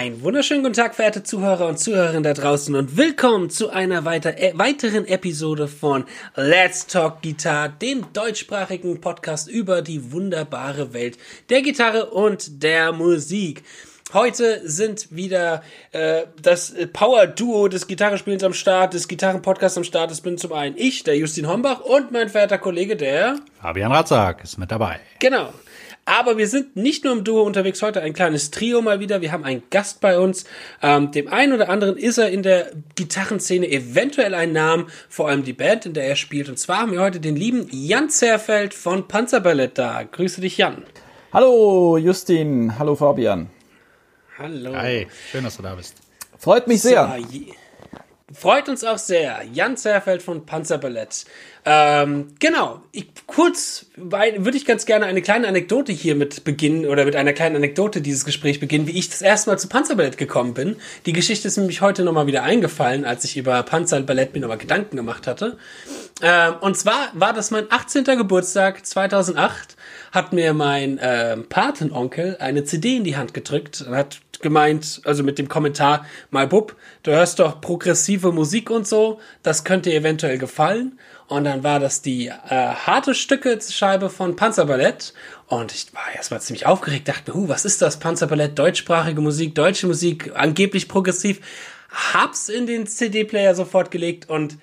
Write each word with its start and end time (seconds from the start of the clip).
Ein 0.00 0.22
wunderschönen 0.22 0.62
guten 0.62 0.76
Tag, 0.76 0.94
verehrte 0.94 1.24
Zuhörer 1.24 1.68
und 1.68 1.78
Zuhörerinnen 1.78 2.22
da 2.22 2.32
draußen 2.32 2.74
und 2.74 2.96
willkommen 2.96 3.50
zu 3.50 3.68
einer 3.68 4.06
weiter, 4.06 4.38
äh, 4.38 4.54
weiteren 4.56 5.06
Episode 5.06 5.68
von 5.68 6.06
Let's 6.36 6.86
Talk 6.86 7.20
Guitar, 7.20 7.68
dem 7.68 8.10
deutschsprachigen 8.14 9.02
Podcast 9.02 9.46
über 9.46 9.82
die 9.82 10.10
wunderbare 10.10 10.94
Welt 10.94 11.18
der 11.50 11.60
Gitarre 11.60 12.06
und 12.06 12.62
der 12.62 12.92
Musik. 12.92 13.62
Heute 14.14 14.62
sind 14.66 15.14
wieder 15.14 15.62
äh, 15.92 16.22
das 16.40 16.74
Power-Duo 16.94 17.68
des 17.68 17.86
Gitarrespielens 17.86 18.42
am 18.42 18.54
Start, 18.54 18.94
des 18.94 19.06
Gitarrenpodcasts 19.06 19.76
am 19.76 19.84
Start. 19.84 20.10
Das 20.10 20.22
bin 20.22 20.38
zum 20.38 20.54
einen 20.54 20.78
ich, 20.78 21.04
der 21.04 21.18
Justin 21.18 21.46
Hombach 21.46 21.80
und 21.80 22.10
mein 22.10 22.30
verehrter 22.30 22.56
Kollege, 22.56 22.96
der 22.96 23.36
Fabian 23.60 23.92
Ratzak 23.92 24.44
ist 24.44 24.56
mit 24.56 24.70
dabei. 24.70 24.98
Genau. 25.18 25.52
Aber 26.04 26.38
wir 26.38 26.48
sind 26.48 26.76
nicht 26.76 27.04
nur 27.04 27.12
im 27.12 27.24
Duo 27.24 27.42
unterwegs, 27.42 27.82
heute 27.82 28.00
ein 28.00 28.12
kleines 28.12 28.50
Trio 28.50 28.82
mal 28.82 29.00
wieder. 29.00 29.20
Wir 29.20 29.32
haben 29.32 29.44
einen 29.44 29.62
Gast 29.70 30.00
bei 30.00 30.18
uns. 30.18 30.44
Ähm, 30.82 31.12
dem 31.12 31.28
einen 31.28 31.52
oder 31.52 31.68
anderen 31.68 31.96
ist 31.96 32.18
er 32.18 32.30
in 32.30 32.42
der 32.42 32.72
Gitarrenszene 32.96 33.70
eventuell 33.70 34.34
ein 34.34 34.52
Name, 34.52 34.86
vor 35.08 35.28
allem 35.28 35.44
die 35.44 35.52
Band, 35.52 35.86
in 35.86 35.94
der 35.94 36.04
er 36.04 36.16
spielt. 36.16 36.48
Und 36.48 36.58
zwar 36.58 36.78
haben 36.78 36.92
wir 36.92 37.00
heute 37.00 37.20
den 37.20 37.36
lieben 37.36 37.68
Jan 37.70 38.10
Zerfeld 38.10 38.74
von 38.74 39.06
Panzerballett 39.06 39.78
da. 39.78 40.02
Grüße 40.02 40.40
dich, 40.40 40.56
Jan. 40.58 40.84
Hallo 41.32 41.96
Justin, 41.96 42.76
hallo 42.78 42.96
Fabian. 42.96 43.50
Hallo. 44.36 44.74
Hi, 44.74 45.06
schön, 45.30 45.44
dass 45.44 45.56
du 45.58 45.62
da 45.62 45.74
bist. 45.74 45.96
Freut 46.38 46.66
mich 46.66 46.82
sehr. 46.82 47.14
So, 47.30 47.52
Freut 48.32 48.68
uns 48.68 48.84
auch 48.84 48.98
sehr. 48.98 49.40
Jan 49.52 49.76
Zerfeld 49.76 50.22
von 50.22 50.46
Panzerballett. 50.46 51.24
Ähm, 51.64 52.28
genau. 52.38 52.80
Ich, 52.92 53.08
kurz 53.26 53.86
würde 53.96 54.56
ich 54.56 54.64
ganz 54.64 54.86
gerne 54.86 55.06
eine 55.06 55.20
kleine 55.20 55.48
Anekdote 55.48 55.92
hier 55.92 56.14
mit 56.14 56.44
beginnen 56.44 56.86
oder 56.86 57.04
mit 57.04 57.16
einer 57.16 57.32
kleinen 57.32 57.56
Anekdote 57.56 58.00
dieses 58.00 58.24
Gespräch 58.24 58.60
beginnen, 58.60 58.86
wie 58.86 58.96
ich 58.96 59.10
das 59.10 59.20
erste 59.20 59.50
Mal 59.50 59.58
zu 59.58 59.68
Panzerballett 59.68 60.16
gekommen 60.16 60.54
bin. 60.54 60.76
Die 61.06 61.12
Geschichte 61.12 61.48
ist 61.48 61.56
nämlich 61.56 61.80
heute 61.80 62.04
nochmal 62.04 62.28
wieder 62.28 62.44
eingefallen, 62.44 63.04
als 63.04 63.24
ich 63.24 63.36
über 63.36 63.62
Panzerballett 63.64 64.32
mir 64.32 64.40
nochmal 64.40 64.58
Gedanken 64.58 64.96
gemacht 64.96 65.26
hatte. 65.26 65.58
Ähm, 66.22 66.54
und 66.60 66.76
zwar 66.76 67.10
war 67.14 67.32
das 67.32 67.50
mein 67.50 67.66
18. 67.68 68.04
Geburtstag 68.04 68.86
2008 68.86 69.76
hat 70.12 70.32
mir 70.32 70.54
mein 70.54 70.98
äh, 70.98 71.36
Patenonkel 71.36 72.36
eine 72.40 72.64
CD 72.64 72.96
in 72.96 73.04
die 73.04 73.16
Hand 73.16 73.34
gedrückt 73.34 73.84
und 73.86 73.94
hat 73.94 74.20
gemeint, 74.40 75.02
also 75.04 75.22
mit 75.22 75.38
dem 75.38 75.48
Kommentar, 75.48 76.06
mal 76.30 76.46
Bub, 76.46 76.76
du 77.02 77.12
hörst 77.12 77.38
doch 77.38 77.60
progressive 77.60 78.32
Musik 78.32 78.70
und 78.70 78.86
so, 78.86 79.20
das 79.42 79.64
könnte 79.64 79.92
eventuell 79.92 80.38
gefallen. 80.38 80.98
Und 81.28 81.44
dann 81.44 81.62
war 81.62 81.78
das 81.78 82.02
die 82.02 82.26
äh, 82.26 82.32
harte 82.48 83.14
Stücke-Scheibe 83.14 84.10
von 84.10 84.34
Panzerballett. 84.34 85.14
Und 85.46 85.72
ich 85.72 85.94
war 85.94 86.12
erstmal 86.12 86.40
ziemlich 86.40 86.66
aufgeregt, 86.66 87.06
dachte 87.06 87.30
mir, 87.30 87.36
uh, 87.36 87.48
was 87.48 87.64
ist 87.64 87.82
das? 87.82 88.00
Panzerballett, 88.00 88.58
deutschsprachige 88.58 89.20
Musik, 89.20 89.54
deutsche 89.54 89.86
Musik, 89.86 90.32
angeblich 90.34 90.88
progressiv. 90.88 91.40
Hab's 92.12 92.48
in 92.48 92.66
den 92.66 92.86
CD-Player 92.86 93.54
sofort 93.54 93.92
gelegt 93.92 94.28
und 94.28 94.58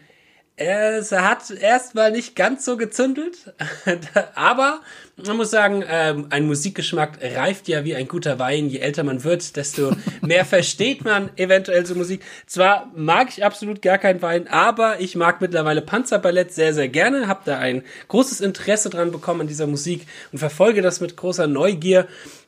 es 0.58 1.12
hat 1.12 1.52
erstmal 1.52 2.12
nicht 2.12 2.36
ganz 2.36 2.66
so 2.66 2.78
gezündelt, 2.78 3.54
aber 4.36 4.82
man 5.26 5.38
muss 5.38 5.50
sagen, 5.50 5.84
ähm, 5.90 6.28
ein 6.30 6.46
Musikgeschmack 6.46 7.18
reift 7.22 7.68
ja 7.68 7.84
wie 7.84 7.96
ein 7.96 8.08
guter 8.08 8.38
Wein. 8.38 8.70
Je 8.70 8.80
älter 8.80 9.04
man 9.04 9.24
wird, 9.24 9.56
desto 9.56 9.92
mehr 10.22 10.46
versteht 10.46 11.04
man 11.04 11.32
eventuell 11.38 11.86
so 11.88 11.96
Musik. 11.96 12.24
Zwar 12.46 12.92
mag 12.96 13.30
ich 13.30 13.44
absolut 13.44 13.82
gar 13.82 13.98
keinen 13.98 14.22
Wein, 14.22 14.48
aber 14.48 15.00
ich 15.00 15.16
mag 15.16 15.42
mittlerweile 15.42 15.82
Panzerballett 15.82 16.54
sehr, 16.54 16.74
sehr 16.74 16.88
gerne. 16.88 17.28
Hab 17.28 17.46
da 17.46 17.58
ein 17.58 17.84
großes 18.10 18.42
Interesse 18.42 18.92
dran 18.92 19.12
bekommen 19.12 19.42
an 19.42 19.48
dieser 19.48 19.66
Musik 19.66 20.06
und 20.32 20.38
verfolge 20.38 20.84
das 20.84 21.02
mit 21.02 21.18
großer 21.18 21.48
Neugier 21.48 22.08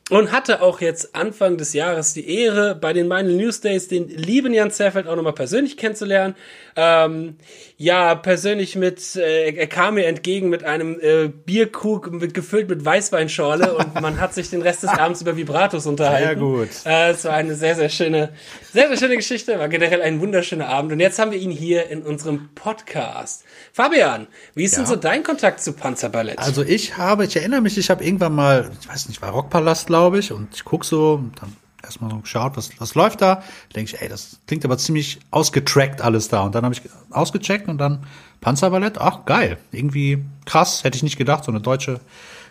und 0.09 0.31
hatte 0.31 0.61
auch 0.61 0.81
jetzt 0.81 1.15
Anfang 1.15 1.57
des 1.57 1.73
Jahres 1.73 2.13
die 2.13 2.27
Ehre, 2.29 2.75
bei 2.75 2.93
den 2.93 3.05
Final 3.05 3.33
News 3.33 3.61
Days 3.61 3.87
den 3.87 4.09
lieben 4.09 4.53
Jan 4.53 4.71
Zerfeld 4.71 5.07
auch 5.07 5.15
nochmal 5.15 5.33
persönlich 5.33 5.77
kennenzulernen. 5.77 6.35
Ähm, 6.75 7.35
ja, 7.77 8.15
persönlich 8.15 8.75
mit, 8.75 9.15
äh, 9.15 9.51
er 9.51 9.67
kam 9.67 9.95
mir 9.95 10.05
entgegen 10.05 10.49
mit 10.49 10.63
einem 10.63 10.99
äh, 10.99 11.27
Bierkrug 11.27 12.11
mit, 12.11 12.33
gefüllt 12.33 12.69
mit 12.69 12.83
Weißweinschorle 12.85 13.73
und 13.77 14.01
man 14.01 14.19
hat 14.19 14.33
sich 14.33 14.49
den 14.49 14.61
Rest 14.61 14.83
des 14.83 14.89
Abends 14.89 15.21
über 15.21 15.35
Vibratos 15.35 15.85
unterhalten. 15.85 16.27
Sehr 16.27 16.35
gut. 16.35 16.69
Äh, 16.85 17.11
es 17.11 17.25
war 17.25 17.33
eine 17.33 17.55
sehr, 17.55 17.75
sehr 17.75 17.89
schöne, 17.89 18.29
sehr, 18.73 18.87
sehr 18.87 18.97
schöne 18.97 19.15
Geschichte, 19.15 19.59
war 19.59 19.67
generell 19.67 20.01
ein 20.01 20.21
wunderschöner 20.21 20.67
Abend. 20.67 20.91
Und 20.91 20.99
jetzt 20.99 21.19
haben 21.19 21.31
wir 21.31 21.39
ihn 21.39 21.51
hier 21.51 21.89
in 21.89 22.01
unserem 22.01 22.49
Podcast. 22.55 23.43
Fabian, 23.73 24.27
wie 24.55 24.63
ist 24.63 24.73
ja. 24.73 24.79
denn 24.79 24.87
so 24.87 24.95
dein 24.95 25.23
Kontakt 25.23 25.61
zu 25.61 25.73
Panzerballett? 25.73 26.39
Also 26.39 26.63
ich 26.63 26.97
habe, 26.97 27.25
ich 27.25 27.35
erinnere 27.35 27.61
mich, 27.61 27.77
ich 27.77 27.89
habe 27.89 28.03
irgendwann 28.03 28.33
mal, 28.35 28.71
ich 28.81 28.87
weiß 28.87 29.09
nicht, 29.09 29.21
war 29.21 29.31
Rockpalast, 29.31 29.87
glaube 29.87 29.98
ich, 30.19 30.31
und 30.31 30.55
ich 30.55 30.65
guck 30.65 30.85
so, 30.85 31.23
dann 31.39 31.55
erstmal 31.83 32.11
so 32.11 32.17
geschaut, 32.17 32.57
was, 32.57 32.71
was 32.79 32.95
läuft 32.95 33.21
da. 33.21 33.35
Da 33.35 33.43
denke 33.75 33.93
ich, 33.93 34.01
ey, 34.01 34.09
das 34.09 34.39
klingt 34.47 34.65
aber 34.65 34.77
ziemlich 34.77 35.19
ausgetrackt 35.31 36.01
alles 36.01 36.27
da. 36.27 36.41
Und 36.41 36.55
dann 36.55 36.63
habe 36.63 36.73
ich 36.73 36.81
ausgecheckt 37.11 37.67
und 37.67 37.77
dann 37.77 38.05
Panzerballett, 38.41 38.97
ach 38.97 39.25
geil, 39.25 39.57
irgendwie 39.71 40.23
krass, 40.45 40.83
hätte 40.83 40.97
ich 40.97 41.03
nicht 41.03 41.17
gedacht, 41.17 41.43
so 41.43 41.51
eine 41.51 41.61
deutsche 41.61 41.99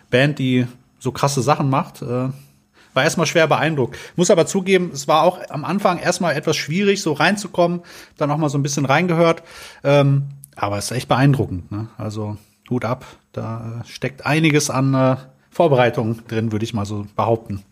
Band, 0.09 0.39
die 0.39 0.67
so 0.99 1.11
krasse 1.11 1.41
Sachen 1.41 1.69
macht. 1.69 2.01
Äh, 2.01 2.29
war 2.93 3.03
erstmal 3.03 3.27
schwer 3.27 3.47
beeindruckt. 3.47 3.97
Muss 4.15 4.31
aber 4.31 4.45
zugeben, 4.45 4.91
es 4.93 5.07
war 5.07 5.23
auch 5.23 5.39
am 5.49 5.63
Anfang 5.63 5.99
erstmal 5.99 6.35
etwas 6.35 6.57
schwierig, 6.57 7.01
so 7.01 7.13
reinzukommen, 7.13 7.81
dann 8.17 8.31
auch 8.31 8.37
mal 8.37 8.49
so 8.49 8.57
ein 8.57 8.63
bisschen 8.63 8.85
reingehört. 8.85 9.43
Ähm, 9.83 10.29
aber 10.55 10.77
es 10.77 10.85
ist 10.85 10.97
echt 10.97 11.07
beeindruckend. 11.07 11.71
Ne? 11.71 11.87
Also 11.97 12.37
Hut 12.69 12.85
ab, 12.85 13.05
da 13.31 13.81
äh, 13.81 13.87
steckt 13.87 14.25
einiges 14.25 14.69
an 14.69 14.93
äh, 14.93 15.15
Vorbereitung 15.49 16.25
drin, 16.27 16.51
würde 16.51 16.63
ich 16.63 16.73
mal 16.73 16.85
so 16.85 17.05
behaupten. 17.15 17.63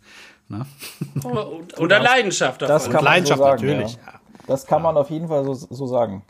Ne? 0.49 0.65
Oder 1.77 1.99
Leidenschaft 1.99 2.61
davon. 2.61 2.73
Das 2.73 2.85
kann 2.85 2.93
man 2.95 3.03
Leidenschaft 3.03 3.39
so 3.39 3.43
sagen, 3.43 3.65
natürlich. 3.67 3.93
Ja. 3.93 3.99
Das 4.47 4.65
kann 4.65 4.81
man 4.81 4.97
auf 4.97 5.09
jeden 5.09 5.27
Fall 5.27 5.43
so, 5.43 5.53
so 5.53 5.88
sagen. 5.88 6.23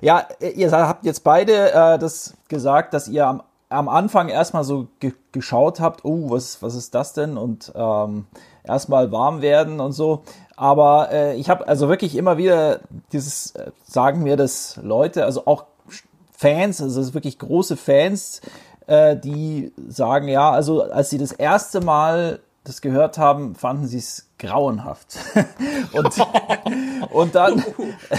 Ja, 0.00 0.26
ihr 0.40 0.70
habt 0.70 1.04
jetzt 1.04 1.24
beide 1.24 1.72
äh, 1.72 1.98
das 1.98 2.34
gesagt, 2.48 2.94
dass 2.94 3.08
ihr 3.08 3.26
am, 3.26 3.42
am 3.68 3.88
Anfang 3.88 4.28
erstmal 4.28 4.64
so 4.64 4.88
ge 5.00 5.12
geschaut 5.32 5.80
habt, 5.80 6.04
oh, 6.04 6.30
was, 6.30 6.62
was 6.62 6.76
ist 6.76 6.94
das 6.94 7.12
denn? 7.12 7.36
Und 7.36 7.72
ähm, 7.74 8.26
erstmal 8.62 9.10
warm 9.10 9.42
werden 9.42 9.80
und 9.80 9.92
so. 9.92 10.22
Aber 10.56 11.10
äh, 11.10 11.36
ich 11.36 11.50
habe 11.50 11.66
also 11.66 11.88
wirklich 11.88 12.16
immer 12.16 12.38
wieder 12.38 12.80
dieses, 13.12 13.52
äh, 13.56 13.72
sagen 13.84 14.22
mir 14.22 14.36
das 14.36 14.78
Leute, 14.80 15.24
also 15.24 15.46
auch 15.46 15.64
Fans, 16.30 16.80
also 16.80 17.14
wirklich 17.14 17.38
große 17.38 17.76
Fans, 17.76 18.40
äh, 18.86 19.16
die 19.16 19.72
sagen, 19.88 20.28
ja, 20.28 20.50
also 20.50 20.82
als 20.82 21.10
sie 21.10 21.18
das 21.18 21.32
erste 21.32 21.80
Mal 21.80 22.40
das 22.64 22.80
gehört 22.80 23.18
haben, 23.18 23.54
fanden 23.54 23.86
sie 23.86 23.98
es 23.98 24.28
grauenhaft. 24.38 25.18
und, 25.92 26.14
und 27.12 27.34
dann, 27.34 27.62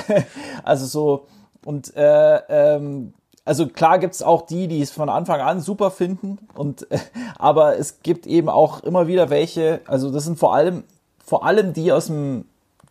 also 0.64 0.86
so, 0.86 1.28
und 1.66 1.96
äh, 1.96 2.36
ähm, 2.48 3.14
also 3.44 3.68
klar 3.68 4.00
gibt's 4.00 4.22
auch 4.24 4.44
die, 4.44 4.68
die 4.68 4.82
es 4.82 4.92
von 4.92 5.10
Anfang 5.10 5.42
an 5.42 5.62
super 5.62 5.92
finden, 5.92 6.40
und 6.54 6.90
äh, 6.92 7.00
aber 7.38 7.78
es 7.78 8.02
gibt 8.02 8.28
eben 8.28 8.50
auch 8.50 8.84
immer 8.84 9.08
wieder 9.08 9.30
welche, 9.30 9.82
also 9.88 10.12
das 10.12 10.24
sind 10.24 10.40
vor 10.40 10.56
allem, 10.56 10.84
vor 11.24 11.46
allem 11.46 11.74
die 11.74 11.92
aus 11.92 12.08
dem 12.08 12.46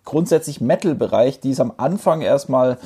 grundsätzlich 0.05 0.61
Metal-Bereich, 0.61 1.41
die 1.41 1.51
es 1.51 1.61
am 1.61 1.73
Anfang 1.77 2.21
erstmal 2.21 2.79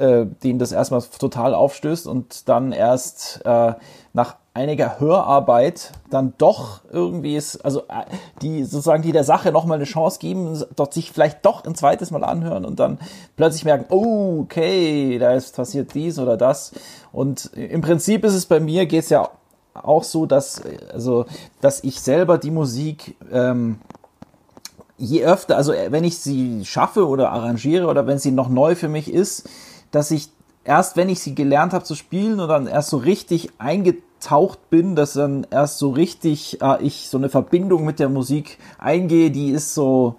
äh, 0.00 0.26
das 0.54 0.72
erstmal 0.72 1.02
total 1.02 1.54
aufstößt 1.54 2.06
und 2.06 2.48
dann 2.48 2.72
erst 2.72 3.42
äh, 3.44 3.74
nach 4.12 4.36
einiger 4.52 4.98
Hörarbeit 4.98 5.92
dann 6.10 6.34
doch 6.38 6.80
irgendwie 6.90 7.36
ist, 7.36 7.64
also 7.64 7.82
äh, 7.82 8.04
die 8.42 8.64
sozusagen 8.64 9.02
die 9.02 9.12
der 9.12 9.24
Sache 9.24 9.52
nochmal 9.52 9.76
eine 9.76 9.84
Chance 9.84 10.18
geben, 10.18 10.62
dort 10.74 10.92
sich 10.92 11.12
vielleicht 11.12 11.46
doch 11.46 11.64
ein 11.64 11.74
zweites 11.74 12.10
Mal 12.10 12.24
anhören 12.24 12.64
und 12.64 12.80
dann 12.80 12.98
plötzlich 13.36 13.64
merken, 13.64 13.86
oh, 13.90 14.40
okay, 14.42 15.18
da 15.18 15.32
ist 15.34 15.54
passiert 15.54 15.94
dies 15.94 16.18
oder 16.18 16.36
das. 16.36 16.72
Und 17.12 17.52
im 17.54 17.80
Prinzip 17.80 18.24
ist 18.24 18.34
es 18.34 18.46
bei 18.46 18.58
mir, 18.58 18.86
geht 18.86 19.04
es 19.04 19.10
ja 19.10 19.28
auch 19.74 20.02
so, 20.02 20.26
dass, 20.26 20.62
also, 20.92 21.26
dass 21.60 21.84
ich 21.84 22.00
selber 22.00 22.38
die 22.38 22.50
Musik 22.50 23.16
ähm, 23.32 23.78
je 24.98 25.24
öfter, 25.24 25.56
also 25.56 25.72
wenn 25.72 26.04
ich 26.04 26.18
sie 26.18 26.64
schaffe 26.64 27.08
oder 27.08 27.30
arrangiere 27.30 27.86
oder 27.86 28.06
wenn 28.06 28.18
sie 28.18 28.32
noch 28.32 28.48
neu 28.48 28.74
für 28.74 28.88
mich 28.88 29.12
ist, 29.12 29.48
dass 29.90 30.10
ich 30.10 30.28
erst, 30.64 30.96
wenn 30.96 31.08
ich 31.08 31.20
sie 31.20 31.34
gelernt 31.34 31.72
habe 31.72 31.84
zu 31.84 31.94
spielen 31.94 32.40
und 32.40 32.48
dann 32.48 32.66
erst 32.66 32.90
so 32.90 32.98
richtig 32.98 33.50
eingetaucht 33.58 34.70
bin, 34.70 34.96
dass 34.96 35.14
dann 35.14 35.46
erst 35.50 35.78
so 35.78 35.90
richtig 35.90 36.60
äh, 36.62 36.82
ich 36.82 37.08
so 37.08 37.18
eine 37.18 37.28
Verbindung 37.28 37.84
mit 37.84 37.98
der 37.98 38.08
Musik 38.08 38.58
eingehe, 38.78 39.30
die 39.30 39.50
ist 39.50 39.74
so 39.74 40.16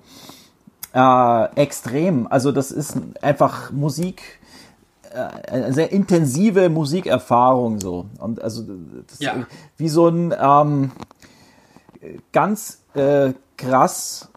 äh, 0.94 1.56
extrem. 1.56 2.27
Also 2.27 2.51
das 2.51 2.71
ist 2.71 2.97
einfach 3.21 3.71
Musik, 3.71 4.39
äh, 5.13 5.51
eine 5.51 5.73
sehr 5.73 5.91
intensive 5.91 6.69
Musikerfahrung 6.69 7.79
so. 7.79 8.06
Und 8.19 8.41
also 8.41 8.63
ja. 9.19 9.45
wie 9.77 9.89
so 9.89 10.07
ein 10.07 10.33
ähm, 10.39 10.91
ganz 12.31 12.81
äh, 12.94 13.33
krass 13.57 14.31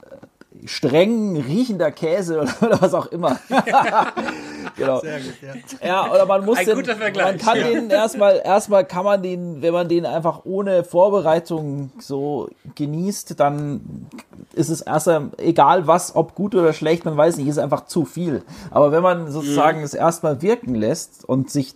streng 0.64 1.37
riechender 1.37 1.90
Käse 1.90 2.40
oder, 2.40 2.55
oder 2.62 2.82
was 2.82 2.94
auch 2.94 3.06
immer. 3.06 3.38
genau. 4.76 5.00
Sehr 5.00 5.20
gut, 5.20 5.34
ja. 5.81 5.87
ja, 5.87 6.12
oder 6.12 6.26
man 6.26 6.44
muss 6.44 6.58
Ein 6.58 6.66
den, 6.66 6.76
man 6.76 7.38
kann 7.38 7.58
ja. 7.58 7.69
den 7.69 7.90
erstmal, 7.90 8.40
erstmal 8.44 8.84
kann 8.84 9.05
man 9.05 9.22
den, 9.22 9.62
wenn 9.62 9.72
man 9.72 9.88
den 9.88 10.06
einfach 10.06 10.44
ohne 10.44 10.84
Vorbereitung 10.84 11.90
so 11.99 12.49
genießt, 12.75 13.38
dann 13.38 14.08
ist 14.55 14.70
es 14.70 14.81
erstmal, 14.81 15.31
egal 15.38 15.87
was, 15.87 16.14
ob 16.16 16.34
gut 16.34 16.55
oder 16.55 16.72
schlecht, 16.72 17.05
man 17.05 17.17
weiß 17.17 17.37
nicht, 17.37 17.49
ist 17.49 17.58
einfach 17.58 17.87
zu 17.87 18.05
viel. 18.05 18.43
Aber 18.70 18.93
wenn 18.93 19.02
man 19.02 19.31
sozusagen 19.31 19.78
Mhm. 19.78 19.84
es 19.84 19.94
erstmal 19.94 20.43
wirken 20.43 20.75
lässt 20.75 21.25
und 21.25 21.50
sich 21.50 21.75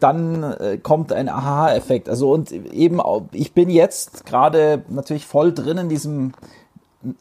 dann 0.00 0.42
äh, 0.44 0.78
kommt 0.78 1.12
ein 1.12 1.28
Aha-Effekt. 1.28 2.08
Also 2.08 2.30
und 2.30 2.52
eben, 2.52 3.00
auch, 3.00 3.22
ich 3.32 3.52
bin 3.52 3.68
jetzt 3.68 4.26
gerade 4.26 4.84
natürlich 4.88 5.26
voll 5.26 5.52
drin 5.52 5.78
in 5.78 5.88
diesem 5.88 6.34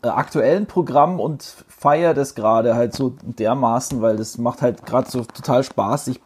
aktuellen 0.02 0.66
Programm 0.66 1.20
und 1.20 1.44
feiere 1.68 2.14
das 2.14 2.36
gerade 2.36 2.76
halt 2.76 2.94
so 2.94 3.16
dermaßen, 3.22 4.02
weil 4.02 4.18
das 4.18 4.38
macht 4.38 4.62
halt 4.62 4.86
gerade 4.86 5.10
so 5.10 5.24
total 5.24 5.64
Spaß. 5.64 6.08
Ich, 6.08 6.20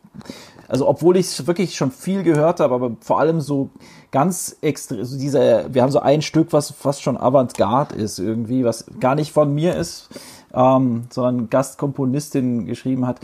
also 0.67 0.87
obwohl 0.87 1.17
ich 1.17 1.47
wirklich 1.47 1.75
schon 1.75 1.91
viel 1.91 2.23
gehört 2.23 2.61
habe, 2.61 2.73
aber 2.73 2.95
vor 3.01 3.19
allem 3.19 3.41
so 3.41 3.69
ganz 4.11 4.55
extra, 4.61 5.03
so 5.03 5.17
dieser, 5.17 5.73
wir 5.73 5.81
haben 5.81 5.91
so 5.91 5.99
ein 5.99 6.21
Stück, 6.21 6.53
was 6.53 6.71
fast 6.71 7.01
schon 7.01 7.17
Avantgarde 7.17 7.95
ist 7.95 8.19
irgendwie, 8.19 8.63
was 8.63 8.85
gar 8.99 9.15
nicht 9.15 9.33
von 9.33 9.53
mir 9.53 9.75
ist, 9.75 10.09
ähm, 10.53 11.07
sondern 11.09 11.49
Gastkomponistin 11.49 12.65
geschrieben 12.65 13.05
hat. 13.05 13.19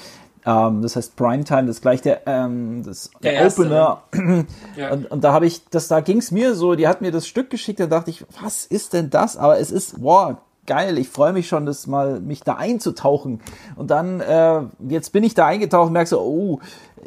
Ähm, 0.48 0.82
das 0.82 0.96
heißt 0.96 1.18
Primetime, 1.18 1.66
das 1.68 1.78
ist 1.78 1.82
gleich 1.82 2.02
der, 2.02 2.26
ähm, 2.26 2.82
das, 2.84 3.12
Der 3.22 3.34
der, 3.34 3.42
erste, 3.42 3.62
Opener. 3.64 4.02
Ja. 4.78 4.94
Und, 4.94 5.12
und 5.12 5.24
da 5.24 5.34
habe 5.34 5.46
ich, 5.46 5.68
das, 5.70 5.88
da 5.88 6.00
ging 6.00 6.20
es 6.20 6.32
mir 6.32 6.56
so, 6.56 6.76
die 6.76 6.88
hat 6.88 7.02
mir 7.02 7.12
das 7.12 7.28
Stück 7.28 7.50
geschickt, 7.50 7.80
da 7.80 7.88
dachte 7.88 8.12
ich, 8.12 8.26
was 8.42 8.66
ist 8.66 8.94
denn 8.94 9.10
das? 9.10 9.36
Aber 9.36 9.60
es 9.60 9.72
ist, 9.72 10.02
wow, 10.02 10.38
geil, 10.66 10.98
ich 10.98 11.10
freue 11.10 11.34
mich 11.34 11.48
schon, 11.48 11.66
das 11.66 11.88
mal, 11.88 12.22
mich 12.22 12.42
da 12.42 12.54
einzutauchen. 12.54 13.42
Und 13.76 13.92
dann, 13.92 14.22
äh, 14.22 14.62
jetzt 14.88 15.12
bin 15.12 15.24
ich 15.24 15.34
da 15.34 15.48
eingetaucht 15.48 15.88
und 15.88 15.94
merke 15.94 16.10
so, 16.10 16.22
oh, 16.22 16.60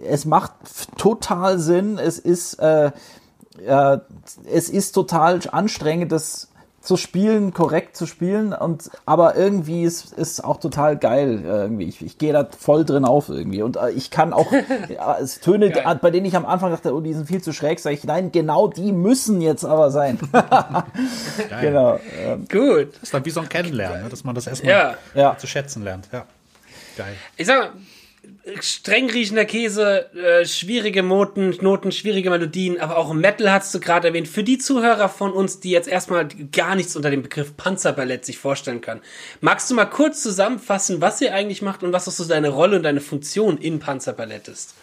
es 0.05 0.27
macht 0.27 0.53
total 0.99 1.59
Sinn, 1.59 1.97
es 1.97 2.19
ist, 2.19 2.55
äh, 2.55 2.91
äh, 3.65 3.99
es 4.53 4.69
ist 4.69 4.93
total 4.93 5.41
anstrengend, 5.53 6.13
das 6.13 6.50
zu 6.81 6.97
spielen, 6.97 7.53
korrekt 7.53 7.95
zu 7.95 8.07
spielen 8.07 8.55
und 8.55 8.91
aber 9.05 9.37
irgendwie 9.37 9.85
ist 9.85 10.15
ist 10.15 10.43
auch 10.43 10.59
total 10.59 10.97
geil 10.97 11.43
äh, 11.45 11.49
irgendwie. 11.63 11.85
Ich, 11.85 12.01
ich 12.03 12.17
gehe 12.17 12.33
da 12.33 12.49
voll 12.59 12.87
drin 12.87 13.05
auf 13.05 13.29
irgendwie 13.29 13.63
und 13.63 13.77
äh, 13.77 13.91
ich 13.91 14.11
kann 14.11 14.33
auch 14.33 14.51
ja, 14.89 15.19
es 15.19 15.41
Töne, 15.41 15.71
Geil. 15.71 15.99
bei 16.01 16.11
denen 16.11 16.25
ich 16.25 16.37
am 16.37 16.47
Anfang 16.47 16.71
dachte, 16.71 16.95
oh, 16.95 17.01
die 17.01 17.13
sind 17.13 17.27
viel 17.27 17.43
zu 17.43 17.53
schräg, 17.53 17.81
sage 17.81 17.97
ich, 17.97 18.05
nein, 18.05 18.33
genau 18.33 18.69
die 18.69 18.93
müssen 18.93 19.43
jetzt 19.43 19.65
aber 19.65 19.91
sein. 19.91 20.19
Geil. 20.33 20.85
genau. 21.61 22.01
Ähm, 22.19 22.47
Gut. 22.51 22.95
Das 22.95 23.03
ist 23.03 23.15
dann 23.15 23.25
wie 23.25 23.31
so 23.31 23.41
ein 23.41 23.49
Kennenlernen, 23.49 24.05
ne? 24.05 24.09
dass 24.09 24.25
man 24.25 24.35
das 24.35 24.47
erstmal 24.47 24.97
ja. 25.15 25.37
zu 25.37 25.47
schätzen 25.47 25.85
lernt. 25.85 26.09
Ja. 26.13 26.25
Geil. 26.97 27.15
Ich 27.37 27.47
sag 27.47 27.59
mal, 27.59 27.71
streng 28.61 29.11
riechender 29.11 29.45
Käse, 29.45 30.13
äh, 30.15 30.45
schwierige 30.45 31.03
Noten, 31.03 31.57
Noten, 31.61 31.93
schwierige 31.93 32.31
Melodien, 32.31 32.81
aber 32.81 32.97
auch 32.97 33.13
Metal 33.13 33.51
hast 33.51 33.75
du 33.75 33.81
gerade 33.81 34.09
erwähnt. 34.09 34.29
Für 34.29 34.43
die 34.43 34.59
Zuhörer 34.59 35.09
von 35.09 35.33
uns, 35.33 35.61
die 35.61 35.71
jetzt 35.71 35.89
erstmal 35.89 36.29
gar 36.53 36.75
nichts 36.75 36.97
unter 36.97 37.11
dem 37.11 37.23
Begriff 37.23 37.57
Panzerballett 37.57 38.25
sich 38.25 38.39
vorstellen 38.39 38.81
können, 38.81 39.01
magst 39.41 39.71
du 39.71 39.75
mal 39.75 39.87
kurz 39.87 40.23
zusammenfassen, 40.23 41.01
was 41.01 41.21
ihr 41.21 41.35
eigentlich 41.35 41.63
macht 41.63 41.83
und 41.83 41.93
was 41.93 42.09
auch 42.09 42.13
so 42.13 42.25
deine 42.25 42.51
Rolle 42.51 42.77
und 42.77 42.83
deine 42.83 43.01
Funktion 43.01 43.59
in 43.59 43.79
Panzerballett 43.79 44.49
ist? 44.49 44.75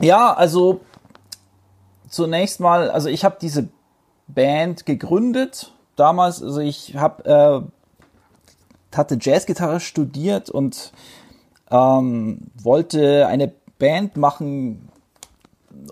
Ja, 0.00 0.32
also 0.32 0.80
zunächst 2.08 2.60
mal, 2.60 2.90
also 2.90 3.08
ich 3.08 3.24
habe 3.24 3.36
diese 3.40 3.68
Band 4.26 4.86
gegründet 4.86 5.72
damals. 5.96 6.42
Also 6.42 6.60
ich 6.60 6.96
habe 6.96 7.24
äh, 7.64 7.81
hatte 8.96 9.18
Jazzgitarre 9.20 9.80
studiert 9.80 10.50
und 10.50 10.92
ähm, 11.70 12.38
wollte 12.62 13.26
eine 13.26 13.52
Band 13.78 14.16
machen 14.16 14.88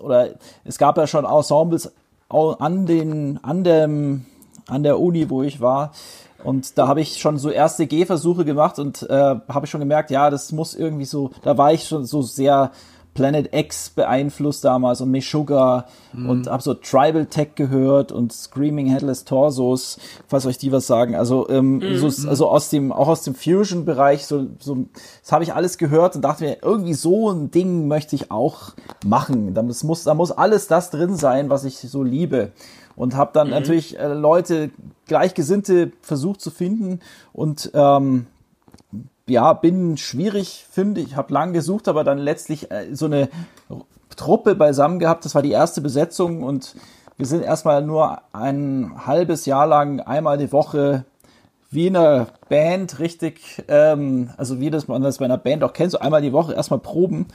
oder 0.01 0.29
es 0.63 0.77
gab 0.77 0.97
ja 0.97 1.07
schon 1.07 1.25
Ensembles 1.25 1.91
an 2.29 2.85
den 2.85 3.39
an 3.43 3.63
dem 3.63 4.25
an 4.67 4.83
der 4.83 4.99
Uni, 4.99 5.29
wo 5.29 5.43
ich 5.43 5.59
war. 5.59 5.91
Und 6.43 6.77
da 6.77 6.87
habe 6.87 7.01
ich 7.01 7.19
schon 7.19 7.37
so 7.37 7.49
erste 7.49 7.85
Gehversuche 7.85 8.45
gemacht 8.45 8.79
und 8.79 9.03
äh, 9.09 9.35
habe 9.47 9.67
schon 9.67 9.79
gemerkt, 9.79 10.09
ja, 10.09 10.29
das 10.29 10.51
muss 10.51 10.73
irgendwie 10.73 11.05
so, 11.05 11.31
da 11.43 11.57
war 11.57 11.71
ich 11.71 11.87
schon 11.87 12.05
so 12.05 12.21
sehr 12.21 12.71
Planet 13.13 13.53
X 13.53 13.89
beeinflusst 13.89 14.63
damals 14.63 15.01
und 15.01 15.11
Meshuggah 15.11 15.85
und 16.13 16.47
habe 16.47 16.63
so 16.63 16.73
Tribal 16.73 17.25
Tech 17.25 17.55
gehört 17.55 18.11
und 18.11 18.31
Screaming 18.31 18.87
Headless 18.87 19.25
Torsos, 19.25 19.99
falls 20.27 20.45
euch 20.45 20.57
die 20.57 20.71
was 20.71 20.87
sagen. 20.87 21.15
Also 21.15 21.49
ähm, 21.49 21.81
so, 21.97 22.07
also 22.29 22.47
aus 22.47 22.69
dem 22.69 22.91
auch 22.91 23.09
aus 23.09 23.23
dem 23.23 23.35
Fusion 23.35 23.83
Bereich 23.83 24.25
so 24.25 24.47
so 24.59 24.85
das 25.21 25.31
habe 25.31 25.43
ich 25.43 25.53
alles 25.53 25.77
gehört 25.77 26.15
und 26.15 26.21
dachte 26.21 26.45
mir 26.45 26.57
irgendwie 26.61 26.93
so 26.93 27.29
ein 27.31 27.51
Ding 27.51 27.87
möchte 27.87 28.15
ich 28.15 28.31
auch 28.31 28.71
machen. 29.05 29.53
Da 29.53 29.61
muss 29.61 30.03
da 30.03 30.13
muss 30.13 30.31
alles 30.31 30.67
das 30.67 30.89
drin 30.89 31.15
sein, 31.15 31.49
was 31.49 31.65
ich 31.65 31.77
so 31.79 32.03
liebe 32.03 32.51
und 32.95 33.15
habe 33.15 33.31
dann 33.33 33.49
natürlich 33.49 33.99
äh, 33.99 34.07
Leute 34.13 34.71
gleichgesinnte 35.07 35.91
versucht 36.01 36.39
zu 36.39 36.51
finden 36.51 36.99
und 37.33 37.71
ähm, 37.73 38.27
ja, 39.31 39.53
bin 39.53 39.97
schwierig, 39.97 40.65
finde 40.69 41.01
ich, 41.01 41.15
habe 41.15 41.33
lang 41.33 41.53
gesucht, 41.53 41.87
aber 41.87 42.03
dann 42.03 42.17
letztlich 42.17 42.71
äh, 42.71 42.93
so 42.93 43.05
eine 43.05 43.29
Truppe 44.15 44.55
beisammen 44.55 44.99
gehabt. 44.99 45.25
Das 45.25 45.35
war 45.35 45.41
die 45.41 45.51
erste 45.51 45.81
Besetzung 45.81 46.43
und 46.43 46.75
wir 47.17 47.25
sind 47.25 47.43
erstmal 47.43 47.81
nur 47.83 48.21
ein 48.33 48.93
halbes 49.05 49.45
Jahr 49.45 49.67
lang 49.67 49.99
einmal 49.99 50.37
die 50.37 50.51
Woche 50.51 51.05
wie 51.69 51.87
in 51.87 51.95
einer 51.95 52.27
Band 52.49 52.99
richtig, 52.99 53.63
ähm, 53.69 54.29
also 54.37 54.59
wie 54.59 54.69
das 54.69 54.87
man 54.87 55.01
das 55.01 55.19
bei 55.19 55.25
einer 55.25 55.37
Band 55.37 55.63
auch 55.63 55.71
kennt, 55.71 55.91
so 55.91 55.99
einmal 55.99 56.21
die 56.21 56.33
Woche 56.33 56.53
erstmal 56.53 56.79
proben 56.79 57.27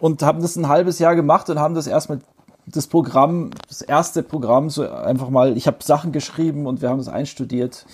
und 0.00 0.22
haben 0.22 0.42
das 0.42 0.56
ein 0.56 0.68
halbes 0.68 0.98
Jahr 0.98 1.14
gemacht 1.14 1.48
und 1.48 1.60
haben 1.60 1.74
das 1.74 1.86
erstmal 1.86 2.20
das 2.66 2.88
Programm, 2.88 3.50
das 3.68 3.82
erste 3.82 4.22
Programm 4.22 4.68
so 4.68 4.88
einfach 4.90 5.30
mal, 5.30 5.56
ich 5.56 5.66
habe 5.66 5.78
Sachen 5.82 6.10
geschrieben 6.10 6.66
und 6.66 6.82
wir 6.82 6.88
haben 6.88 6.98
das 6.98 7.08
einstudiert 7.08 7.86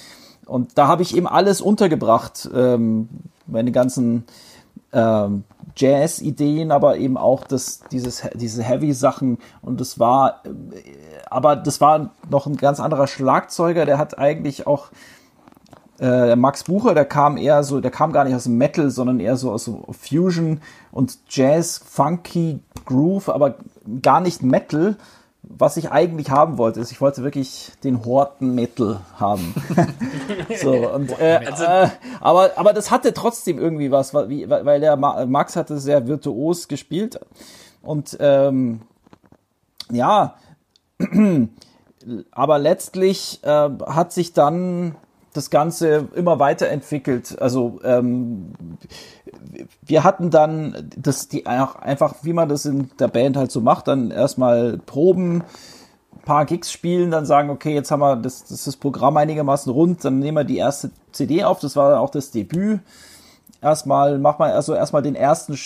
und 0.48 0.76
da 0.78 0.88
habe 0.88 1.02
ich 1.02 1.16
eben 1.16 1.26
alles 1.26 1.60
untergebracht, 1.60 2.48
ähm, 2.54 3.08
meine 3.46 3.72
ganzen 3.72 4.24
ähm, 4.92 5.44
Jazz-Ideen, 5.76 6.72
aber 6.72 6.96
eben 6.96 7.16
auch 7.16 7.44
das, 7.44 7.80
dieses, 7.92 8.22
diese 8.34 8.62
Heavy-Sachen. 8.62 9.38
Und 9.62 9.80
das 9.80 9.98
war, 9.98 10.42
äh, 10.44 10.50
aber 11.30 11.56
das 11.56 11.80
war 11.80 12.10
noch 12.30 12.46
ein 12.46 12.56
ganz 12.56 12.80
anderer 12.80 13.06
Schlagzeuger, 13.06 13.86
der 13.86 13.98
hat 13.98 14.18
eigentlich 14.18 14.66
auch, 14.66 14.88
äh, 16.00 16.36
Max 16.36 16.64
Bucher, 16.64 16.94
der 16.94 17.04
kam 17.04 17.36
eher 17.36 17.64
so, 17.64 17.80
der 17.80 17.90
kam 17.90 18.12
gar 18.12 18.24
nicht 18.24 18.34
aus 18.34 18.44
dem 18.44 18.56
Metal, 18.56 18.90
sondern 18.90 19.20
eher 19.20 19.36
so 19.36 19.50
aus 19.50 19.64
so 19.64 19.84
Fusion 19.90 20.60
und 20.92 21.18
Jazz, 21.28 21.80
Funky, 21.84 22.60
Groove, 22.86 23.28
aber 23.28 23.56
gar 24.00 24.20
nicht 24.20 24.42
Metal. 24.42 24.96
Was 25.50 25.78
ich 25.78 25.90
eigentlich 25.90 26.30
haben 26.30 26.58
wollte, 26.58 26.80
ist, 26.80 26.92
ich 26.92 27.00
wollte 27.00 27.22
wirklich 27.22 27.72
den 27.82 28.04
Horten 28.04 28.54
Metal 28.54 29.00
haben. 29.18 29.54
so, 30.62 30.72
und, 30.90 31.18
äh, 31.18 31.42
äh, 31.42 31.88
aber, 32.20 32.50
aber 32.56 32.74
das 32.74 32.90
hatte 32.90 33.14
trotzdem 33.14 33.58
irgendwie 33.58 33.90
was, 33.90 34.12
weil, 34.12 34.80
der 34.80 34.96
Ma- 34.96 35.24
Max 35.24 35.56
hatte 35.56 35.78
sehr 35.78 36.06
virtuos 36.06 36.68
gespielt. 36.68 37.18
Und 37.80 38.16
ähm, 38.20 38.82
ja, 39.90 40.34
aber 42.30 42.58
letztlich 42.58 43.40
äh, 43.42 43.70
hat 43.86 44.12
sich 44.12 44.34
dann 44.34 44.96
das 45.38 45.50
Ganze 45.50 46.08
immer 46.14 46.38
weiterentwickelt. 46.38 47.40
Also 47.40 47.80
ähm, 47.84 48.52
wir 49.82 50.04
hatten 50.04 50.30
dann 50.30 50.90
das 50.96 51.28
die 51.28 51.46
einfach, 51.46 52.16
wie 52.22 52.32
man 52.32 52.48
das 52.48 52.66
in 52.66 52.90
der 52.98 53.08
Band 53.08 53.36
halt 53.36 53.50
so 53.50 53.60
macht, 53.60 53.88
dann 53.88 54.10
erstmal 54.10 54.78
proben, 54.78 55.44
paar 56.24 56.44
Gigs 56.44 56.70
spielen, 56.70 57.10
dann 57.10 57.24
sagen, 57.24 57.48
okay, 57.48 57.72
jetzt 57.72 57.90
haben 57.90 58.00
wir 58.00 58.16
das, 58.16 58.44
das, 58.44 58.64
das 58.64 58.76
Programm 58.76 59.16
einigermaßen 59.16 59.72
rund, 59.72 60.04
dann 60.04 60.18
nehmen 60.18 60.36
wir 60.36 60.44
die 60.44 60.58
erste 60.58 60.90
CD 61.10 61.42
auf, 61.42 61.58
das 61.60 61.74
war 61.74 62.00
auch 62.00 62.10
das 62.10 62.30
Debüt. 62.30 62.80
Erstmal 63.62 64.18
macht 64.18 64.38
man 64.38 64.50
also 64.50 64.74
erstmal 64.74 65.02
den 65.02 65.14
ersten, 65.14 65.58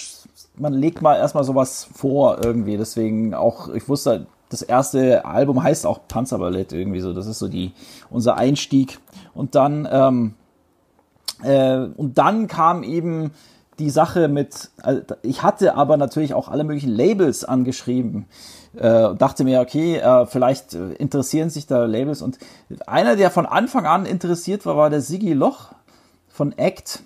man 0.57 0.73
legt 0.73 1.03
mal 1.03 1.17
erstmal 1.17 1.43
sowas 1.43 1.89
vor 1.93 2.45
irgendwie, 2.45 2.77
deswegen 2.77 3.35
auch, 3.35 3.71
ich 3.71 3.89
wusste, 3.89 4.27
das 4.53 4.63
erste 4.63 5.25
Album 5.25 5.63
heißt 5.63 5.87
auch 5.87 6.01
Panzerballett 6.09 6.73
irgendwie 6.73 7.01
so, 7.01 7.13
das 7.13 7.27
ist 7.27 7.39
so 7.39 7.49
die, 7.49 7.73
unser 8.11 8.37
Einstieg. 8.37 8.99
Und 9.35 9.55
dann, 9.55 9.89
ähm, 9.91 10.35
äh, 11.43 11.79
und 11.97 12.19
dann 12.19 12.47
kam 12.49 12.83
eben 12.83 13.33
die 13.79 13.91
Sache 13.91 14.29
mit, 14.29 14.71
also 14.83 15.01
ich 15.23 15.43
hatte 15.43 15.75
aber 15.75 15.97
natürlich 15.97 16.35
auch 16.35 16.49
alle 16.49 16.65
möglichen 16.65 16.91
Labels 16.91 17.45
angeschrieben. 17.45 18.27
Äh, 18.75 19.15
dachte 19.15 19.45
mir, 19.45 19.61
okay, 19.61 19.97
äh, 19.97 20.27
vielleicht 20.27 20.75
äh, 20.75 20.93
interessieren 20.95 21.51
sich 21.51 21.67
da 21.67 21.85
Labels. 21.85 22.23
Und 22.23 22.39
einer, 22.87 23.17
der 23.17 23.31
von 23.31 23.47
Anfang 23.47 23.87
an 23.87 24.07
interessiert 24.07 24.67
war, 24.67 24.77
war 24.77 24.91
der 24.91 25.01
Sigi 25.01 25.33
Loch 25.33 25.73
von 26.29 26.57
Act. 26.59 27.03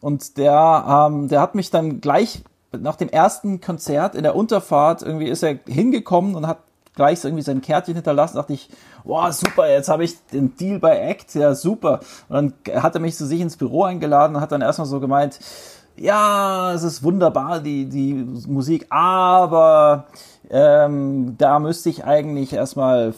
Und 0.00 0.36
der, 0.36 1.08
ähm, 1.08 1.28
der 1.28 1.40
hat 1.40 1.54
mich 1.54 1.70
dann 1.70 2.00
gleich 2.00 2.42
nach 2.72 2.96
dem 2.96 3.08
ersten 3.08 3.60
Konzert 3.60 4.14
in 4.14 4.22
der 4.22 4.36
Unterfahrt 4.36 5.02
irgendwie 5.02 5.28
ist 5.28 5.42
er 5.42 5.58
hingekommen 5.66 6.34
und 6.34 6.46
hat 6.46 6.58
gleich 6.96 7.22
irgendwie 7.22 7.42
sein 7.42 7.60
Kärtchen 7.60 7.94
hinterlassen, 7.94 8.36
dachte 8.36 8.54
ich, 8.54 8.68
wow, 9.04 9.32
super, 9.32 9.70
jetzt 9.70 9.88
habe 9.88 10.04
ich 10.04 10.16
den 10.32 10.56
Deal 10.56 10.80
bei 10.80 10.98
Act, 10.98 11.34
ja 11.34 11.54
super. 11.54 12.00
Und 12.28 12.54
dann 12.66 12.82
hat 12.82 12.94
er 12.94 13.00
mich 13.00 13.16
zu 13.16 13.26
sich 13.26 13.40
ins 13.40 13.56
Büro 13.56 13.84
eingeladen 13.84 14.34
und 14.34 14.42
hat 14.42 14.50
dann 14.50 14.62
erstmal 14.62 14.88
so 14.88 14.98
gemeint, 14.98 15.38
ja, 15.96 16.72
es 16.74 16.82
ist 16.82 17.02
wunderbar, 17.02 17.60
die, 17.60 17.86
die 17.86 18.14
Musik, 18.48 18.86
aber 18.90 20.06
ähm, 20.50 21.36
da 21.38 21.58
müsste 21.58 21.88
ich 21.88 22.04
eigentlich 22.04 22.52
erstmal 22.52 23.14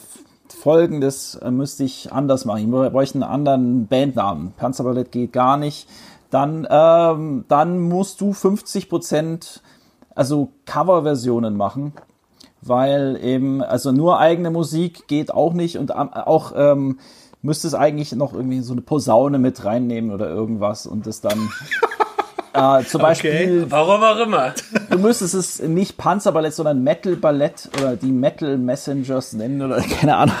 folgendes 0.59 1.35
äh, 1.35 1.51
müsste 1.51 1.83
ich 1.83 2.11
anders 2.11 2.45
machen. 2.45 2.73
Ich 2.73 2.91
bräuchte 2.91 3.15
einen 3.15 3.23
anderen 3.23 3.87
Bandnamen. 3.87 4.53
Panzerballett 4.53 5.11
geht 5.11 5.33
gar 5.33 5.57
nicht. 5.57 5.87
Dann, 6.29 6.67
ähm, 6.69 7.45
dann 7.47 7.79
musst 7.79 8.21
du 8.21 8.33
50 8.33 8.89
Prozent, 8.89 9.61
also 10.13 10.49
Coverversionen 10.65 11.57
machen, 11.57 11.93
weil 12.61 13.19
eben, 13.21 13.61
also 13.61 13.91
nur 13.91 14.19
eigene 14.19 14.51
Musik 14.51 15.07
geht 15.07 15.33
auch 15.33 15.53
nicht 15.53 15.77
und 15.77 15.91
auch 15.91 16.53
ähm, 16.55 16.99
müsste 17.41 17.67
es 17.67 17.73
eigentlich 17.73 18.11
noch 18.13 18.33
irgendwie 18.33 18.61
so 18.61 18.73
eine 18.73 18.81
Posaune 18.81 19.39
mit 19.39 19.63
reinnehmen 19.63 20.11
oder 20.11 20.29
irgendwas 20.29 20.85
und 20.85 21.07
das 21.07 21.21
dann 21.21 21.49
Äh, 22.53 22.83
zum 22.85 23.01
Beispiel. 23.01 23.31
Okay. 23.31 23.65
Warum 23.69 24.03
auch 24.03 24.17
immer. 24.17 24.53
Du 24.89 24.97
müsstest 24.97 25.33
es 25.33 25.59
nicht 25.59 25.97
Panzerballett, 25.97 26.53
sondern 26.53 26.83
Metal 26.83 27.15
Ballett 27.15 27.69
oder 27.77 27.95
die 27.95 28.11
Metal 28.11 28.57
Messengers 28.57 29.33
nennen 29.33 29.61
oder 29.61 29.81
keine 29.99 30.15
Ahnung. 30.15 30.35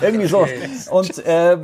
Irgendwie 0.00 0.26
so. 0.26 0.46
Und 0.90 1.24
äh, 1.24 1.58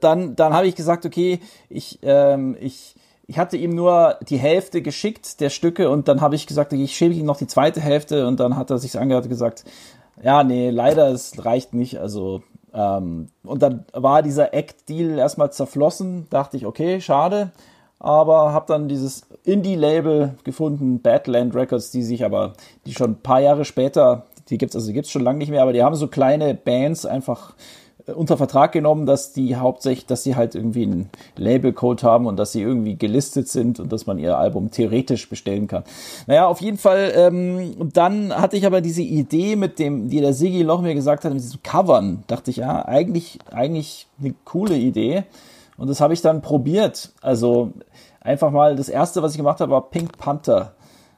dann, 0.00 0.34
dann 0.34 0.52
habe 0.52 0.66
ich 0.66 0.74
gesagt, 0.74 1.04
okay, 1.04 1.40
ich, 1.68 1.98
ähm, 2.02 2.56
ich, 2.58 2.94
ich 3.28 3.38
hatte 3.38 3.56
ihm 3.56 3.74
nur 3.74 4.16
die 4.28 4.38
Hälfte 4.38 4.82
geschickt 4.82 5.40
der 5.40 5.50
Stücke 5.50 5.90
und 5.90 6.08
dann 6.08 6.20
habe 6.20 6.34
ich 6.34 6.48
gesagt, 6.48 6.72
ich 6.72 6.96
schicke 6.96 7.14
ihm 7.14 7.26
noch 7.26 7.36
die 7.36 7.46
zweite 7.46 7.80
Hälfte 7.80 8.26
und 8.26 8.40
dann 8.40 8.56
hat 8.56 8.70
er 8.70 8.78
sich 8.78 8.98
angehört 8.98 9.24
und 9.24 9.30
gesagt, 9.30 9.64
ja, 10.22 10.42
nee, 10.42 10.70
leider, 10.70 11.08
es 11.12 11.44
reicht 11.44 11.74
nicht. 11.74 11.98
Also 11.98 12.42
ähm, 12.74 13.28
und 13.44 13.62
dann 13.62 13.84
war 13.92 14.22
dieser 14.22 14.52
Act-Deal 14.52 15.18
erstmal 15.18 15.52
zerflossen. 15.52 16.26
Dachte 16.30 16.56
ich, 16.56 16.66
okay, 16.66 17.00
schade 17.00 17.52
aber 17.98 18.52
habe 18.52 18.66
dann 18.68 18.88
dieses 18.88 19.22
Indie-Label 19.44 20.34
gefunden, 20.44 21.00
Badland 21.00 21.54
Records, 21.54 21.90
die 21.90 22.02
sich 22.02 22.24
aber, 22.24 22.52
die 22.86 22.94
schon 22.94 23.12
ein 23.12 23.22
paar 23.22 23.40
Jahre 23.40 23.64
später, 23.64 24.26
die 24.50 24.58
gibt's 24.58 24.76
also 24.76 24.88
die 24.88 24.92
gibt's 24.92 25.10
schon 25.10 25.22
lange 25.22 25.38
nicht 25.38 25.50
mehr, 25.50 25.62
aber 25.62 25.72
die 25.72 25.82
haben 25.82 25.96
so 25.96 26.06
kleine 26.06 26.54
Bands 26.54 27.06
einfach 27.06 27.54
unter 28.14 28.36
Vertrag 28.36 28.72
genommen, 28.72 29.06
dass 29.06 29.32
die 29.32 29.56
hauptsächlich, 29.56 30.06
dass 30.06 30.22
sie 30.22 30.36
halt 30.36 30.54
irgendwie 30.54 30.84
einen 30.84 31.10
Labelcode 31.36 32.02
haben 32.02 32.26
und 32.26 32.36
dass 32.36 32.52
sie 32.52 32.62
irgendwie 32.62 32.96
gelistet 32.96 33.48
sind 33.48 33.80
und 33.80 33.92
dass 33.92 34.06
man 34.06 34.18
ihr 34.18 34.38
Album 34.38 34.70
theoretisch 34.70 35.28
bestellen 35.28 35.66
kann. 35.66 35.84
Naja, 36.26 36.46
auf 36.46 36.60
jeden 36.60 36.78
Fall, 36.78 37.12
ähm, 37.14 37.90
dann 37.92 38.34
hatte 38.34 38.56
ich 38.56 38.66
aber 38.66 38.80
diese 38.80 39.02
Idee 39.02 39.56
mit 39.56 39.78
dem, 39.78 40.08
die 40.08 40.20
der 40.20 40.32
Sigi 40.32 40.62
Loch 40.62 40.80
mir 40.80 40.94
gesagt 40.94 41.24
hat, 41.24 41.32
mit 41.32 41.42
diesem 41.42 41.62
Covern, 41.62 42.24
dachte 42.26 42.50
ich, 42.50 42.58
ja, 42.58 42.84
eigentlich, 42.84 43.38
eigentlich 43.50 44.06
eine 44.20 44.34
coole 44.44 44.76
Idee. 44.76 45.24
Und 45.76 45.88
das 45.88 46.00
habe 46.00 46.14
ich 46.14 46.22
dann 46.22 46.42
probiert. 46.42 47.10
Also 47.22 47.72
einfach 48.20 48.50
mal, 48.50 48.76
das 48.76 48.88
erste, 48.88 49.22
was 49.22 49.32
ich 49.32 49.38
gemacht 49.38 49.60
habe, 49.60 49.72
war 49.72 49.90
Pink 49.90 50.18
Panther. 50.18 50.72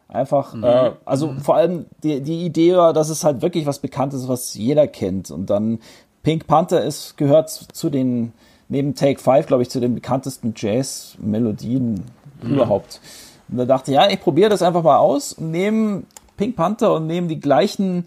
Einfach, 0.08 0.54
mhm. 0.54 0.64
äh, 0.64 0.90
also 1.04 1.28
mhm. 1.28 1.40
vor 1.40 1.54
allem 1.54 1.86
die, 2.02 2.20
die 2.20 2.44
Idee 2.44 2.76
war, 2.76 2.92
dass 2.92 3.10
es 3.10 3.22
halt 3.22 3.42
wirklich 3.42 3.64
was 3.66 3.78
Bekanntes, 3.78 4.26
was 4.26 4.54
jeder 4.54 4.88
kennt. 4.88 5.30
Und 5.30 5.50
dann 5.50 5.78
Pink 6.22 6.46
Panther 6.46 6.82
ist, 6.82 7.16
gehört 7.16 7.50
zu 7.50 7.90
den, 7.90 8.32
neben 8.68 8.94
Take 8.94 9.20
Five, 9.20 9.46
glaube 9.46 9.62
ich, 9.62 9.70
zu 9.70 9.80
den 9.80 9.94
bekanntesten 9.94 10.54
Jazz-Melodien 10.56 12.04
mhm. 12.42 12.54
überhaupt. 12.54 13.00
Und 13.48 13.58
da 13.58 13.64
dachte 13.64 13.90
ich, 13.90 13.96
ja, 13.96 14.08
ich 14.08 14.20
probiere 14.20 14.50
das 14.50 14.62
einfach 14.62 14.82
mal 14.82 14.98
aus 14.98 15.32
und 15.32 15.50
nehme 15.50 16.04
Pink 16.36 16.56
Panther 16.56 16.94
und 16.94 17.06
nehme 17.06 17.26
die 17.26 17.40
gleichen 17.40 18.06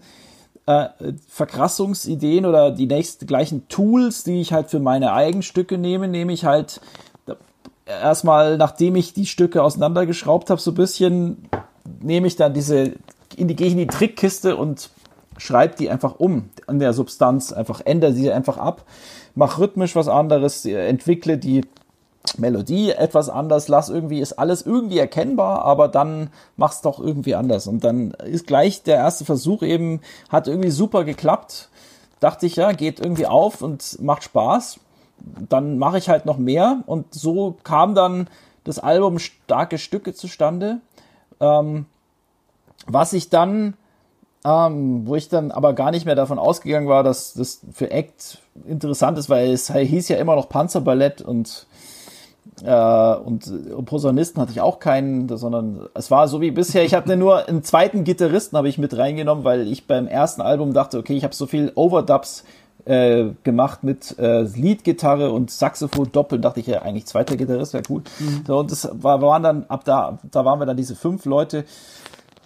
äh, 0.66 0.86
Verkrassungsideen 1.28 2.46
oder 2.46 2.70
die 2.70 2.86
nächsten 2.86 3.26
gleichen 3.26 3.68
Tools, 3.68 4.24
die 4.24 4.40
ich 4.40 4.52
halt 4.52 4.70
für 4.70 4.80
meine 4.80 5.12
Eigenstücke 5.12 5.76
nehme, 5.76 6.08
nehme 6.08 6.32
ich 6.32 6.44
halt 6.44 6.80
erstmal, 7.86 8.56
nachdem 8.56 8.96
ich 8.96 9.12
die 9.12 9.26
Stücke 9.26 9.62
auseinandergeschraubt 9.62 10.50
habe, 10.50 10.60
so 10.60 10.70
ein 10.70 10.74
bisschen, 10.74 11.48
nehme 12.00 12.26
ich 12.26 12.36
dann 12.36 12.54
diese, 12.54 12.92
in 13.36 13.48
die, 13.48 13.56
gehe 13.56 13.66
ich 13.66 13.72
in 13.72 13.78
die 13.78 13.86
Trickkiste 13.86 14.56
und 14.56 14.90
schreibe 15.38 15.76
die 15.76 15.90
einfach 15.90 16.16
um 16.18 16.50
an 16.66 16.78
der 16.78 16.92
Substanz, 16.92 17.52
einfach 17.52 17.80
ändere 17.84 18.12
sie 18.12 18.30
einfach 18.32 18.58
ab, 18.58 18.84
mach 19.34 19.58
rhythmisch 19.58 19.96
was 19.96 20.08
anderes, 20.08 20.64
entwickle 20.64 21.38
die 21.38 21.62
Melodie 22.38 22.90
etwas 22.90 23.28
anders, 23.28 23.68
lass 23.68 23.90
irgendwie, 23.90 24.20
ist 24.20 24.32
alles 24.34 24.62
irgendwie 24.62 24.98
erkennbar, 24.98 25.64
aber 25.64 25.88
dann 25.88 26.30
mach's 26.56 26.80
doch 26.80 26.98
irgendwie 26.98 27.34
anders. 27.34 27.66
Und 27.66 27.84
dann 27.84 28.12
ist 28.12 28.46
gleich 28.46 28.82
der 28.82 28.96
erste 28.96 29.24
Versuch 29.24 29.62
eben, 29.62 30.00
hat 30.30 30.48
irgendwie 30.48 30.70
super 30.70 31.04
geklappt. 31.04 31.68
Dachte 32.20 32.46
ich, 32.46 32.56
ja, 32.56 32.72
geht 32.72 33.00
irgendwie 33.00 33.26
auf 33.26 33.60
und 33.60 34.00
macht 34.00 34.24
Spaß. 34.24 34.80
Dann 35.48 35.78
mache 35.78 35.98
ich 35.98 36.08
halt 36.08 36.26
noch 36.26 36.38
mehr 36.38 36.82
und 36.86 37.12
so 37.14 37.56
kam 37.62 37.94
dann 37.94 38.28
das 38.64 38.78
Album 38.78 39.18
Starke 39.18 39.78
Stücke 39.78 40.14
zustande. 40.14 40.78
Ähm, 41.40 41.86
was 42.86 43.12
ich 43.12 43.30
dann, 43.30 43.74
ähm, 44.44 45.06
wo 45.06 45.16
ich 45.16 45.28
dann 45.28 45.50
aber 45.50 45.72
gar 45.72 45.90
nicht 45.90 46.04
mehr 46.04 46.14
davon 46.14 46.38
ausgegangen 46.38 46.88
war, 46.88 47.02
dass 47.02 47.34
das 47.34 47.60
für 47.72 47.90
Act 47.90 48.38
interessant 48.66 49.18
ist, 49.18 49.30
weil 49.30 49.50
es 49.50 49.72
hieß 49.72 50.08
ja 50.08 50.16
immer 50.16 50.36
noch 50.36 50.48
Panzerballett 50.48 51.22
und 51.22 51.66
äh, 52.62 53.14
und 53.16 53.50
Posaunisten 53.86 54.40
hatte 54.40 54.52
ich 54.52 54.60
auch 54.60 54.78
keinen, 54.78 55.28
sondern 55.36 55.88
es 55.94 56.10
war 56.10 56.28
so 56.28 56.40
wie 56.40 56.50
bisher. 56.50 56.84
Ich 56.84 56.94
hatte 56.94 57.16
nur 57.16 57.48
einen 57.48 57.64
zweiten 57.64 58.04
Gitarristen 58.04 58.56
habe 58.56 58.68
ich 58.68 58.78
mit 58.78 58.96
reingenommen, 58.96 59.44
weil 59.44 59.66
ich 59.66 59.86
beim 59.86 60.06
ersten 60.06 60.40
Album 60.40 60.72
dachte, 60.72 60.98
okay, 60.98 61.16
ich 61.16 61.24
habe 61.24 61.34
so 61.34 61.46
viel 61.46 61.72
Overdubs 61.74 62.44
äh, 62.84 63.30
gemacht 63.42 63.82
mit 63.82 64.18
äh, 64.18 64.42
Leadgitarre 64.42 65.32
und 65.32 65.50
Saxophon 65.50 66.12
doppelt. 66.12 66.44
Dachte 66.44 66.60
ich 66.60 66.66
ja 66.66 66.82
eigentlich 66.82 67.06
zweiter 67.06 67.36
Gitarrist 67.36 67.72
wäre 67.72 67.84
cool. 67.88 68.02
Mhm. 68.20 68.44
So, 68.46 68.58
und 68.58 68.70
das 68.70 68.88
war, 68.92 69.20
waren 69.22 69.42
dann 69.42 69.64
ab 69.68 69.84
da, 69.84 70.18
da 70.30 70.44
waren 70.44 70.60
wir 70.60 70.66
dann 70.66 70.76
diese 70.76 70.94
fünf 70.94 71.24
Leute. 71.24 71.64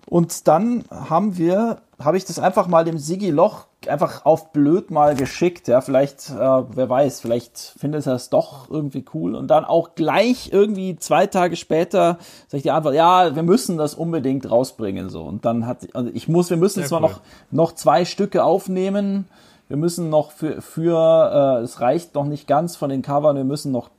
Und 0.09 0.49
dann 0.49 0.85
haben 0.91 1.37
wir, 1.37 1.79
habe 1.99 2.17
ich 2.17 2.25
das 2.25 2.39
einfach 2.39 2.67
mal 2.67 2.85
dem 2.85 2.99
Sigi 2.99 3.31
Loch 3.31 3.67
einfach 3.87 4.25
auf 4.25 4.53
blöd 4.53 4.91
mal 4.91 5.15
geschickt. 5.15 5.69
Ja, 5.69 5.81
vielleicht, 5.81 6.31
äh, 6.31 6.35
wer 6.35 6.89
weiß, 6.89 7.21
vielleicht 7.21 7.59
findet 7.79 8.07
er 8.07 8.15
es 8.15 8.31
doch 8.31 8.71
irgendwie 8.71 9.05
cool. 9.15 9.35
Und 9.35 9.49
dann 9.49 9.65
auch 9.65 9.95
gleich 9.95 10.51
irgendwie 10.53 10.97
zwei 10.97 11.27
Tage 11.27 11.57
später 11.57 12.19
sage 12.49 12.57
ich 12.57 12.63
die 12.63 12.71
Antwort, 12.71 12.95
ja, 12.95 13.37
wir 13.37 13.43
müssen 13.43 13.77
das 13.77 13.95
unbedingt 13.95 14.51
rausbringen. 14.51 15.11
So. 15.11 15.23
Und 15.23 15.45
dann 15.45 15.67
hat, 15.67 15.87
also 15.95 16.11
ich 16.13 16.27
muss, 16.27 16.51
wir 16.51 16.57
müssen 16.57 16.81
Sehr 16.81 16.89
zwar 16.89 17.03
cool. 17.03 17.09
noch, 17.09 17.21
noch 17.51 17.73
zwei 17.73 18.05
Stücke 18.05 18.45
aufnehmen. 18.45 19.29
Wir 19.69 19.77
müssen 19.77 20.09
noch 20.09 20.33
für, 20.33 20.63
für 20.63 21.59
äh, 21.61 21.63
es 21.63 21.81
reicht 21.81 22.15
noch 22.15 22.25
nicht 22.25 22.49
ganz 22.49 22.77
von 22.77 22.89
den 22.89 23.03
Covern, 23.03 23.37
wir 23.37 23.45
müssen 23.45 23.71
noch 23.71 23.91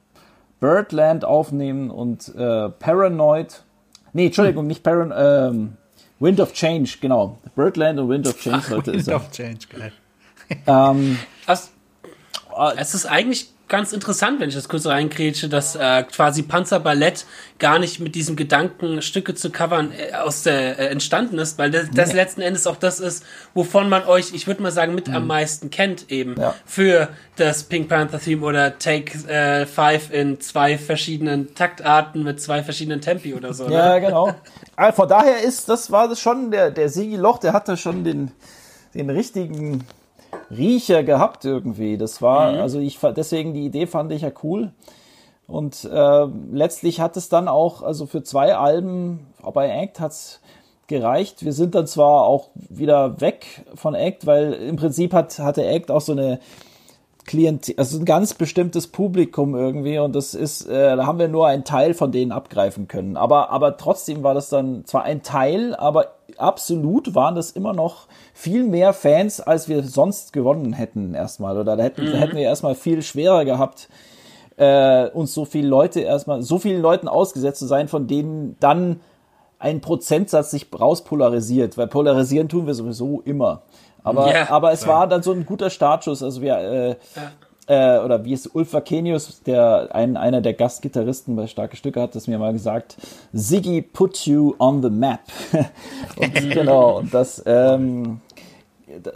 Birdland 0.59 1.23
aufnehmen 1.23 1.91
und 1.91 2.33
äh, 2.35 2.69
Paranoid. 2.69 3.63
Nee, 4.11 4.25
Entschuldigung, 4.25 4.65
nicht 4.65 4.83
Paranoid, 4.83 5.51
ähm, 5.51 5.77
Wind 6.19 6.39
of 6.39 6.53
Change, 6.53 6.97
genau. 6.99 7.37
Birdland 7.55 7.99
und 7.99 8.09
Wind 8.09 8.27
of 8.27 8.39
Change 8.39 8.61
sollte 8.61 8.91
es 8.91 9.05
sein. 9.05 9.15
Wind 9.15 9.25
of 9.25 9.31
Change, 9.31 9.67
geil. 9.69 9.91
Ähm, 10.65 11.19
es, 11.47 11.71
es 12.77 12.93
ist 12.95 13.05
eigentlich 13.05 13.49
ganz 13.69 13.93
interessant, 13.93 14.39
wenn 14.39 14.49
ich 14.49 14.55
das 14.55 14.67
kurz 14.67 14.85
reinkrätsche, 14.85 15.47
dass 15.47 15.75
äh, 15.75 16.03
quasi 16.03 16.41
Panzerballett 16.41 17.25
gar 17.59 17.79
nicht 17.79 17.99
mit 17.99 18.15
diesem 18.15 18.35
Gedanken, 18.35 19.01
Stücke 19.01 19.35
zu 19.35 19.51
covern, 19.51 19.91
äh, 19.91 20.13
aus 20.15 20.43
der 20.43 20.79
äh, 20.79 20.87
entstanden 20.87 21.37
ist, 21.37 21.57
weil 21.57 21.71
das, 21.71 21.89
das 21.93 22.11
letzten 22.13 22.41
Endes 22.41 22.67
auch 22.67 22.75
das 22.75 22.99
ist, 22.99 23.23
wovon 23.53 23.87
man 23.87 24.05
euch, 24.05 24.33
ich 24.33 24.47
würde 24.47 24.61
mal 24.63 24.71
sagen, 24.71 24.95
mit 24.95 25.07
mhm. 25.07 25.15
am 25.15 25.27
meisten 25.27 25.69
kennt 25.69 26.11
eben 26.11 26.35
ja. 26.37 26.55
für 26.65 27.09
das 27.37 27.63
Pink 27.63 27.87
Panther 27.87 28.19
Theme 28.19 28.45
oder 28.45 28.77
Take 28.79 29.27
äh, 29.29 29.65
Five 29.65 30.11
in 30.11 30.41
zwei 30.41 30.77
verschiedenen 30.77 31.53
Taktarten 31.53 32.23
mit 32.23 32.41
zwei 32.41 32.63
verschiedenen 32.63 33.01
Tempi 33.01 33.33
oder 33.35 33.53
so. 33.53 33.67
Ne? 33.67 33.75
Ja, 33.75 33.99
genau. 33.99 34.35
Also 34.75 34.95
von 34.95 35.07
daher 35.07 35.41
ist, 35.43 35.69
das 35.69 35.91
war 35.91 36.09
das 36.09 36.19
schon, 36.19 36.51
der, 36.51 36.71
der 36.71 36.89
Sigi 36.89 37.15
Loch, 37.15 37.37
der 37.37 37.53
hatte 37.53 37.77
schon 37.77 38.03
den, 38.03 38.31
den 38.95 39.09
richtigen 39.09 39.85
Riecher 40.49 41.03
gehabt 41.03 41.45
irgendwie. 41.45 41.97
Das 41.97 42.21
war, 42.21 42.53
mhm. 42.53 42.59
also 42.59 42.79
ich, 42.79 42.99
deswegen 43.15 43.53
die 43.53 43.65
Idee 43.65 43.87
fand 43.87 44.11
ich 44.11 44.21
ja 44.21 44.31
cool. 44.43 44.71
Und 45.47 45.83
äh, 45.85 46.27
letztlich 46.51 46.99
hat 46.99 47.17
es 47.17 47.29
dann 47.29 47.47
auch, 47.47 47.81
also 47.81 48.05
für 48.05 48.23
zwei 48.23 48.55
Alben 48.55 49.27
bei 49.53 49.69
Act 49.69 49.99
hat's 49.99 50.41
gereicht. 50.87 51.45
Wir 51.45 51.53
sind 51.53 51.75
dann 51.75 51.87
zwar 51.87 52.25
auch 52.25 52.49
wieder 52.55 53.21
weg 53.21 53.65
von 53.75 53.95
Act, 53.95 54.25
weil 54.25 54.53
im 54.53 54.75
Prinzip 54.75 55.13
hat, 55.13 55.39
hatte 55.39 55.65
Act 55.65 55.89
auch 55.91 56.01
so 56.01 56.11
eine 56.11 56.39
Klient, 57.29 57.75
also 57.77 57.99
ein 57.99 58.05
ganz 58.05 58.33
bestimmtes 58.33 58.87
Publikum 58.87 59.53
irgendwie 59.53 59.99
und 59.99 60.15
das 60.15 60.33
ist, 60.33 60.67
äh, 60.67 60.95
da 60.95 61.05
haben 61.05 61.19
wir 61.19 61.27
nur 61.27 61.45
einen 61.45 61.63
Teil 61.63 61.93
von 61.93 62.11
denen 62.11 62.31
abgreifen 62.31 62.87
können. 62.87 63.17
Aber, 63.17 63.51
aber 63.51 63.77
trotzdem 63.77 64.23
war 64.23 64.33
das 64.33 64.49
dann 64.49 64.83
zwar 64.85 65.03
ein 65.03 65.21
Teil, 65.21 65.75
aber 65.75 66.15
absolut 66.37 67.13
waren 67.13 67.35
das 67.35 67.51
immer 67.51 67.73
noch 67.73 68.07
viel 68.33 68.63
mehr 68.63 68.93
Fans, 68.93 69.41
als 69.41 69.69
wir 69.69 69.83
sonst 69.83 70.33
gewonnen 70.33 70.73
hätten 70.73 71.13
erstmal. 71.13 71.55
Oder 71.59 71.75
da 71.75 71.83
hätten, 71.83 72.05
mhm. 72.05 72.13
hätten 72.15 72.35
wir 72.35 72.45
erstmal 72.45 72.73
viel 72.73 73.03
schwerer 73.03 73.45
gehabt, 73.45 73.89
äh, 74.57 75.07
uns 75.09 75.31
so 75.31 75.45
viele 75.45 75.67
Leute 75.67 75.99
erstmal, 75.99 76.41
so 76.41 76.57
vielen 76.57 76.81
Leuten 76.81 77.07
ausgesetzt 77.07 77.59
zu 77.59 77.67
sein, 77.67 77.87
von 77.87 78.07
denen 78.07 78.57
dann 78.59 79.01
ein 79.59 79.81
Prozentsatz 79.81 80.49
sich 80.49 80.65
rauspolarisiert, 80.73 81.77
weil 81.77 81.85
polarisieren 81.85 82.49
tun 82.49 82.65
wir 82.65 82.73
sowieso 82.73 83.21
immer. 83.23 83.61
Aber, 84.03 84.33
ja, 84.33 84.49
aber 84.49 84.71
es 84.71 84.83
klar. 84.83 84.99
war 84.99 85.07
dann 85.07 85.23
so 85.23 85.31
ein 85.31 85.45
guter 85.45 85.69
Startschuss. 85.69 86.23
Also 86.23 86.41
wir, 86.41 86.57
äh, 86.57 86.95
ja. 87.67 87.97
äh, 87.97 88.03
oder 88.03 88.23
wie 88.25 88.33
es 88.33 88.47
Ulf 88.47 88.73
Vakenius, 88.73 89.43
der 89.43 89.89
ein, 89.93 90.17
einer 90.17 90.41
der 90.41 90.53
Gastgitarristen 90.53 91.35
bei 91.35 91.47
Starke 91.47 91.75
Stücke, 91.75 92.01
hat 92.01 92.15
das 92.15 92.27
mir 92.27 92.39
mal 92.39 92.53
gesagt, 92.53 92.97
Ziggy 93.35 93.81
put 93.81 94.25
you 94.25 94.55
on 94.59 94.81
the 94.81 94.89
map. 94.89 95.21
und, 96.17 96.33
genau, 96.51 96.99
und 96.99 97.13
das, 97.13 97.43
ähm, 97.45 98.21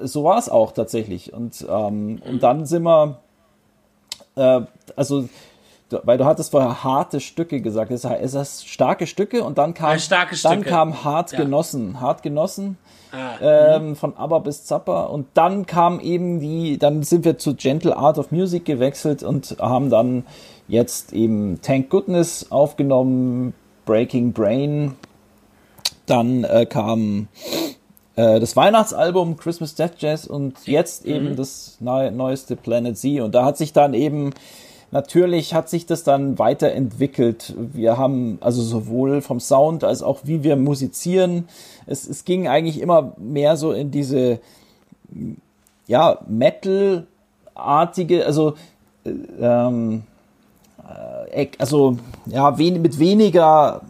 so 0.01 0.23
war 0.23 0.37
es 0.37 0.49
auch 0.49 0.71
tatsächlich. 0.71 1.33
Und, 1.33 1.65
ähm, 1.69 2.21
und 2.27 2.43
dann 2.43 2.65
sind 2.65 2.83
wir, 2.83 3.19
äh, 4.35 4.61
also 4.95 5.27
weil 6.03 6.17
du 6.17 6.25
hattest 6.25 6.51
vorher 6.51 6.83
harte 6.83 7.19
Stücke 7.19 7.61
gesagt. 7.61 7.91
Es 7.91 8.33
ist 8.33 8.67
starke 8.67 9.07
Stücke 9.07 9.43
und 9.43 9.57
dann 9.57 9.73
kam, 9.73 9.97
ja, 9.97 10.25
dann 10.43 10.63
kam 10.63 11.03
hart 11.03 11.31
ja. 11.31 11.39
genossen. 11.39 11.99
Hart 11.99 12.23
genossen. 12.23 12.77
Ah, 13.15 13.75
ähm, 13.75 13.89
mhm. 13.89 13.95
von 13.95 14.17
ABBA 14.17 14.39
bis 14.39 14.65
Zappa 14.65 15.03
und 15.03 15.27
dann 15.35 15.67
kam 15.67 15.99
eben 15.99 16.39
die, 16.39 16.79
dann 16.79 17.03
sind 17.03 17.25
wir 17.25 17.37
zu 17.37 17.53
Gentle 17.53 17.95
Art 17.95 18.17
of 18.17 18.31
Music 18.31 18.65
gewechselt 18.65 19.21
und 19.21 19.57
haben 19.59 19.91
dann 19.91 20.25
jetzt 20.67 21.13
eben 21.13 21.61
Tank 21.61 21.91
Goodness 21.91 22.47
aufgenommen, 22.49 23.53
Breaking 23.85 24.33
Brain, 24.33 24.95
dann 26.07 26.43
äh, 26.43 26.65
kam 26.65 27.27
äh, 28.15 28.39
das 28.39 28.55
Weihnachtsalbum 28.55 29.37
Christmas 29.37 29.75
Death 29.75 29.99
Jazz 29.99 30.25
und 30.25 30.65
jetzt 30.65 31.05
eben 31.05 31.31
mhm. 31.31 31.35
das 31.35 31.77
neu, 31.81 32.09
neueste 32.09 32.55
Planet 32.55 32.97
Z 32.97 33.21
und 33.21 33.35
da 33.35 33.45
hat 33.45 33.57
sich 33.57 33.73
dann 33.73 33.93
eben 33.93 34.31
Natürlich 34.93 35.55
hat 35.55 35.69
sich 35.69 35.87
das 35.87 36.03
dann 36.03 36.37
weiterentwickelt. 36.37 37.55
Wir 37.57 37.97
haben 37.97 38.37
also 38.41 38.61
sowohl 38.61 39.21
vom 39.21 39.39
Sound 39.39 39.83
als 39.83 40.03
auch 40.03 40.19
wie 40.25 40.43
wir 40.43 40.55
musizieren. 40.55 41.47
Es, 41.87 42.07
es 42.07 42.25
ging 42.25 42.47
eigentlich 42.47 42.79
immer 42.79 43.13
mehr 43.17 43.57
so 43.57 43.71
in 43.71 43.89
diese, 43.89 44.39
ja, 45.87 46.19
Metal-artige, 46.27 48.23
also, 48.23 48.53
äh, 49.03 49.09
ähm, 49.41 50.03
äh, 51.31 51.47
also, 51.57 51.97
ja, 52.27 52.59
wen, 52.59 52.79
mit 52.83 52.99
weniger 52.99 53.81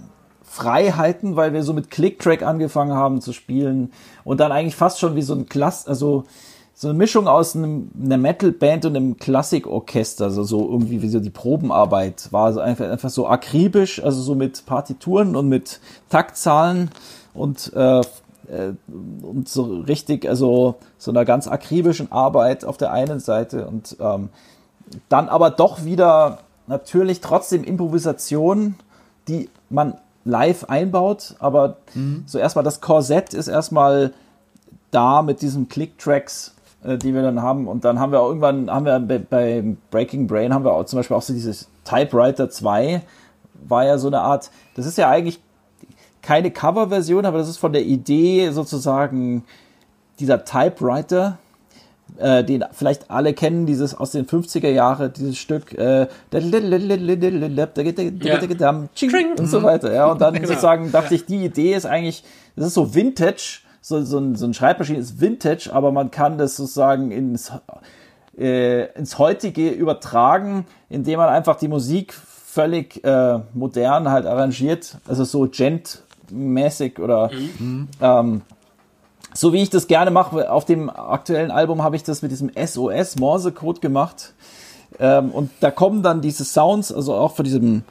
Freiheiten, 0.46 1.36
weil 1.36 1.52
wir 1.52 1.64
so 1.64 1.74
mit 1.74 1.92
Click-Track 1.92 2.44
angefangen 2.44 2.94
haben 2.94 3.20
zu 3.20 3.34
spielen 3.34 3.92
und 4.24 4.40
dann 4.40 4.54
eigentlich 4.54 4.78
fast 4.78 5.00
schon 5.00 5.18
wie 5.18 5.22
so 5.22 5.36
ein 5.36 5.50
Klass, 5.50 5.86
also, 5.86 6.24
so 6.76 6.88
eine 6.90 6.98
Mischung 6.98 7.28
aus 7.28 7.56
einem, 7.56 7.92
einer 8.04 8.18
Metal-Band 8.18 8.86
und 8.86 8.96
einem 8.96 9.18
Klassikorchester, 9.18 10.26
also 10.26 10.44
so 10.44 10.68
irgendwie 10.70 11.02
wie 11.02 11.10
so 11.10 11.20
die 11.20 11.30
Probenarbeit 11.30 12.32
war 12.32 12.46
also 12.46 12.60
einfach, 12.62 12.90
einfach 12.90 13.10
so 13.10 13.28
akribisch, 13.28 14.04
also 14.04 14.22
so 14.22 14.34
mit 14.36 14.66
Partituren 14.66 15.36
und 15.36 15.50
mit 15.50 15.80
Taktzahlen 16.10 16.90
und, 17.34 17.72
äh, 17.76 18.00
äh, 18.00 18.74
und 19.22 19.48
so 19.48 19.82
richtig, 19.82 20.28
also 20.28 20.76
so 20.98 21.12
einer 21.12 21.26
ganz 21.26 21.48
akribischen 21.48 22.12
Arbeit 22.12 22.66
auf 22.66 22.78
der 22.78 22.92
einen 22.92 23.20
Seite 23.20 23.68
und 23.68 23.96
ähm, 24.00 24.30
dann 25.10 25.30
aber 25.30 25.52
doch 25.52 25.86
wieder 25.86 26.40
natürlich 26.66 27.22
trotzdem 27.22 27.64
Improvisation, 27.64 28.76
die 29.28 29.50
man 29.70 29.96
live 30.26 30.66
einbaut, 30.66 31.36
aber 31.40 31.78
mhm. 31.94 32.24
so 32.26 32.40
erstmal 32.40 32.64
das 32.64 32.82
Korsett 32.82 33.34
ist 33.34 33.48
erstmal 33.48 34.14
da 34.92 35.22
mit 35.22 35.42
diesen 35.42 35.70
Click-Tracks 35.70 36.53
die 36.84 37.14
wir 37.14 37.22
dann 37.22 37.42
haben. 37.42 37.68
Und 37.68 37.86
dann 37.86 38.00
haben 38.00 38.12
wir 38.12 38.22
auch 38.22 38.28
irgendwann, 38.28 38.70
haben 38.70 38.86
wir 38.86 39.00
bei, 39.00 39.18
bei 39.20 39.64
Breaking 39.92 40.28
Brain 40.28 40.54
haben 40.54 40.66
wir 40.66 40.74
auch 40.74 40.86
zum 40.86 41.00
Beispiel 41.00 41.16
auch 41.16 41.22
so 41.22 41.34
dieses 41.34 41.70
Typewriter 41.86 42.50
2, 42.50 43.02
war 43.66 43.86
ja 43.86 43.98
so 43.98 44.08
eine 44.08 44.20
Art, 44.20 44.52
das 44.76 44.86
ist 44.86 44.98
ja 44.98 45.10
eigentlich 45.10 45.40
keine 46.22 46.52
Coverversion, 46.52 47.26
aber 47.26 47.38
das 47.38 47.50
ist 47.50 47.58
von 47.58 47.74
der 47.74 47.84
Idee 47.84 48.50
sozusagen 48.52 49.44
dieser 50.20 50.46
Typewriter, 50.46 51.38
äh, 52.18 52.44
den 52.44 52.64
vielleicht 52.72 53.12
alle 53.12 53.34
kennen, 53.34 53.66
dieses 53.66 53.96
aus 53.96 54.12
den 54.12 54.26
50er 54.26 54.70
Jahren, 54.70 55.12
dieses 55.14 55.38
Stück 55.38 55.74
äh, 55.74 56.08
und 59.40 59.48
so 59.48 59.64
weiter. 59.64 59.94
Ja, 59.94 60.12
und 60.12 60.22
dann 60.22 60.34
genau. 60.34 60.48
sozusagen 60.48 60.92
dachte 60.92 61.16
ich, 61.16 61.26
die 61.26 61.44
Idee 61.44 61.74
ist 61.74 61.86
eigentlich, 61.86 62.24
das 62.56 62.68
ist 62.68 62.74
so 62.76 62.96
Vintage, 62.96 63.63
so, 63.84 64.02
so, 64.02 64.18
ein, 64.18 64.36
so 64.36 64.46
ein 64.46 64.54
Schreibmaschine 64.54 64.98
ist 64.98 65.20
Vintage, 65.20 65.70
aber 65.72 65.92
man 65.92 66.10
kann 66.10 66.38
das 66.38 66.56
sozusagen 66.56 67.12
ins, 67.12 67.52
äh, 68.38 68.86
ins 68.98 69.20
heutige 69.20 69.70
übertragen, 69.70 70.66
indem 70.90 71.20
man 71.20 71.28
einfach 71.28 71.58
die 71.58 71.68
Musik 71.68 72.14
völlig 72.14 73.04
äh, 73.04 73.40
modern 73.54 74.10
halt 74.10 74.26
arrangiert, 74.26 74.98
also 75.06 75.26
so 75.26 75.50
gent-mäßig 75.50 76.98
oder 76.98 77.30
mhm. 77.60 77.90
ähm, 78.00 78.42
so 79.34 79.52
wie 79.52 79.62
ich 79.62 79.70
das 79.70 79.88
gerne 79.88 80.12
mache. 80.12 80.50
Auf 80.50 80.64
dem 80.64 80.90
aktuellen 80.90 81.52
Album 81.52 81.84
habe 81.84 81.98
ich 81.98 82.04
das 82.04 82.22
mit 82.22 82.32
diesem 82.32 82.52
SOS 82.56 83.18
Morse-Code 83.18 83.82
gemacht. 83.82 84.34
Ähm, 84.98 85.32
und 85.32 85.52
da 85.60 85.72
kommen 85.72 86.04
dann 86.04 86.22
diese 86.22 86.46
Sounds, 86.46 86.94
also 86.94 87.16
auch 87.16 87.36
von 87.36 87.44
diesem 87.44 87.84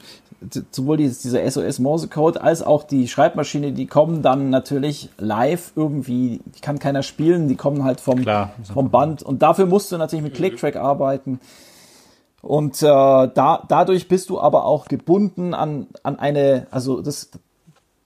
sowohl 0.70 0.96
dieses, 0.96 1.20
dieser 1.22 1.48
SOS 1.48 1.78
Morse 1.78 2.08
Code 2.08 2.42
als 2.42 2.62
auch 2.62 2.84
die 2.84 3.08
Schreibmaschine, 3.08 3.72
die 3.72 3.86
kommen 3.86 4.22
dann 4.22 4.50
natürlich 4.50 5.10
live 5.18 5.72
irgendwie, 5.76 6.40
die 6.44 6.60
kann 6.60 6.78
keiner 6.78 7.02
spielen, 7.02 7.48
die 7.48 7.56
kommen 7.56 7.84
halt 7.84 8.00
vom, 8.00 8.22
Klar, 8.22 8.50
vom 8.72 8.90
Band 8.90 9.22
und 9.22 9.42
dafür 9.42 9.66
musst 9.66 9.92
du 9.92 9.98
natürlich 9.98 10.24
mit 10.24 10.34
Click-Track 10.34 10.76
arbeiten. 10.76 11.40
Und 12.42 12.82
äh, 12.82 12.86
da, 12.86 13.64
dadurch 13.68 14.08
bist 14.08 14.28
du 14.28 14.40
aber 14.40 14.64
auch 14.64 14.86
gebunden 14.86 15.54
an, 15.54 15.86
an 16.02 16.18
eine, 16.18 16.66
also 16.72 17.00
das, 17.00 17.30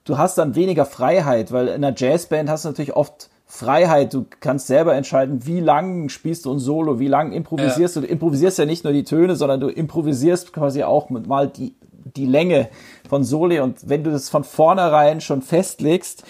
du 0.03 0.17
hast 0.17 0.37
dann 0.37 0.55
weniger 0.55 0.85
Freiheit, 0.85 1.51
weil 1.51 1.67
in 1.67 1.83
einer 1.83 1.93
Jazzband 1.97 2.49
hast 2.49 2.65
du 2.65 2.69
natürlich 2.69 2.95
oft 2.95 3.29
Freiheit. 3.47 4.13
Du 4.13 4.25
kannst 4.41 4.67
selber 4.67 4.93
entscheiden, 4.93 5.47
wie 5.47 5.61
lang 5.61 6.09
spielst 6.09 6.45
du 6.45 6.53
ein 6.53 6.59
Solo, 6.59 6.99
wie 6.99 7.07
lang 7.07 7.31
improvisierst 7.31 7.95
ja. 7.95 8.01
du. 8.01 8.07
Du 8.07 8.13
improvisierst 8.13 8.59
ja 8.59 8.65
nicht 8.65 8.83
nur 8.83 8.93
die 8.93 9.05
Töne, 9.05 9.35
sondern 9.37 9.61
du 9.61 9.69
improvisierst 9.69 10.51
quasi 10.51 10.83
auch 10.83 11.09
mit 11.09 11.27
mal 11.27 11.47
die 11.47 11.73
die 12.15 12.25
Länge 12.25 12.69
von 13.07 13.23
Soli 13.23 13.59
und 13.59 13.89
wenn 13.89 14.03
du 14.03 14.11
das 14.11 14.29
von 14.29 14.43
vornherein 14.43 15.21
schon 15.21 15.41
festlegst, 15.41 16.23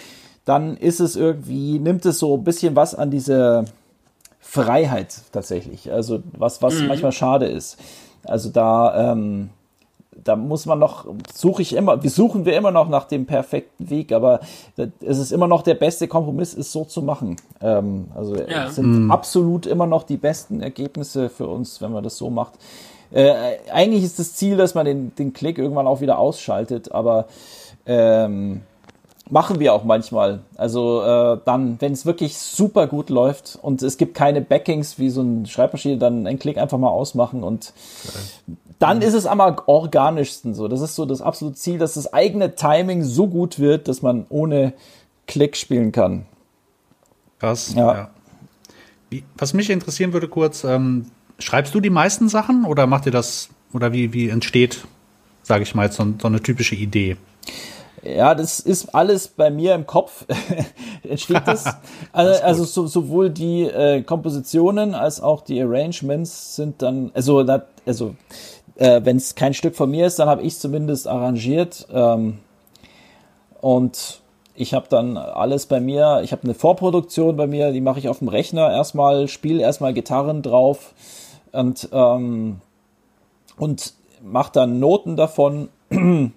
dann 0.44 0.76
ist 0.76 1.00
es 1.00 1.14
irgendwie, 1.14 1.78
nimmt 1.78 2.06
es 2.06 2.18
so 2.18 2.36
ein 2.36 2.44
bisschen 2.44 2.74
was 2.74 2.94
an 2.94 3.10
diese 3.10 3.66
Freiheit 4.40 5.14
tatsächlich. 5.30 5.92
Also 5.92 6.22
was, 6.32 6.62
was 6.62 6.80
mhm. 6.80 6.86
manchmal 6.86 7.12
schade 7.12 7.46
ist. 7.46 7.76
Also 8.24 8.48
da, 8.48 9.12
ähm, 9.12 9.50
da 10.24 10.36
muss 10.36 10.64
man 10.64 10.78
noch, 10.78 11.06
suche 11.34 11.62
ich 11.62 11.74
immer, 11.74 12.02
wir 12.02 12.10
suchen 12.10 12.46
wir 12.46 12.56
immer 12.56 12.70
noch 12.70 12.88
nach 12.88 13.04
dem 13.04 13.26
perfekten 13.26 13.90
Weg, 13.90 14.10
aber 14.10 14.40
es 14.76 15.18
ist 15.18 15.32
immer 15.32 15.48
noch 15.48 15.62
der 15.62 15.74
beste 15.74 16.08
Kompromiss, 16.08 16.56
es 16.56 16.72
so 16.72 16.84
zu 16.84 17.02
machen. 17.02 17.36
Ähm, 17.60 18.06
also 18.14 18.36
ja. 18.36 18.68
es 18.68 18.76
sind 18.76 19.04
mhm. 19.04 19.10
absolut 19.10 19.66
immer 19.66 19.86
noch 19.86 20.02
die 20.02 20.16
besten 20.16 20.60
Ergebnisse 20.60 21.28
für 21.28 21.46
uns, 21.46 21.82
wenn 21.82 21.92
man 21.92 22.02
das 22.02 22.16
so 22.16 22.30
macht. 22.30 22.54
Äh, 23.10 23.58
eigentlich 23.72 24.04
ist 24.04 24.18
das 24.18 24.34
Ziel, 24.34 24.56
dass 24.56 24.74
man 24.74 24.84
den, 24.84 25.14
den 25.14 25.32
Klick 25.32 25.58
irgendwann 25.58 25.86
auch 25.86 26.00
wieder 26.00 26.18
ausschaltet, 26.18 26.92
aber 26.92 27.26
ähm, 27.86 28.62
machen 29.30 29.60
wir 29.60 29.72
auch 29.72 29.84
manchmal. 29.84 30.40
Also 30.56 31.02
äh, 31.02 31.38
dann, 31.44 31.80
wenn 31.80 31.92
es 31.92 32.06
wirklich 32.06 32.36
super 32.36 32.86
gut 32.86 33.10
läuft 33.10 33.58
und 33.60 33.82
es 33.82 33.96
gibt 33.96 34.14
keine 34.14 34.40
Backings 34.40 34.98
wie 34.98 35.10
so 35.10 35.22
ein 35.22 35.46
Schreibmaschine, 35.46 35.98
dann 35.98 36.26
einen 36.26 36.38
Klick 36.38 36.58
einfach 36.58 36.78
mal 36.78 36.90
ausmachen 36.90 37.42
und 37.42 37.72
okay. 38.06 38.56
dann 38.78 38.98
mhm. 38.98 39.02
ist 39.02 39.14
es 39.14 39.26
am 39.26 39.40
organischsten 39.40 40.54
so. 40.54 40.68
Das 40.68 40.80
ist 40.80 40.94
so 40.94 41.04
das 41.04 41.22
absolute 41.22 41.56
Ziel, 41.56 41.78
dass 41.78 41.94
das 41.94 42.12
eigene 42.12 42.54
Timing 42.54 43.02
so 43.02 43.26
gut 43.26 43.58
wird, 43.58 43.88
dass 43.88 44.02
man 44.02 44.26
ohne 44.28 44.74
Klick 45.26 45.56
spielen 45.56 45.92
kann. 45.92 46.26
Krass, 47.38 47.74
ja. 47.74 47.94
ja. 47.94 48.10
Wie, 49.10 49.24
was 49.36 49.54
mich 49.54 49.70
interessieren 49.70 50.12
würde 50.12 50.28
kurz, 50.28 50.64
ähm, 50.64 51.06
Schreibst 51.38 51.74
du 51.74 51.80
die 51.80 51.90
meisten 51.90 52.28
Sachen 52.28 52.64
oder 52.64 52.86
macht 52.86 53.06
ihr 53.06 53.12
das, 53.12 53.48
oder 53.72 53.92
wie, 53.92 54.12
wie 54.12 54.28
entsteht, 54.28 54.84
sage 55.42 55.62
ich 55.62 55.74
mal, 55.74 55.90
so, 55.92 56.04
so 56.20 56.28
eine 56.28 56.40
typische 56.40 56.74
Idee? 56.74 57.16
Ja, 58.02 58.34
das 58.34 58.60
ist 58.60 58.94
alles 58.94 59.28
bei 59.28 59.50
mir 59.50 59.74
im 59.74 59.86
Kopf. 59.86 60.24
entsteht 61.08 61.42
das. 61.46 61.64
also, 62.12 62.42
also 62.42 62.64
so, 62.64 62.86
sowohl 62.86 63.30
die 63.30 63.62
äh, 63.62 64.02
Kompositionen 64.02 64.94
als 64.94 65.20
auch 65.20 65.42
die 65.42 65.60
Arrangements 65.62 66.56
sind 66.56 66.82
dann, 66.82 67.10
also, 67.14 67.44
also 67.86 68.14
äh, 68.76 69.00
wenn 69.04 69.16
es 69.16 69.34
kein 69.34 69.54
Stück 69.54 69.76
von 69.76 69.90
mir 69.90 70.06
ist, 70.06 70.18
dann 70.18 70.28
habe 70.28 70.42
ich 70.42 70.54
es 70.54 70.60
zumindest 70.60 71.08
arrangiert. 71.08 71.86
Ähm, 71.92 72.38
und 73.60 74.20
ich 74.54 74.74
habe 74.74 74.86
dann 74.88 75.16
alles 75.16 75.66
bei 75.66 75.80
mir, 75.80 76.20
ich 76.24 76.32
habe 76.32 76.44
eine 76.44 76.54
Vorproduktion 76.54 77.36
bei 77.36 77.46
mir, 77.46 77.72
die 77.72 77.80
mache 77.80 77.98
ich 77.98 78.08
auf 78.08 78.18
dem 78.18 78.28
Rechner 78.28 78.70
erstmal, 78.70 79.28
spiele 79.28 79.62
erstmal 79.62 79.94
Gitarren 79.94 80.42
drauf 80.42 80.94
und, 81.52 81.88
ähm, 81.92 82.60
und 83.56 83.94
mache 84.22 84.52
dann 84.52 84.80
Noten 84.80 85.16
davon. 85.16 85.68
okay. 85.90 86.30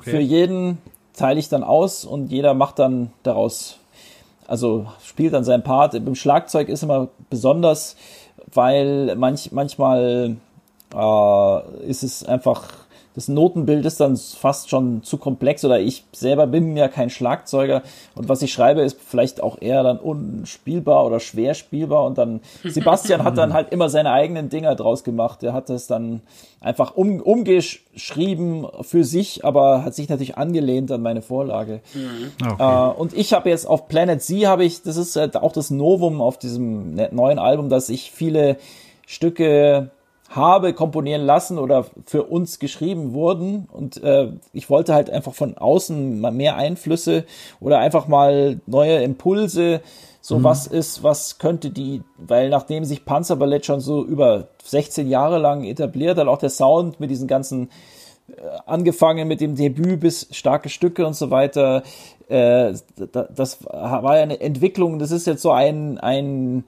Für 0.00 0.20
jeden 0.20 0.78
teile 1.14 1.38
ich 1.38 1.48
dann 1.48 1.62
aus 1.62 2.04
und 2.04 2.32
jeder 2.32 2.54
macht 2.54 2.78
dann 2.78 3.12
daraus, 3.22 3.78
also 4.46 4.86
spielt 5.02 5.34
dann 5.34 5.44
seinen 5.44 5.62
Part. 5.62 5.92
Beim 5.92 6.14
Schlagzeug 6.14 6.68
ist 6.68 6.82
immer 6.82 7.08
besonders, 7.30 7.96
weil 8.52 9.14
manch, 9.16 9.52
manchmal 9.52 10.36
äh, 10.94 11.86
ist 11.86 12.02
es 12.02 12.24
einfach 12.24 12.83
das 13.14 13.28
Notenbild 13.28 13.86
ist 13.86 14.00
dann 14.00 14.16
fast 14.16 14.70
schon 14.70 15.04
zu 15.04 15.18
komplex 15.18 15.64
oder 15.64 15.78
ich 15.78 16.04
selber 16.12 16.48
bin 16.48 16.76
ja 16.76 16.88
kein 16.88 17.10
Schlagzeuger 17.10 17.82
und 18.16 18.28
was 18.28 18.42
ich 18.42 18.52
schreibe 18.52 18.82
ist 18.82 18.98
vielleicht 19.00 19.40
auch 19.40 19.60
eher 19.60 19.84
dann 19.84 19.98
unspielbar 19.98 21.06
oder 21.06 21.20
schwer 21.20 21.54
spielbar 21.54 22.04
und 22.04 22.18
dann 22.18 22.40
Sebastian 22.64 23.22
hat 23.22 23.38
dann 23.38 23.52
halt 23.52 23.70
immer 23.70 23.88
seine 23.88 24.10
eigenen 24.10 24.48
Dinger 24.48 24.74
draus 24.74 25.04
gemacht. 25.04 25.42
Der 25.42 25.52
hat 25.52 25.68
das 25.70 25.86
dann 25.86 26.22
einfach 26.60 26.96
um, 26.96 27.20
umgeschrieben 27.20 28.66
für 28.80 29.04
sich, 29.04 29.44
aber 29.44 29.84
hat 29.84 29.94
sich 29.94 30.08
natürlich 30.08 30.36
angelehnt 30.36 30.90
an 30.90 31.02
meine 31.02 31.22
Vorlage. 31.22 31.80
Mhm. 31.94 32.50
Okay. 32.52 32.90
Äh, 32.90 32.92
und 32.98 33.16
ich 33.16 33.32
habe 33.32 33.48
jetzt 33.48 33.66
auf 33.66 33.86
Planet 33.86 34.22
Z 34.22 34.46
habe 34.46 34.64
ich, 34.64 34.82
das 34.82 34.96
ist 34.96 35.14
halt 35.14 35.36
auch 35.36 35.52
das 35.52 35.70
Novum 35.70 36.20
auf 36.20 36.38
diesem 36.38 36.94
ne-, 36.94 37.10
neuen 37.12 37.38
Album, 37.38 37.68
dass 37.68 37.88
ich 37.88 38.10
viele 38.10 38.56
Stücke 39.06 39.90
habe 40.30 40.72
komponieren 40.72 41.22
lassen 41.22 41.58
oder 41.58 41.86
für 42.06 42.24
uns 42.24 42.58
geschrieben 42.58 43.12
wurden. 43.12 43.68
Und 43.70 44.02
äh, 44.02 44.32
ich 44.52 44.70
wollte 44.70 44.94
halt 44.94 45.10
einfach 45.10 45.34
von 45.34 45.56
außen 45.56 46.20
mal 46.20 46.32
mehr 46.32 46.56
Einflüsse 46.56 47.24
oder 47.60 47.78
einfach 47.78 48.08
mal 48.08 48.60
neue 48.66 49.02
Impulse. 49.02 49.80
So 50.20 50.38
mhm. 50.38 50.44
was 50.44 50.66
ist, 50.66 51.02
was 51.02 51.38
könnte 51.38 51.70
die, 51.70 52.02
weil 52.16 52.48
nachdem 52.48 52.84
sich 52.84 53.04
Panzerballett 53.04 53.66
schon 53.66 53.80
so 53.80 54.04
über 54.04 54.48
16 54.64 55.08
Jahre 55.08 55.38
lang 55.38 55.64
etabliert 55.64 56.18
hat, 56.18 56.26
auch 56.26 56.38
der 56.38 56.50
Sound 56.50 56.98
mit 56.98 57.10
diesen 57.10 57.28
ganzen 57.28 57.68
äh, 58.28 58.40
angefangen 58.64 59.28
mit 59.28 59.42
dem 59.42 59.54
Debüt 59.54 60.00
bis 60.00 60.28
starke 60.30 60.70
Stücke 60.70 61.06
und 61.06 61.14
so 61.14 61.30
weiter. 61.30 61.82
Äh, 62.28 62.72
das 62.96 63.64
war 63.66 64.16
ja 64.16 64.22
eine 64.22 64.40
Entwicklung. 64.40 64.98
Das 64.98 65.10
ist 65.10 65.26
jetzt 65.26 65.42
so 65.42 65.52
ein, 65.52 65.98
ein 65.98 66.64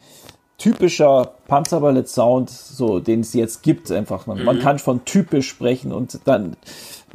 typischer 0.59 1.33
Panzerballett-Sound, 1.49 2.51
so 2.51 2.99
den 3.01 3.21
es 3.21 3.35
jetzt 3.35 3.63
gibt, 3.63 3.91
einfach. 3.93 4.27
Man, 4.27 4.39
mhm. 4.39 4.45
man 4.45 4.59
kann 4.59 4.79
von 4.79 5.05
typisch 5.05 5.49
sprechen 5.49 5.93
und 5.93 6.21
dann 6.25 6.57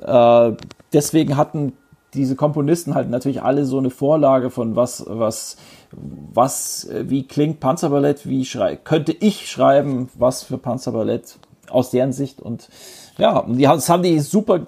äh, 0.01 0.56
deswegen 0.93 1.38
hatten 1.38 1.73
diese 2.13 2.36
Komponisten 2.36 2.93
halt 2.93 3.10
natürlich 3.10 3.41
alle 3.41 3.65
so 3.65 3.77
eine 3.77 3.89
Vorlage 3.89 4.49
von 4.49 4.75
was, 4.75 5.06
was, 5.08 5.58
was, 5.91 6.89
wie 6.91 7.23
klingt 7.23 7.60
Panzerballett, 7.60 8.27
wie 8.27 8.45
schrei 8.45 8.75
könnte 8.75 9.13
ich 9.13 9.49
schreiben, 9.49 10.10
was 10.15 10.43
für 10.43 10.58
Panzerballett 10.58 11.38
aus 11.69 11.89
deren 11.89 12.12
Sicht 12.12 12.41
und 12.41 12.67
ja, 13.17 13.45
die, 13.47 13.63
das 13.63 13.89
haben 13.89 14.04
die 14.04 14.19
super 14.19 14.65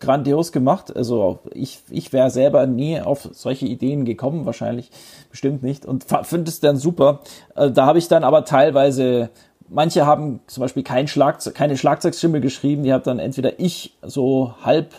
grandios 0.00 0.52
gemacht. 0.52 0.94
Also 0.96 1.40
ich, 1.52 1.80
ich 1.90 2.12
wäre 2.12 2.30
selber 2.30 2.66
nie 2.66 3.00
auf 3.00 3.28
solche 3.32 3.66
Ideen 3.66 4.04
gekommen, 4.04 4.46
wahrscheinlich 4.46 4.90
bestimmt 5.30 5.62
nicht. 5.62 5.86
Und 5.86 6.06
finde 6.22 6.50
es 6.50 6.60
dann 6.60 6.76
super. 6.76 7.20
Äh, 7.54 7.70
da 7.70 7.86
habe 7.86 7.98
ich 7.98 8.08
dann 8.08 8.24
aber 8.24 8.44
teilweise, 8.44 9.30
manche 9.68 10.06
haben 10.06 10.40
zum 10.46 10.62
Beispiel 10.62 10.82
kein 10.82 11.08
Schlagzeug, 11.08 11.54
keine 11.54 11.76
Schlagzeugstimme 11.76 12.40
geschrieben, 12.40 12.82
die 12.82 12.92
habe 12.92 13.04
dann 13.04 13.18
entweder 13.18 13.60
ich 13.60 13.96
so 14.02 14.54
halb 14.62 14.94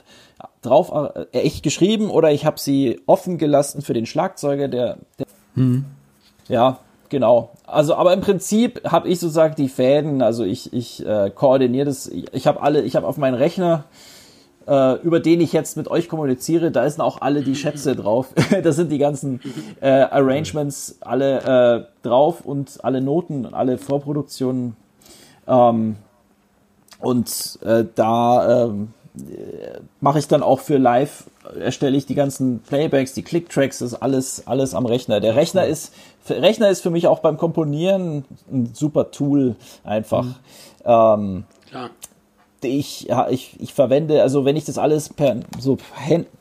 drauf 0.61 0.91
äh, 1.15 1.25
echt 1.31 1.63
geschrieben 1.63 2.09
oder 2.09 2.31
ich 2.31 2.45
habe 2.45 2.59
sie 2.59 3.01
offen 3.07 3.37
gelassen 3.37 3.81
für 3.81 3.93
den 3.93 4.05
Schlagzeuger, 4.05 4.67
der, 4.67 4.97
der 5.17 5.25
mhm. 5.55 5.85
ja, 6.47 6.79
genau. 7.09 7.51
Also, 7.65 7.95
aber 7.95 8.13
im 8.13 8.21
Prinzip 8.21 8.81
habe 8.89 9.09
ich 9.09 9.19
sozusagen 9.19 9.55
die 9.55 9.69
Fäden, 9.69 10.21
also 10.21 10.43
ich, 10.43 10.71
ich 10.73 11.05
äh, 11.05 11.31
koordiniere 11.33 11.85
das, 11.85 12.07
ich, 12.07 12.31
ich 12.33 12.47
habe 12.47 12.61
alle, 12.61 12.81
ich 12.81 12.95
habe 12.95 13.07
auf 13.07 13.17
meinen 13.17 13.35
Rechner 13.35 13.85
äh, 14.67 14.95
über 15.01 15.19
den 15.19 15.41
ich 15.41 15.53
jetzt 15.53 15.77
mit 15.77 15.87
euch 15.87 16.07
kommuniziere, 16.07 16.71
da 16.71 16.89
sind 16.89 17.01
auch 17.01 17.21
alle 17.21 17.41
die 17.41 17.55
Schätze 17.55 17.95
drauf. 17.95 18.27
da 18.63 18.71
sind 18.71 18.91
die 18.91 18.97
ganzen 18.97 19.41
äh, 19.81 19.89
Arrangements 19.89 20.97
alle 21.01 21.85
äh, 21.85 22.07
drauf 22.07 22.41
und 22.41 22.83
alle 22.83 23.01
Noten 23.01 23.45
und 23.45 23.53
alle 23.53 23.77
Vorproduktionen. 23.77 24.75
Ähm, 25.47 25.95
und 26.99 27.59
äh, 27.63 27.85
da 27.95 28.65
ähm, 28.65 28.93
mache 29.99 30.19
ich 30.19 30.27
dann 30.27 30.43
auch 30.43 30.59
für 30.59 30.77
live, 30.77 31.25
erstelle 31.59 31.97
ich 31.97 32.05
die 32.05 32.15
ganzen 32.15 32.59
Playbacks, 32.59 33.13
die 33.13 33.23
Clicktracks, 33.23 33.79
das 33.79 33.93
ist 33.93 34.01
alles, 34.01 34.47
alles 34.47 34.75
am 34.75 34.85
Rechner. 34.85 35.19
Der 35.19 35.35
Rechner 35.35 35.65
ist, 35.65 35.93
Rechner 36.29 36.69
ist 36.69 36.81
für 36.81 36.91
mich 36.91 37.07
auch 37.07 37.19
beim 37.19 37.37
Komponieren 37.37 38.23
ein 38.51 38.71
super 38.73 39.11
Tool 39.11 39.55
einfach. 39.83 40.25
Mhm. 40.25 40.35
Ähm, 40.85 41.43
Klar 41.67 41.89
ich, 42.63 43.03
ja, 43.03 43.29
ich, 43.29 43.55
ich 43.59 43.73
verwende, 43.73 44.21
also 44.21 44.45
wenn 44.45 44.55
ich 44.55 44.65
das 44.65 44.77
alles 44.77 45.09
per, 45.09 45.37
so 45.59 45.77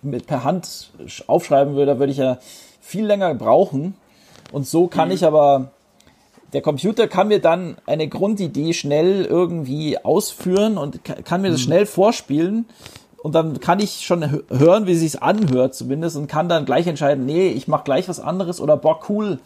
mit, 0.02 0.26
per 0.26 0.44
Hand 0.44 0.90
aufschreiben 1.26 1.74
würde, 1.74 1.98
würde 1.98 2.12
ich 2.12 2.18
ja 2.18 2.38
viel 2.80 3.06
länger 3.06 3.34
brauchen. 3.34 3.94
Und 4.52 4.66
so 4.66 4.86
kann 4.86 5.08
mhm. 5.08 5.14
ich 5.14 5.24
aber, 5.24 5.70
der 6.52 6.62
Computer 6.62 7.08
kann 7.08 7.28
mir 7.28 7.40
dann 7.40 7.76
eine 7.86 8.08
Grundidee 8.08 8.72
schnell 8.72 9.24
irgendwie 9.24 9.98
ausführen 9.98 10.78
und 10.78 11.00
kann 11.04 11.42
mir 11.42 11.50
das 11.50 11.60
mhm. 11.60 11.64
schnell 11.64 11.86
vorspielen. 11.86 12.66
Und 13.22 13.34
dann 13.34 13.60
kann 13.60 13.80
ich 13.80 14.06
schon 14.06 14.42
hören, 14.48 14.86
wie 14.86 14.92
es 14.92 15.00
sich 15.00 15.22
anhört 15.22 15.74
zumindest 15.74 16.16
und 16.16 16.26
kann 16.26 16.48
dann 16.48 16.64
gleich 16.64 16.86
entscheiden, 16.86 17.26
nee, 17.26 17.48
ich 17.48 17.68
mache 17.68 17.84
gleich 17.84 18.08
was 18.08 18.18
anderes 18.18 18.60
oder 18.60 18.76
boah, 18.76 19.00
cool. 19.08 19.38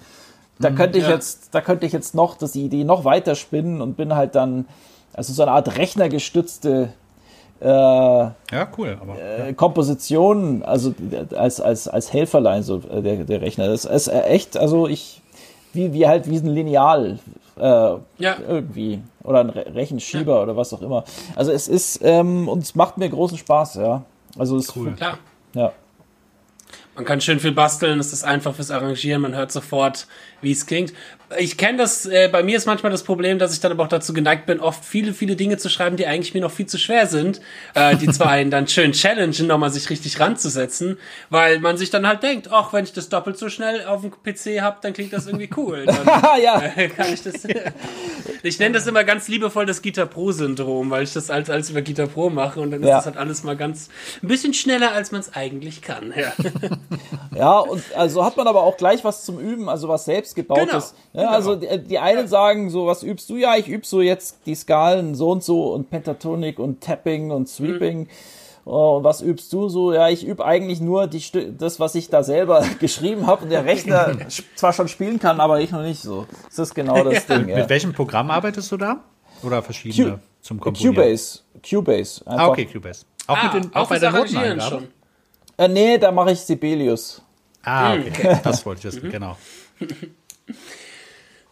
Da 0.60 0.70
mhm, 0.70 0.76
könnte 0.76 0.98
ich 0.98 1.04
ja. 1.04 1.10
jetzt, 1.10 1.48
da 1.54 1.60
könnte 1.60 1.84
ich 1.84 1.92
jetzt 1.92 2.14
noch 2.14 2.36
das 2.36 2.54
Idee 2.54 2.84
noch 2.84 3.04
weiter 3.04 3.34
spinnen 3.34 3.80
und 3.80 3.96
bin 3.96 4.14
halt 4.14 4.36
dann 4.36 4.66
also 5.14 5.32
so 5.32 5.42
eine 5.42 5.52
Art 5.52 5.76
rechnergestützte 5.76 6.92
äh, 7.60 7.66
ja, 7.66 8.34
cool, 8.76 8.98
aber, 9.00 9.18
äh, 9.18 9.54
Komposition, 9.54 10.62
also 10.64 10.94
als, 11.34 11.60
als, 11.60 11.88
als 11.88 12.12
Helferlein, 12.12 12.62
so 12.62 12.82
äh, 12.90 13.00
der, 13.00 13.24
der 13.24 13.40
Rechner. 13.40 13.68
Das 13.68 13.84
ist 13.84 14.08
echt, 14.08 14.56
also 14.56 14.86
ich, 14.86 15.22
wie, 15.72 15.92
wie 15.92 16.06
halt 16.06 16.28
wie 16.28 16.36
ein 16.36 16.46
Lineal 16.46 17.18
äh, 17.56 17.60
ja. 17.62 18.36
irgendwie. 18.46 19.00
Oder 19.22 19.40
ein 19.40 19.50
Rechenschieber 19.50 20.36
ja. 20.36 20.42
oder 20.42 20.56
was 20.56 20.74
auch 20.74 20.82
immer. 20.82 21.04
Also 21.36 21.52
es 21.52 21.68
ist, 21.68 22.00
ähm, 22.02 22.48
und 22.48 22.62
es 22.62 22.74
macht 22.74 22.98
mir 22.98 23.08
großen 23.08 23.38
Spaß, 23.38 23.76
ja. 23.76 24.02
Also 24.36 24.56
es 24.56 24.76
cool. 24.76 24.92
Klar. 24.92 25.18
Ja. 25.54 25.72
Man 26.96 27.04
kann 27.04 27.20
schön 27.20 27.40
viel 27.40 27.52
basteln, 27.52 27.98
es 27.98 28.12
ist 28.12 28.24
einfach 28.24 28.54
fürs 28.54 28.70
Arrangieren, 28.70 29.22
man 29.22 29.34
hört 29.34 29.50
sofort, 29.50 30.06
wie 30.44 30.52
es 30.52 30.66
klingt 30.66 30.92
ich 31.38 31.56
kenne 31.56 31.78
das, 31.78 32.06
äh, 32.06 32.28
bei 32.30 32.42
mir 32.42 32.56
ist 32.56 32.66
manchmal 32.66 32.92
das 32.92 33.02
Problem, 33.02 33.38
dass 33.38 33.52
ich 33.52 33.60
dann 33.60 33.72
aber 33.72 33.84
auch 33.84 33.88
dazu 33.88 34.12
geneigt 34.12 34.46
bin, 34.46 34.60
oft 34.60 34.84
viele, 34.84 35.14
viele 35.14 35.36
Dinge 35.36 35.56
zu 35.56 35.68
schreiben, 35.68 35.96
die 35.96 36.06
eigentlich 36.06 36.34
mir 36.34 36.40
noch 36.40 36.50
viel 36.50 36.66
zu 36.66 36.78
schwer 36.78 37.06
sind, 37.06 37.40
äh, 37.74 37.96
die 37.96 38.08
zwar 38.08 38.28
einen 38.28 38.50
dann 38.50 38.68
schön 38.68 38.92
challengen, 38.92 39.46
nochmal 39.46 39.70
sich 39.70 39.88
richtig 39.90 40.20
ranzusetzen, 40.20 40.98
weil 41.30 41.60
man 41.60 41.76
sich 41.76 41.90
dann 41.90 42.06
halt 42.06 42.22
denkt, 42.22 42.48
ach, 42.50 42.72
wenn 42.72 42.84
ich 42.84 42.92
das 42.92 43.08
doppelt 43.08 43.38
so 43.38 43.48
schnell 43.48 43.84
auf 43.86 44.02
dem 44.02 44.10
PC 44.10 44.60
habe, 44.60 44.78
dann 44.82 44.92
klingt 44.92 45.12
das 45.12 45.26
irgendwie 45.26 45.50
cool. 45.56 45.86
Dann, 45.94 46.06
ja. 46.42 46.62
Äh, 46.76 46.88
kann 46.88 47.12
ich 47.12 47.22
das, 47.22 47.34
ich 48.42 48.58
nenne 48.58 48.74
das 48.74 48.86
immer 48.86 49.04
ganz 49.04 49.28
liebevoll 49.28 49.66
das 49.66 49.82
Guitar 49.82 50.06
Pro-Syndrom, 50.06 50.90
weil 50.90 51.04
ich 51.04 51.12
das 51.12 51.30
als, 51.30 51.50
als 51.50 51.70
über 51.70 51.82
Guitar 51.82 52.06
Pro 52.06 52.30
mache 52.30 52.60
und 52.60 52.70
dann 52.70 52.82
ist 52.82 52.88
das 52.88 53.06
halt 53.06 53.16
alles 53.16 53.44
mal 53.44 53.56
ganz, 53.56 53.88
ein 54.22 54.28
bisschen 54.28 54.54
schneller, 54.54 54.92
als 54.92 55.12
man 55.12 55.20
es 55.20 55.34
eigentlich 55.34 55.82
kann. 55.82 56.12
Ja. 56.16 56.32
ja, 57.36 57.58
und 57.58 57.82
also 57.96 58.24
hat 58.24 58.36
man 58.36 58.46
aber 58.46 58.62
auch 58.62 58.76
gleich 58.76 59.04
was 59.04 59.24
zum 59.24 59.38
Üben, 59.38 59.68
also 59.68 59.88
was 59.88 60.04
selbst 60.04 60.33
gebautes. 60.34 60.94
Genau. 61.12 61.24
Ja, 61.24 61.30
genau. 61.30 61.32
Also 61.32 61.56
die, 61.56 61.84
die 61.84 61.98
einen 61.98 62.28
sagen 62.28 62.70
so, 62.70 62.86
was 62.86 63.02
übst 63.02 63.28
du? 63.30 63.36
Ja, 63.36 63.56
ich 63.56 63.68
übe 63.68 63.86
so 63.86 64.00
jetzt 64.00 64.38
die 64.46 64.54
Skalen 64.54 65.14
so 65.14 65.30
und 65.30 65.42
so 65.42 65.72
und 65.72 65.90
Pentatonik 65.90 66.58
und 66.58 66.80
Tapping 66.80 67.30
und 67.30 67.48
Sweeping. 67.48 68.00
Mhm. 68.00 68.08
Oh, 68.66 68.96
und 68.96 69.04
was 69.04 69.20
übst 69.20 69.52
du 69.52 69.68
so? 69.68 69.92
Ja, 69.92 70.08
ich 70.08 70.26
übe 70.26 70.44
eigentlich 70.44 70.80
nur 70.80 71.06
die 71.06 71.22
das, 71.58 71.80
was 71.80 71.94
ich 71.94 72.08
da 72.08 72.22
selber 72.22 72.64
geschrieben 72.80 73.26
habe 73.26 73.44
und 73.44 73.50
der 73.50 73.64
Rechner 73.64 74.16
zwar 74.54 74.72
schon 74.72 74.88
spielen 74.88 75.18
kann, 75.18 75.40
aber 75.40 75.60
ich 75.60 75.70
noch 75.70 75.82
nicht 75.82 76.00
so. 76.00 76.26
Das 76.46 76.58
ist 76.58 76.74
genau 76.74 77.04
das 77.04 77.26
Ding. 77.26 77.48
Ja. 77.48 77.58
Mit 77.58 77.68
welchem 77.68 77.92
Programm 77.92 78.30
arbeitest 78.30 78.72
du 78.72 78.76
da? 78.76 79.04
Oder 79.42 79.62
verschiedene 79.62 80.12
Q 80.12 80.18
zum 80.40 80.60
Komponieren? 80.60 80.94
Cubase. 80.94 81.40
Cubase. 81.68 82.26
Einfach. 82.26 82.44
Ah, 82.44 82.48
okay, 82.48 82.64
Cubase. 82.64 83.04
Auch, 83.26 83.36
ah, 83.36 83.54
mit 83.54 83.64
den, 83.64 83.74
auch 83.74 83.88
bei 83.88 83.98
der 83.98 84.10
Noteneingabe? 84.10 84.88
Äh, 85.56 85.68
nee, 85.68 85.98
da 85.98 86.10
mache 86.10 86.32
ich 86.32 86.40
Sibelius. 86.40 87.22
Ah, 87.62 87.94
okay. 87.94 88.40
das 88.42 88.64
wollte 88.66 88.88
ich 88.88 88.94
wissen, 88.94 89.10
genau. 89.10 89.36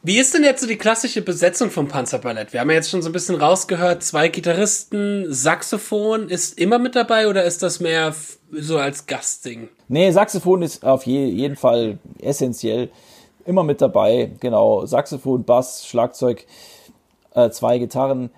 Wie 0.05 0.19
ist 0.19 0.35
denn 0.35 0.43
jetzt 0.43 0.61
so 0.61 0.67
die 0.67 0.77
klassische 0.77 1.23
Besetzung 1.23 1.71
vom 1.71 1.87
Panzerballett? 1.87 2.53
Wir 2.53 2.61
haben 2.61 2.71
ja 2.71 2.77
jetzt 2.77 2.91
schon 2.91 3.03
so 3.03 3.09
ein 3.09 3.13
bisschen 3.13 3.37
rausgehört, 3.37 4.03
zwei 4.03 4.27
Gitarristen, 4.29 5.33
Saxophon 5.33 6.29
ist 6.29 6.59
immer 6.59 6.81
mit 6.81 6.97
dabei 6.97 7.29
oder 7.29 7.45
ist 7.45 7.63
das 7.63 7.79
mehr 7.79 8.13
so 8.51 8.79
als 8.79 9.07
Gastding? 9.07 9.69
Nee, 9.87 10.11
Saxophon 10.11 10.63
ist 10.63 10.85
auf 10.85 11.07
je, 11.07 11.27
jeden 11.27 11.55
Fall 11.55 11.99
essentiell 12.21 12.91
immer 13.47 13.63
mit 13.63 13.81
dabei. 13.81 14.33
Genau, 14.41 14.87
Saxophon, 14.87 15.45
Bass, 15.45 15.87
Schlagzeug, 15.87 16.47
äh, 17.35 17.51
zwei 17.51 17.79
Gitarren. 17.79 18.31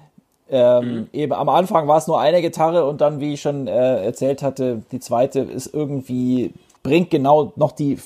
Ähm, 0.50 0.84
mhm. 0.84 1.08
Eben 1.14 1.32
am 1.32 1.48
Anfang 1.48 1.88
war 1.88 1.96
es 1.96 2.06
nur 2.06 2.20
eine 2.20 2.42
Gitarre 2.42 2.84
und 2.84 3.00
dann, 3.00 3.20
wie 3.20 3.32
ich 3.32 3.40
schon 3.40 3.68
äh, 3.68 4.04
erzählt 4.04 4.42
hatte, 4.42 4.82
die 4.92 5.00
zweite 5.00 5.40
ist 5.40 5.72
irgendwie 5.72 6.52
bringt 6.82 7.10
genau 7.10 7.54
noch 7.56 7.72
die 7.72 7.98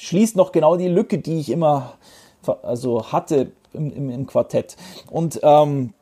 schließt 0.00 0.36
noch 0.36 0.52
genau 0.52 0.76
die 0.76 0.88
Lücke, 0.88 1.18
die 1.18 1.40
ich 1.40 1.50
immer 1.50 1.94
also 2.62 3.12
hatte 3.12 3.52
im, 3.72 3.92
im, 3.92 4.10
im 4.10 4.26
Quartett. 4.26 4.76
Und 5.10 5.40
ähm, 5.42 5.92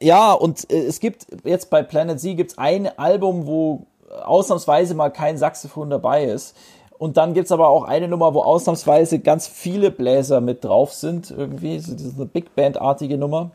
ja, 0.00 0.32
und 0.32 0.70
äh, 0.70 0.84
es 0.84 1.00
gibt 1.00 1.26
jetzt 1.44 1.70
bei 1.70 1.82
Planet 1.82 2.20
Z 2.20 2.36
gibt's 2.36 2.58
ein 2.58 2.98
Album, 2.98 3.46
wo 3.46 3.86
ausnahmsweise 4.24 4.94
mal 4.94 5.10
kein 5.10 5.38
Saxophon 5.38 5.90
dabei 5.90 6.24
ist. 6.24 6.56
Und 6.98 7.18
dann 7.18 7.34
gibt's 7.34 7.52
aber 7.52 7.68
auch 7.68 7.84
eine 7.84 8.08
Nummer, 8.08 8.34
wo 8.34 8.42
ausnahmsweise 8.42 9.18
ganz 9.18 9.46
viele 9.46 9.90
Bläser 9.90 10.40
mit 10.40 10.64
drauf 10.64 10.92
sind. 10.92 11.30
Irgendwie, 11.30 11.78
so, 11.78 11.92
das 11.92 12.02
ist 12.02 12.16
eine 12.16 12.26
Big 12.26 12.54
Band-artige 12.54 13.18
Nummer. 13.18 13.50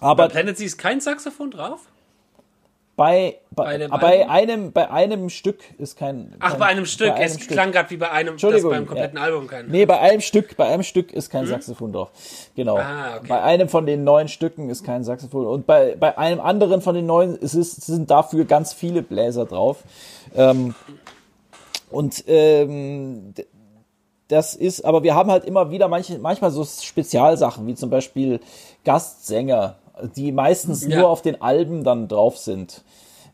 Aber 0.00 0.24
bei 0.24 0.32
Planet 0.32 0.58
Z 0.58 0.66
ist 0.66 0.78
kein 0.78 1.00
Saxophon 1.00 1.50
drauf? 1.50 1.80
Bei, 3.00 3.36
bei, 3.50 3.64
Bei 3.64 3.78
dem 3.78 3.90
bei, 3.90 4.28
einem, 4.28 4.72
bei 4.72 4.90
einem 4.90 5.30
Stück 5.30 5.60
ist 5.78 5.96
kein. 5.96 6.34
Ach, 6.38 6.50
kein, 6.50 6.58
bei 6.60 6.66
einem 6.66 6.84
Stück. 6.84 7.08
bei 7.08 7.22
es 7.22 7.32
einem 7.32 7.40
Stück. 7.40 7.52
klang 7.56 7.72
gerade 7.72 7.88
wie 7.88 7.96
bei 7.96 8.10
einem, 8.10 8.26
das 8.26 8.32
Entschuldigung, 8.34 8.72
beim 8.72 8.86
kompletten 8.86 9.16
ja. 9.16 9.24
Album 9.24 9.46
kein. 9.46 9.68
Nee, 9.68 9.86
bei 9.86 9.98
einem 10.00 10.20
Stück, 10.20 10.54
bei 10.58 10.66
einem 10.66 10.82
Stück 10.82 11.10
ist 11.10 11.30
kein 11.30 11.46
Saxophon 11.46 11.94
drauf. 11.94 12.10
Genau. 12.56 12.76
Hm? 12.76 12.84
Ah, 12.84 13.16
okay. 13.16 13.26
Bei 13.26 13.40
einem 13.40 13.70
von 13.70 13.86
den 13.86 14.04
neun 14.04 14.28
Stücken 14.28 14.68
ist 14.68 14.84
kein 14.84 15.02
Saxophon. 15.02 15.46
Und 15.46 15.66
bei, 15.66 15.96
bei 15.98 16.18
einem 16.18 16.40
anderen 16.40 16.82
von 16.82 16.94
den 16.94 17.06
neun 17.06 17.36
ist 17.36 17.54
es, 17.54 17.72
sind 17.72 18.10
dafür 18.10 18.44
ganz 18.44 18.74
viele 18.74 19.00
Bläser 19.00 19.46
drauf. 19.46 19.78
Ähm, 20.36 20.74
und 21.90 22.22
ähm, 22.26 23.32
das 24.28 24.54
ist, 24.54 24.84
aber 24.84 25.02
wir 25.02 25.14
haben 25.14 25.30
halt 25.30 25.46
immer 25.46 25.70
wieder 25.70 25.88
manche, 25.88 26.18
manchmal 26.18 26.50
so 26.50 26.66
Spezialsachen, 26.66 27.66
wie 27.66 27.74
zum 27.74 27.88
Beispiel 27.88 28.40
Gastsänger, 28.84 29.76
die 30.16 30.32
meistens 30.32 30.86
Ja. 30.86 30.98
nur 31.00 31.08
auf 31.08 31.22
den 31.22 31.40
Alben 31.42 31.84
dann 31.84 32.08
drauf 32.08 32.38
sind. 32.38 32.82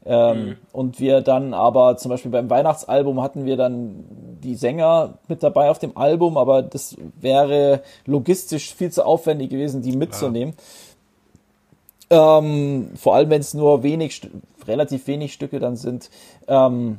Ähm, 0.07 0.57
Und 0.73 1.01
wir 1.01 1.21
dann 1.21 1.53
aber 1.53 1.97
zum 1.97 2.11
Beispiel 2.11 2.31
beim 2.31 2.49
Weihnachtsalbum 2.49 3.21
hatten 3.23 3.45
wir 3.45 3.57
dann 3.57 4.05
die 4.43 4.55
Sänger 4.55 5.15
mit 5.27 5.43
dabei 5.43 5.71
auf 5.71 5.81
dem 5.81 5.97
Album, 5.97 6.37
aber 6.37 6.63
das 6.63 6.97
wäre 7.21 7.83
logistisch 8.05 8.75
viel 8.75 8.93
zu 8.93 9.05
aufwendig 9.05 9.51
gewesen, 9.51 9.83
die 9.83 9.97
mitzunehmen. 9.97 10.55
Ähm, 12.09 12.91
vor 12.95 13.17
allem, 13.17 13.31
wenn 13.31 13.41
es 13.41 13.53
nur 13.53 13.83
wenig, 13.83 14.31
relativ 14.69 15.09
wenig 15.09 15.33
Stücke 15.33 15.59
dann 15.59 15.75
sind. 15.75 16.09
Ähm, 16.47 16.99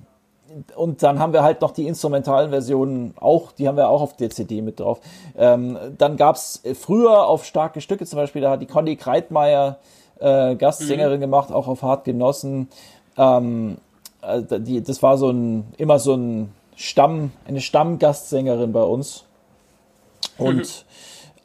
und 0.75 1.03
dann 1.03 1.19
haben 1.19 1.33
wir 1.33 1.43
halt 1.43 1.61
noch 1.61 1.71
die 1.71 1.87
instrumentalen 1.87 2.49
Versionen 2.49 3.13
auch, 3.19 3.51
die 3.53 3.67
haben 3.67 3.77
wir 3.77 3.89
auch 3.89 4.01
auf 4.01 4.15
der 4.15 4.29
CD 4.29 4.61
mit 4.61 4.79
drauf. 4.79 4.99
Ähm, 5.37 5.77
dann 5.97 6.17
gab's 6.17 6.61
früher 6.73 7.27
auf 7.27 7.45
starke 7.45 7.79
Stücke, 7.79 8.05
zum 8.05 8.17
Beispiel, 8.17 8.41
da 8.41 8.51
hat 8.51 8.61
die 8.61 8.65
Conny 8.65 8.95
Kreitmeier 8.95 9.77
äh, 10.19 10.55
Gastsängerin 10.55 11.19
gemacht, 11.19 11.51
auch 11.51 11.67
auf 11.67 11.81
Hart 11.81 12.05
Genossen. 12.05 12.69
Ähm, 13.17 13.77
äh, 14.21 14.41
die, 14.59 14.81
das 14.81 15.01
war 15.03 15.17
so 15.17 15.29
ein, 15.29 15.73
immer 15.77 15.99
so 15.99 16.15
ein 16.15 16.53
Stamm, 16.75 17.31
eine 17.45 17.61
Stammgastsängerin 17.61 18.71
bei 18.71 18.83
uns. 18.83 19.23
Und, 20.37 20.85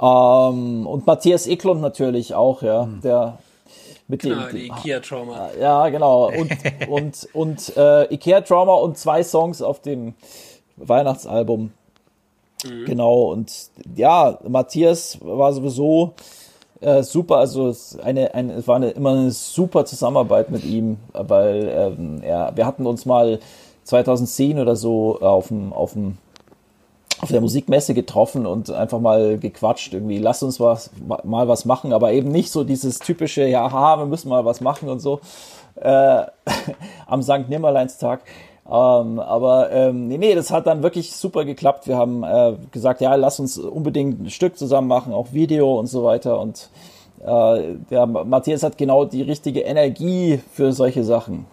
ähm, 0.01 0.87
und 0.87 1.07
Matthias 1.07 1.47
Eklund 1.47 1.81
natürlich 1.81 2.35
auch, 2.35 2.63
ja, 2.63 2.89
der 3.03 3.39
mit 4.09 4.23
Genau, 4.23 4.47
dem, 4.49 4.57
die 4.57 4.67
Ikea-Trauma. 4.67 5.51
ja, 5.59 5.89
genau. 5.89 6.31
Und, 6.31 6.51
und, 6.89 7.29
und 7.33 7.77
äh, 7.77 8.13
Ikea 8.13 8.43
Trauma 8.43 8.75
und 8.75 8.99
zwei 8.99 9.23
Songs 9.23 9.63
auf 9.63 9.81
dem 9.81 10.15
Weihnachtsalbum. 10.77 11.73
Genau. 12.63 13.33
Und 13.33 13.71
ja, 13.97 14.39
Matthias 14.47 15.19
war 15.23 15.53
sowieso 15.53 16.15
äh, 16.83 17.03
super. 17.03 17.37
Also 17.37 17.69
es, 17.69 17.99
eine, 17.99 18.35
eine, 18.35 18.55
es 18.55 18.69
war 18.69 18.77
eine, 18.77 18.91
immer 18.91 19.11
eine 19.11 19.31
super 19.31 19.85
Zusammenarbeit 19.85 20.51
mit 20.51 20.65
ihm, 20.65 20.99
weil 21.13 21.69
ähm, 21.75 22.23
er, 22.23 22.53
wir 22.55 22.67
hatten 22.67 22.87
uns 22.87 23.07
mal 23.07 23.39
2010 23.85 24.59
oder 24.59 24.77
so 24.77 25.21
auf 25.21 25.49
dem, 25.49 25.73
auf 25.73 25.93
dem 25.95 26.19
auf 27.21 27.31
der 27.31 27.41
Musikmesse 27.41 27.95
getroffen 27.95 28.47
und 28.47 28.69
einfach 28.73 28.99
mal 28.99 29.39
gequatscht 29.39 29.95
irgendwie, 29.95 30.19
lass 30.19 30.43
uns 30.43 30.59
was, 30.59 30.91
mal 31.23 31.47
was 31.47 31.65
machen, 31.65 31.93
aber 31.93 32.13
eben 32.13 32.33
nicht 32.33 32.51
so 32.51 32.65
dieses 32.65 32.99
typische, 32.99 33.47
ja, 33.47 33.71
ha, 33.71 33.97
wir 33.99 34.07
müssen 34.07 34.29
mal 34.29 34.45
was 34.45 34.61
machen 34.61 34.89
und 34.89 34.99
so, 34.99 35.21
äh, 35.77 36.25
am 37.07 37.23
St. 37.23 37.49
Nimmerleinstag. 37.49 38.23
Ähm, 38.65 39.19
aber 39.19 39.71
ähm, 39.73 40.07
nee, 40.09 40.19
nee, 40.19 40.35
das 40.35 40.51
hat 40.51 40.67
dann 40.67 40.83
wirklich 40.83 41.13
super 41.13 41.45
geklappt. 41.45 41.89
Wir 41.89 41.97
haben 41.97 42.23
äh, 42.23 42.55
gesagt, 42.71 43.01
ja, 43.01 43.15
lass 43.17 43.41
uns 43.41 43.59
unbedingt 43.59 44.21
ein 44.21 44.31
Stück 44.31 44.57
zusammen 44.57 44.89
machen, 44.89 45.13
auch 45.13 45.33
Video 45.33 45.79
und 45.79 45.87
so 45.89 46.05
weiter. 46.05 46.39
Und 46.41 46.71
äh, 47.21 47.75
der 47.91 48.07
Matthias 48.07 48.63
hat 48.63 48.79
genau 48.79 49.05
die 49.05 49.23
richtige 49.23 49.61
Energie 49.61 50.41
für 50.53 50.73
solche 50.73 51.03
Sachen. 51.05 51.47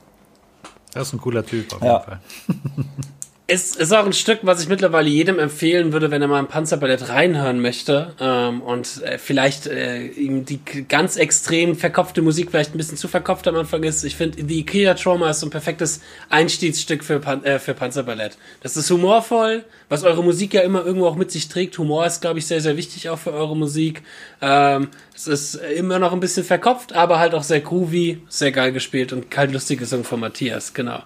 Das 0.93 1.07
ist 1.07 1.13
ein 1.13 1.21
cooler 1.21 1.45
Typ 1.45 1.73
auf 1.73 1.81
Ja. 1.81 1.93
jeden 1.93 2.03
Fall. 2.03 2.19
Ist, 3.49 3.77
ist 3.77 3.91
auch 3.93 4.05
ein 4.05 4.13
Stück, 4.13 4.41
was 4.43 4.61
ich 4.61 4.69
mittlerweile 4.69 5.09
jedem 5.09 5.39
empfehlen 5.39 5.91
würde, 5.91 6.11
wenn 6.11 6.21
er 6.21 6.27
mal 6.27 6.37
ein 6.37 6.45
Panzerballett 6.45 7.09
reinhören 7.09 7.59
möchte 7.59 8.13
ähm, 8.19 8.61
und 8.61 9.01
äh, 9.01 9.17
vielleicht 9.17 9.65
äh, 9.65 10.05
ihm 10.05 10.45
die 10.45 10.59
ganz 10.87 11.15
extrem 11.15 11.75
verkopfte 11.75 12.21
Musik 12.21 12.51
vielleicht 12.51 12.75
ein 12.75 12.77
bisschen 12.77 12.97
zu 12.97 13.07
verkopft 13.07 13.47
am 13.47 13.55
Anfang 13.55 13.81
ist. 13.81 14.03
Ich 14.03 14.15
finde, 14.15 14.43
die 14.43 14.59
Ikea 14.59 14.93
Trauma 14.93 15.31
ist 15.31 15.39
so 15.39 15.47
ein 15.47 15.49
perfektes 15.49 15.99
Einstiegsstück 16.29 17.03
für, 17.03 17.19
Pan 17.19 17.43
äh, 17.43 17.57
für 17.57 17.73
Panzerballett. 17.73 18.37
Das 18.61 18.77
ist 18.77 18.87
humorvoll, 18.91 19.63
was 19.89 20.03
eure 20.03 20.23
Musik 20.23 20.53
ja 20.53 20.61
immer 20.61 20.85
irgendwo 20.85 21.07
auch 21.07 21.15
mit 21.15 21.31
sich 21.31 21.47
trägt. 21.47 21.75
Humor 21.79 22.05
ist, 22.05 22.21
glaube 22.21 22.37
ich, 22.37 22.45
sehr, 22.45 22.61
sehr 22.61 22.77
wichtig 22.77 23.09
auch 23.09 23.17
für 23.17 23.33
eure 23.33 23.57
Musik. 23.57 24.03
Ähm, 24.43 24.89
es 25.15 25.25
ist 25.25 25.55
immer 25.55 25.97
noch 25.97 26.13
ein 26.13 26.19
bisschen 26.19 26.43
verkopft, 26.43 26.93
aber 26.93 27.17
halt 27.17 27.33
auch 27.33 27.41
sehr 27.41 27.61
groovy, 27.61 28.21
sehr 28.29 28.51
geil 28.51 28.71
gespielt 28.73 29.11
und 29.11 29.31
kalt 29.31 29.51
lustig 29.51 29.79
gesungen 29.79 30.05
von 30.05 30.19
Matthias, 30.19 30.75
genau. 30.75 31.01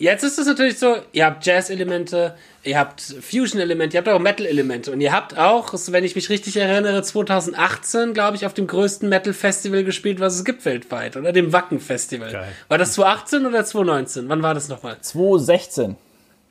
Jetzt 0.00 0.24
ist 0.24 0.38
es 0.38 0.46
natürlich 0.46 0.78
so, 0.78 0.96
ihr 1.12 1.26
habt 1.26 1.44
Jazz-Elemente, 1.44 2.34
ihr 2.64 2.78
habt 2.78 3.02
Fusion-Elemente, 3.02 3.96
ihr 3.96 3.98
habt 3.98 4.08
auch 4.08 4.18
Metal-Elemente 4.18 4.92
und 4.92 5.02
ihr 5.02 5.12
habt 5.12 5.36
auch, 5.36 5.74
wenn 5.88 6.04
ich 6.04 6.14
mich 6.14 6.30
richtig 6.30 6.56
erinnere, 6.56 7.02
2018, 7.02 8.14
glaube 8.14 8.34
ich, 8.34 8.46
auf 8.46 8.54
dem 8.54 8.66
größten 8.66 9.10
Metal-Festival 9.10 9.84
gespielt, 9.84 10.18
was 10.18 10.36
es 10.36 10.46
gibt 10.46 10.64
weltweit, 10.64 11.18
oder? 11.18 11.32
Dem 11.32 11.52
Wacken-Festival. 11.52 12.46
War 12.68 12.78
das 12.78 12.94
2018 12.94 13.44
oder 13.44 13.62
2019? 13.62 14.28
Wann 14.30 14.42
war 14.42 14.54
das 14.54 14.70
nochmal? 14.70 14.96
2016. 14.98 15.96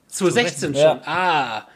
2016 0.10 0.76
schon. 0.76 0.84
Ja. 0.84 1.02
Ah. 1.06 1.68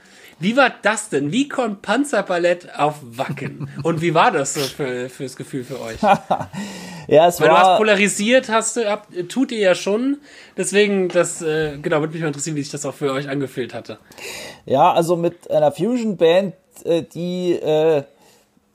Wie 0.43 0.57
war 0.57 0.73
das 0.81 1.07
denn? 1.07 1.31
Wie 1.31 1.47
kommt 1.47 1.81
Panzerballett 1.81 2.77
auf 2.77 2.95
Wacken? 3.01 3.69
Und 3.81 4.01
wie 4.01 4.13
war 4.13 4.29
das 4.29 4.53
so 4.53 4.59
für, 4.59 5.09
fürs 5.09 5.37
Gefühl 5.37 5.63
für 5.63 5.79
euch? 5.81 5.97
Ja, 7.07 7.27
es 7.27 7.41
Weil 7.41 7.49
du 7.49 7.57
hast 7.57 7.65
war. 7.65 7.77
polarisiert, 7.77 8.47
hast 8.47 8.77
du, 8.77 8.89
habt, 8.89 9.09
tut 9.27 9.51
ihr 9.51 9.59
ja 9.59 9.75
schon. 9.75 10.19
Deswegen, 10.55 11.09
das, 11.09 11.41
äh, 11.41 11.77
genau, 11.81 11.99
würde 11.99 12.13
mich 12.13 12.21
mal 12.21 12.27
interessieren, 12.27 12.55
wie 12.55 12.61
sich 12.63 12.71
das 12.71 12.85
auch 12.85 12.93
für 12.93 13.11
euch 13.11 13.27
angefühlt 13.27 13.73
hatte. 13.73 13.97
Ja, 14.65 14.93
also 14.93 15.17
mit 15.17 15.51
einer 15.51 15.73
Fusion-Band, 15.73 16.53
äh, 16.85 17.03
die 17.03 17.53
äh, 17.55 18.03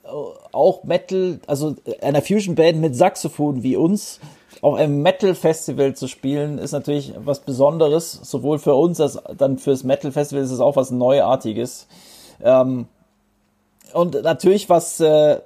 auch 0.04 0.84
Metal, 0.84 1.40
also 1.46 1.76
einer 2.02 2.20
Fusion-Band 2.20 2.78
mit 2.78 2.96
Saxophon 2.96 3.62
wie 3.62 3.76
uns 3.76 4.20
auf 4.60 4.74
einem 4.74 5.02
Metal-Festival 5.02 5.94
zu 5.94 6.08
spielen, 6.08 6.58
ist 6.58 6.72
natürlich 6.72 7.14
was 7.18 7.40
Besonderes. 7.40 8.12
Sowohl 8.12 8.58
für 8.58 8.74
uns 8.74 9.00
als 9.00 9.18
dann 9.36 9.58
fürs 9.58 9.84
Metal-Festival 9.84 10.42
ist 10.42 10.50
es 10.50 10.60
auch 10.60 10.76
was 10.76 10.90
Neuartiges. 10.90 11.86
Ähm, 12.42 12.86
und 13.92 14.22
natürlich 14.22 14.68
was, 14.68 15.00
äh, 15.00 15.40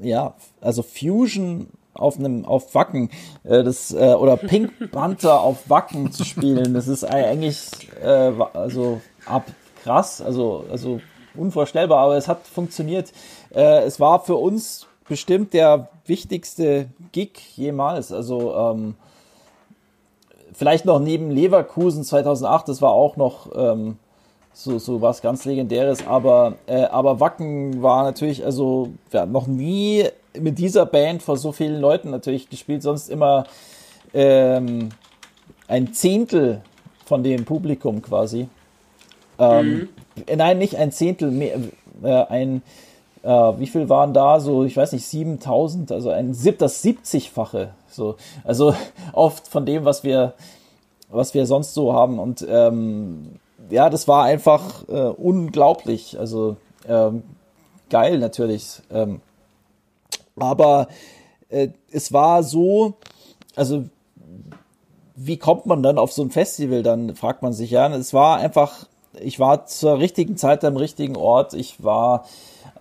ja, 0.00 0.34
also 0.60 0.82
Fusion 0.82 1.68
auf 1.94 2.18
einem 2.18 2.44
auf 2.44 2.74
Wacken 2.74 3.10
äh, 3.44 3.62
das 3.62 3.92
äh, 3.92 4.14
oder 4.14 4.36
Pink 4.36 4.72
Panther 4.92 5.40
auf 5.40 5.70
Wacken 5.70 6.10
zu 6.10 6.24
spielen, 6.24 6.74
das 6.74 6.88
ist 6.88 7.04
eigentlich 7.04 7.88
äh, 8.02 8.32
also 8.52 9.00
ab 9.26 9.44
krass, 9.84 10.20
also 10.20 10.64
also 10.70 11.00
unvorstellbar, 11.36 11.98
aber 11.98 12.16
es 12.16 12.28
hat 12.28 12.46
funktioniert. 12.46 13.12
Äh, 13.54 13.84
es 13.84 14.00
war 14.00 14.24
für 14.24 14.36
uns 14.36 14.86
bestimmt 15.08 15.52
der 15.52 15.88
wichtigste 16.06 16.86
Gig 17.12 17.32
jemals, 17.56 18.12
also 18.12 18.54
ähm, 18.54 18.94
vielleicht 20.52 20.84
noch 20.84 20.98
neben 20.98 21.30
Leverkusen 21.30 22.04
2008, 22.04 22.68
das 22.68 22.82
war 22.82 22.92
auch 22.92 23.16
noch 23.16 23.48
ähm, 23.54 23.96
so, 24.52 24.78
so 24.78 25.02
was 25.02 25.20
ganz 25.20 25.44
Legendäres, 25.44 26.06
aber, 26.06 26.54
äh, 26.66 26.84
aber 26.84 27.20
Wacken 27.20 27.82
war 27.82 28.04
natürlich, 28.04 28.44
also 28.44 28.90
haben 29.12 29.32
noch 29.32 29.46
nie 29.46 30.04
mit 30.38 30.58
dieser 30.58 30.86
Band 30.86 31.22
vor 31.22 31.36
so 31.36 31.52
vielen 31.52 31.80
Leuten 31.80 32.10
natürlich 32.10 32.48
gespielt, 32.48 32.82
sonst 32.82 33.10
immer 33.10 33.44
ähm, 34.12 34.90
ein 35.68 35.92
Zehntel 35.92 36.62
von 37.04 37.22
dem 37.22 37.44
Publikum 37.44 38.00
quasi. 38.02 38.48
Ähm, 39.38 39.88
äh, 40.26 40.36
Nein, 40.36 40.58
nicht 40.58 40.76
ein 40.76 40.92
Zehntel, 40.92 41.30
mehr, 41.30 41.58
äh, 42.02 42.24
ein, 42.26 42.62
äh, 43.24 43.58
wie 43.58 43.66
viel 43.66 43.88
waren 43.88 44.12
da? 44.12 44.38
So, 44.38 44.64
ich 44.64 44.76
weiß 44.76 44.92
nicht, 44.92 45.06
7000, 45.06 45.90
also 45.92 46.10
ein 46.10 46.34
sieb- 46.34 46.58
das 46.58 46.84
70-fache. 46.84 47.70
So, 47.88 48.16
also 48.44 48.74
oft 49.12 49.48
von 49.48 49.64
dem, 49.66 49.84
was 49.84 50.04
wir, 50.04 50.34
was 51.10 51.34
wir 51.34 51.46
sonst 51.46 51.74
so 51.74 51.92
haben. 51.94 52.18
Und 52.18 52.46
ähm, 52.48 53.36
ja, 53.70 53.88
das 53.88 54.06
war 54.06 54.24
einfach 54.24 54.86
äh, 54.88 55.08
unglaublich. 55.08 56.18
Also 56.18 56.56
ähm, 56.86 57.22
geil 57.88 58.18
natürlich. 58.18 58.82
Ähm, 58.90 59.20
aber 60.36 60.88
äh, 61.48 61.68
es 61.90 62.12
war 62.12 62.42
so, 62.42 62.94
also 63.56 63.84
wie 65.16 65.38
kommt 65.38 65.64
man 65.66 65.82
dann 65.82 65.96
auf 65.98 66.12
so 66.12 66.22
ein 66.22 66.30
Festival? 66.30 66.82
Dann 66.82 67.14
fragt 67.14 67.42
man 67.42 67.52
sich 67.52 67.70
ja. 67.70 67.88
Es 67.94 68.12
war 68.12 68.38
einfach, 68.38 68.86
ich 69.20 69.38
war 69.38 69.66
zur 69.66 69.98
richtigen 69.98 70.36
Zeit 70.36 70.64
am 70.64 70.76
richtigen 70.76 71.16
Ort. 71.16 71.54
Ich 71.54 71.82
war 71.82 72.24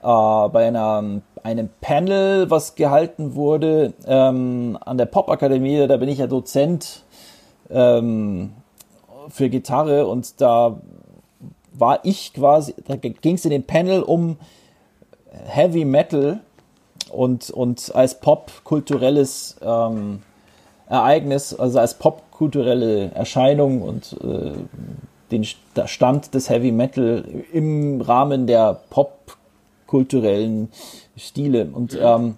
bei 0.03 0.67
einer, 0.67 1.21
einem 1.43 1.69
Panel, 1.81 2.49
was 2.49 2.75
gehalten 2.75 3.35
wurde 3.35 3.93
ähm, 4.05 4.77
an 4.83 4.97
der 4.97 5.05
Popakademie. 5.05 5.87
Da 5.87 5.97
bin 5.97 6.09
ich 6.09 6.19
ja 6.19 6.27
Dozent 6.27 7.03
ähm, 7.69 8.53
für 9.29 9.49
Gitarre 9.49 10.05
und 10.05 10.41
da 10.41 10.77
war 11.73 12.01
ich 12.03 12.33
quasi, 12.33 12.75
da 12.87 12.95
ging 12.95 13.35
es 13.35 13.45
in 13.45 13.51
dem 13.51 13.63
Panel 13.63 14.03
um 14.03 14.37
Heavy 15.45 15.85
Metal 15.85 16.39
und, 17.11 17.49
und 17.49 17.95
als 17.95 18.19
Pop 18.19 18.51
kulturelles 18.63 19.57
ähm, 19.61 20.21
Ereignis, 20.87 21.53
also 21.53 21.79
als 21.79 21.95
popkulturelle 21.95 23.11
Erscheinung 23.13 23.81
und 23.81 24.17
äh, 24.23 24.51
den 25.31 25.43
Stand 25.43 26.33
des 26.35 26.49
Heavy 26.49 26.71
Metal 26.71 27.23
im 27.51 28.01
Rahmen 28.01 28.45
der 28.45 28.79
popkulturellen 29.93 30.69
Stile. 31.15 31.69
Und 31.71 31.97
ähm, 32.01 32.35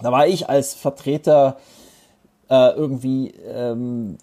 da 0.00 0.12
war 0.12 0.28
ich 0.28 0.48
als 0.48 0.74
Vertreter 0.74 1.56
äh, 2.48 2.70
irgendwie 2.70 3.34
ähm, 3.52 4.18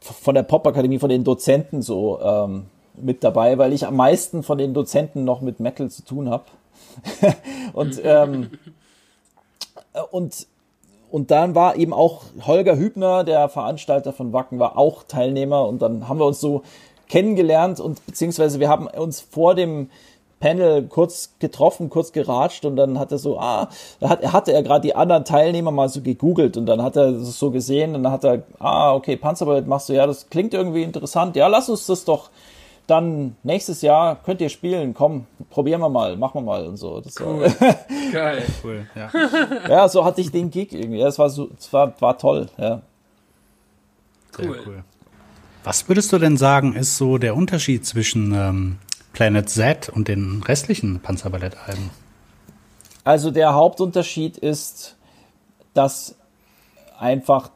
von 0.00 0.34
der 0.34 0.42
Popakademie, 0.42 0.98
von 0.98 1.10
den 1.10 1.22
Dozenten 1.22 1.82
so 1.82 2.18
ähm, 2.22 2.66
mit 2.94 3.22
dabei, 3.22 3.58
weil 3.58 3.74
ich 3.74 3.86
am 3.86 3.96
meisten 3.96 4.42
von 4.42 4.56
den 4.56 4.72
Dozenten 4.72 5.24
noch 5.24 5.42
mit 5.42 5.60
Metal 5.60 5.90
zu 5.90 6.02
tun 6.02 6.30
habe. 6.30 6.44
und, 7.74 8.00
ähm, 8.02 8.50
und 10.10 10.46
und 11.12 11.32
dann 11.32 11.56
war 11.56 11.74
eben 11.74 11.92
auch 11.92 12.22
Holger 12.46 12.76
Hübner, 12.76 13.24
der 13.24 13.48
Veranstalter 13.48 14.12
von 14.12 14.32
Wacken, 14.32 14.60
war 14.60 14.78
auch 14.78 15.02
Teilnehmer 15.02 15.66
und 15.66 15.82
dann 15.82 16.08
haben 16.08 16.20
wir 16.20 16.26
uns 16.26 16.38
so 16.38 16.62
kennengelernt 17.08 17.80
und 17.80 18.06
beziehungsweise 18.06 18.60
wir 18.60 18.68
haben 18.68 18.86
uns 18.86 19.20
vor 19.20 19.56
dem 19.56 19.90
Panel 20.40 20.84
kurz 20.88 21.34
getroffen, 21.38 21.90
kurz 21.90 22.12
geratscht 22.12 22.64
und 22.64 22.76
dann 22.76 22.98
hat 22.98 23.12
er 23.12 23.18
so, 23.18 23.38
ah, 23.38 23.68
da 24.00 24.08
hat, 24.08 24.22
er 24.22 24.32
hatte 24.32 24.52
er 24.52 24.62
gerade 24.62 24.80
die 24.80 24.96
anderen 24.96 25.24
Teilnehmer 25.24 25.70
mal 25.70 25.88
so 25.88 26.00
gegoogelt 26.00 26.56
und 26.56 26.66
dann 26.66 26.82
hat 26.82 26.96
er 26.96 27.12
das 27.12 27.38
so 27.38 27.50
gesehen 27.50 27.94
und 27.94 28.02
dann 28.02 28.12
hat 28.12 28.24
er, 28.24 28.42
ah, 28.58 28.94
okay, 28.94 29.16
Panzerballett 29.16 29.66
machst 29.66 29.90
du, 29.90 29.92
ja, 29.92 30.06
das 30.06 30.30
klingt 30.30 30.54
irgendwie 30.54 30.82
interessant, 30.82 31.36
ja, 31.36 31.46
lass 31.46 31.68
uns 31.68 31.86
das 31.86 32.04
doch 32.04 32.30
dann 32.86 33.36
nächstes 33.44 33.82
Jahr 33.82 34.16
könnt 34.16 34.40
ihr 34.40 34.48
spielen, 34.48 34.94
komm, 34.94 35.26
probieren 35.50 35.80
wir 35.80 35.88
mal, 35.88 36.16
machen 36.16 36.40
wir 36.40 36.46
mal 36.46 36.66
und 36.66 36.76
so. 36.76 37.00
Das 37.00 37.14
cool. 37.20 37.46
Geil. 38.12 38.42
Cool, 38.64 38.86
ja. 38.96 39.10
ja, 39.68 39.88
so 39.88 40.04
hatte 40.04 40.20
ich 40.20 40.32
den 40.32 40.50
Gig 40.50 40.72
irgendwie. 40.72 41.00
Es 41.00 41.16
war, 41.16 41.30
so, 41.30 41.50
es 41.56 41.72
war, 41.72 41.92
war 42.00 42.18
toll, 42.18 42.48
ja. 42.58 42.82
Cool. 44.36 44.58
cool. 44.66 44.84
Was 45.62 45.88
würdest 45.88 46.12
du 46.12 46.18
denn 46.18 46.36
sagen, 46.36 46.74
ist 46.74 46.96
so 46.96 47.18
der 47.18 47.36
Unterschied 47.36 47.86
zwischen 47.86 48.32
ähm, 48.34 48.78
Planet 49.12 49.48
Z 49.48 49.88
und 49.88 50.08
den 50.08 50.42
restlichen 50.42 51.00
Panzerballettalben? 51.00 51.90
Also 53.04 53.30
der 53.30 53.54
Hauptunterschied 53.54 54.36
ist, 54.36 54.96
dass 55.74 56.14
einfach 56.98 57.50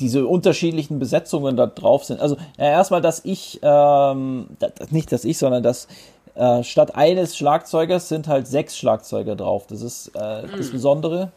diese 0.00 0.26
unterschiedlichen 0.26 0.98
Besetzungen 0.98 1.56
da 1.56 1.66
drauf 1.66 2.04
sind. 2.04 2.20
Also 2.20 2.36
ja, 2.58 2.64
erstmal, 2.64 3.00
dass 3.00 3.24
ich, 3.24 3.60
ähm, 3.62 4.48
nicht 4.90 5.10
dass 5.12 5.24
ich, 5.24 5.38
sondern 5.38 5.62
dass 5.62 5.88
äh, 6.34 6.62
statt 6.62 6.94
eines 6.94 7.36
Schlagzeugers 7.36 8.08
sind 8.08 8.28
halt 8.28 8.46
sechs 8.46 8.76
Schlagzeuger 8.76 9.36
drauf. 9.36 9.66
Das 9.68 9.80
ist 9.80 10.08
äh, 10.08 10.46
das 10.46 10.66
hm. 10.66 10.72
Besondere. 10.72 11.32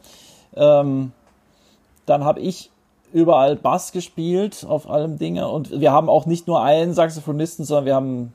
Ähm, 0.56 1.14
dann 2.06 2.26
habe 2.26 2.42
ich 2.42 2.70
überall 3.14 3.56
Bass 3.56 3.92
gespielt 3.92 4.66
auf 4.68 4.90
allem 4.90 5.18
Dinge 5.18 5.48
und 5.48 5.80
wir 5.80 5.92
haben 5.92 6.10
auch 6.10 6.26
nicht 6.26 6.48
nur 6.48 6.62
einen 6.62 6.94
Saxophonisten, 6.94 7.66
sondern 7.66 7.86
wir 7.86 7.96
haben 7.96 8.34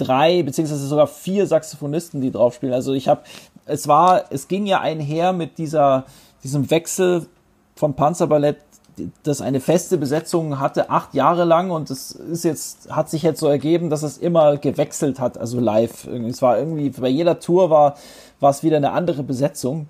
drei 0.00 0.42
beziehungsweise 0.42 0.86
sogar 0.86 1.06
vier 1.06 1.46
Saxophonisten, 1.46 2.20
die 2.20 2.30
drauf 2.30 2.54
spielen. 2.54 2.72
Also 2.72 2.92
ich 2.92 3.08
habe, 3.08 3.22
es 3.66 3.88
war, 3.88 4.24
es 4.30 4.48
ging 4.48 4.66
ja 4.66 4.80
einher 4.80 5.32
mit 5.32 5.58
dieser, 5.58 6.04
diesem 6.42 6.70
Wechsel 6.70 7.26
vom 7.74 7.94
Panzerballett 7.94 8.58
das 9.22 9.40
eine 9.40 9.60
feste 9.60 9.98
Besetzung 9.98 10.58
hatte, 10.58 10.90
acht 10.90 11.14
Jahre 11.14 11.44
lang 11.44 11.70
und 11.70 11.90
es 11.90 12.12
ist 12.12 12.44
jetzt, 12.44 12.90
hat 12.90 13.08
sich 13.08 13.22
jetzt 13.22 13.40
so 13.40 13.46
ergeben, 13.46 13.88
dass 13.90 14.02
es 14.02 14.18
immer 14.18 14.56
gewechselt 14.56 15.20
hat, 15.20 15.38
also 15.38 15.60
live. 15.60 16.06
Es 16.06 16.42
war 16.42 16.58
irgendwie, 16.58 16.90
bei 16.90 17.08
jeder 17.08 17.40
Tour 17.40 17.70
war, 17.70 17.96
war 18.40 18.50
es 18.50 18.62
wieder 18.62 18.76
eine 18.76 18.92
andere 18.92 19.22
Besetzung. 19.22 19.88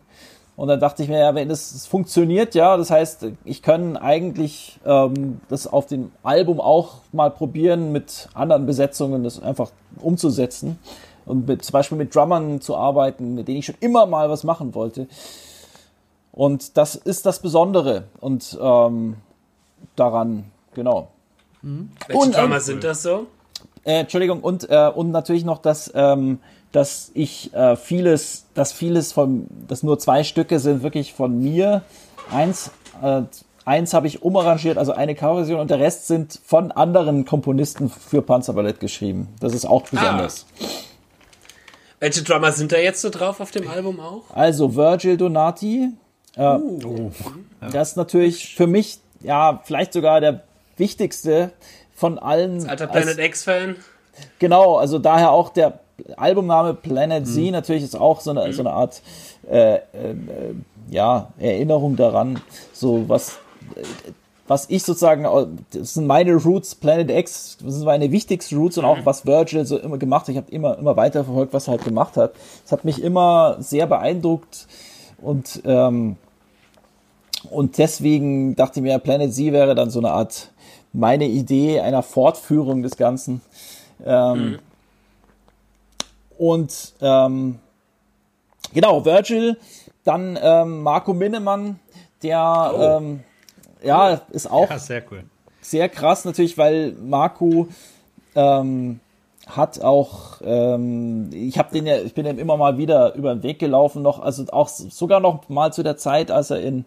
Und 0.61 0.69
dann 0.69 0.79
dachte 0.79 1.03
ich 1.03 1.09
mir, 1.09 1.19
ja, 1.19 1.35
wenn 1.35 1.51
es, 1.51 1.75
es 1.75 1.87
funktioniert, 1.87 2.55
ja, 2.55 2.77
das 2.77 2.91
heißt, 2.91 3.29
ich 3.47 3.63
kann 3.63 3.97
eigentlich 3.97 4.79
ähm, 4.85 5.41
das 5.49 5.67
auf 5.67 5.87
dem 5.87 6.13
Album 6.23 6.61
auch 6.61 6.97
mal 7.13 7.31
probieren, 7.31 7.93
mit 7.93 8.29
anderen 8.35 8.67
Besetzungen 8.67 9.25
das 9.25 9.43
einfach 9.43 9.71
umzusetzen 10.03 10.79
und 11.25 11.49
mit, 11.49 11.65
zum 11.65 11.73
Beispiel 11.73 11.97
mit 11.97 12.15
Drummern 12.15 12.61
zu 12.61 12.77
arbeiten, 12.77 13.37
mit 13.37 13.49
denen 13.49 13.61
ich 13.61 13.65
schon 13.65 13.77
immer 13.81 14.05
mal 14.05 14.29
was 14.29 14.45
machen 14.45 14.75
wollte. 14.75 15.07
Und 16.31 16.77
das 16.77 16.95
ist 16.95 17.25
das 17.25 17.41
Besondere 17.41 18.05
und 18.21 18.59
ähm, 18.61 19.17
daran, 19.97 20.45
genau. 20.75 21.09
Mhm. 21.63 21.91
Welche 22.07 22.23
und, 22.23 22.37
ähm, 22.37 22.61
sind 22.61 22.85
das 22.85 23.03
so? 23.03 23.29
Äh, 23.83 24.01
Entschuldigung, 24.01 24.41
und, 24.41 24.69
äh, 24.69 24.91
und 24.95 25.11
natürlich 25.11 25.47
noch, 25.47 25.57
dass, 25.57 25.91
ähm, 25.95 26.39
dass 26.73 27.11
ich 27.15 27.53
äh, 27.55 27.77
vieles, 27.77 28.47
dass 28.55 28.73
vieles 28.73 29.13
von, 29.13 29.47
dass 29.69 29.83
nur 29.83 29.99
zwei 29.99 30.25
Stücke 30.25 30.59
sind 30.59 30.83
wirklich 30.83 31.13
von 31.13 31.39
mir. 31.39 31.83
Eins, 32.31 32.71
äh, 33.03 33.23
eins 33.65 33.93
habe 33.93 34.07
ich 34.07 34.23
umarrangiert, 34.23 34.79
also 34.79 34.93
eine 34.93 35.15
Coverversion, 35.15 35.61
und 35.61 35.71
der 35.71 35.81
Rest 35.81 36.07
sind 36.07 36.39
von 36.45 36.71
anderen 36.73 37.25
Komponisten 37.25 37.91
für 37.91 38.23
Panzerballett 38.23 38.81
geschrieben. 38.81 39.29
Das 39.41 39.55
ist 39.55 39.65
auch 39.65 39.83
besonders. 39.83 40.47
Ah. 40.61 40.65
Welche 41.99 42.23
Drummer 42.23 42.53
sind 42.53 42.73
da 42.73 42.79
jetzt 42.79 43.03
so 43.03 43.11
drauf 43.11 43.41
auf 43.41 43.51
dem 43.51 43.69
Album 43.69 44.01
auch? 44.01 44.23
Also 44.33 44.75
Virgil 44.75 45.17
Donati, 45.17 45.91
ja. 46.37 46.57
Uh. 46.57 47.11
Das 47.73 47.91
ist 47.91 47.97
natürlich 47.97 48.55
für 48.55 48.67
mich, 48.67 49.01
ja, 49.21 49.61
vielleicht 49.65 49.93
sogar 49.93 50.21
der 50.21 50.45
wichtigste 50.77 51.53
von 51.95 52.19
allen. 52.19 52.61
Als 52.61 52.69
alter 52.69 52.87
Planet 52.87 53.19
X-Fan. 53.19 53.77
Genau, 54.39 54.77
also 54.77 54.99
daher 54.99 55.31
auch 55.31 55.51
der 55.51 55.81
Albumname 56.17 56.75
Planet 56.75 57.27
mhm. 57.27 57.31
Z 57.31 57.53
natürlich 57.53 57.83
ist 57.83 57.97
auch 57.99 58.21
so 58.21 58.31
eine, 58.31 58.49
mhm. 58.49 58.53
so 58.53 58.63
eine 58.63 58.73
Art 58.73 59.03
äh, 59.51 59.77
äh, 59.77 59.81
ja, 60.91 61.29
Erinnerung 61.39 61.97
daran, 61.97 62.41
so 62.73 63.09
was, 63.09 63.39
was 64.49 64.69
ich 64.69 64.83
sozusagen, 64.83 65.25
das 65.73 65.95
sind 65.95 66.07
meine 66.07 66.35
Roots, 66.35 66.75
Planet 66.75 67.11
X, 67.11 67.59
das 67.65 67.75
sind 67.75 67.85
meine 67.85 68.11
wichtigsten 68.11 68.57
Roots 68.57 68.79
und 68.79 68.85
auch 68.85 68.99
mhm. 68.99 69.07
was 69.07 69.25
Virgil 69.25 69.65
so 69.65 69.79
immer 69.79 69.99
gemacht 69.99 70.23
hat. 70.23 70.31
Ich 70.31 70.37
habe 70.37 70.51
immer, 70.51 70.77
immer 70.79 70.97
weiter 70.97 71.25
verfolgt, 71.25 71.53
was 71.53 71.69
er 71.69 71.73
halt 71.73 71.85
gemacht 71.85 72.17
hat. 72.17 72.33
Das 72.65 72.73
hat 72.73 72.85
mich 72.85 73.03
immer 73.03 73.57
sehr 73.61 73.87
beeindruckt 73.87 74.67
und, 75.23 75.63
ähm, 75.65 76.17
und 77.51 77.79
deswegen 77.79 78.57
dachte 78.57 78.81
ich 78.81 78.83
mir, 78.83 78.99
Planet 78.99 79.33
Z 79.33 79.53
wäre 79.53 79.75
dann 79.75 79.91
so 79.91 80.01
eine 80.01 80.11
Art 80.11 80.51
meine 80.93 81.29
Idee 81.29 81.81
einer 81.81 82.03
Fortführung 82.03 82.83
des 82.83 82.97
Ganzen. 82.97 83.41
Ähm, 84.05 84.39
mhm. 84.39 84.59
Und 86.41 86.95
ähm, 87.03 87.59
genau, 88.73 89.05
Virgil, 89.05 89.59
dann 90.05 90.39
ähm, 90.41 90.83
Marco 90.83 91.13
Minnemann, 91.13 91.79
der 92.23 92.73
oh. 92.75 92.81
ähm, 92.81 93.21
ja 93.85 94.23
ist 94.31 94.51
auch 94.51 94.71
ja, 94.71 94.79
sehr, 94.79 95.03
cool. 95.11 95.25
sehr 95.61 95.91
krass 95.91 96.25
natürlich, 96.25 96.57
weil 96.57 96.93
Marco 96.93 97.69
ähm, 98.35 99.01
hat 99.49 99.83
auch, 99.83 100.41
ähm, 100.43 101.29
ich 101.35 101.59
habe 101.59 101.75
den 101.75 101.87
ja, 101.87 101.99
ich 101.99 102.15
bin 102.15 102.25
ihm 102.25 102.39
immer 102.39 102.57
mal 102.57 102.79
wieder 102.79 103.15
über 103.17 103.35
den 103.35 103.43
Weg 103.43 103.59
gelaufen, 103.59 104.01
noch, 104.01 104.23
also 104.23 104.47
auch 104.51 104.69
sogar 104.69 105.21
noch 105.21 105.47
mal 105.51 105.75
zu 105.75 105.83
der 105.83 105.99
Zeit, 105.99 106.31
als 106.31 106.51
er 106.51 106.61
in 106.63 106.87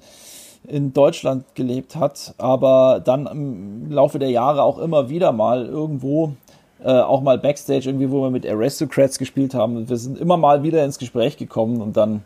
in 0.65 0.93
Deutschland 0.93 1.43
gelebt 1.55 1.95
hat, 1.95 2.33
aber 2.37 3.01
dann 3.03 3.27
im 3.27 3.91
Laufe 3.91 4.17
der 4.17 4.29
Jahre 4.29 4.63
auch 4.63 4.79
immer 4.79 5.09
wieder 5.09 5.31
mal 5.31 5.65
irgendwo, 5.65 6.33
äh, 6.83 6.99
auch 6.99 7.21
mal 7.21 7.37
Backstage 7.37 7.89
irgendwie, 7.89 8.11
wo 8.11 8.21
wir 8.21 8.29
mit 8.29 8.45
Aristocrats 8.45 9.17
gespielt 9.17 9.53
haben. 9.53 9.89
Wir 9.89 9.97
sind 9.97 10.17
immer 10.17 10.37
mal 10.37 10.63
wieder 10.63 10.83
ins 10.83 10.99
Gespräch 10.99 11.37
gekommen 11.37 11.81
und 11.81 11.97
dann 11.97 12.23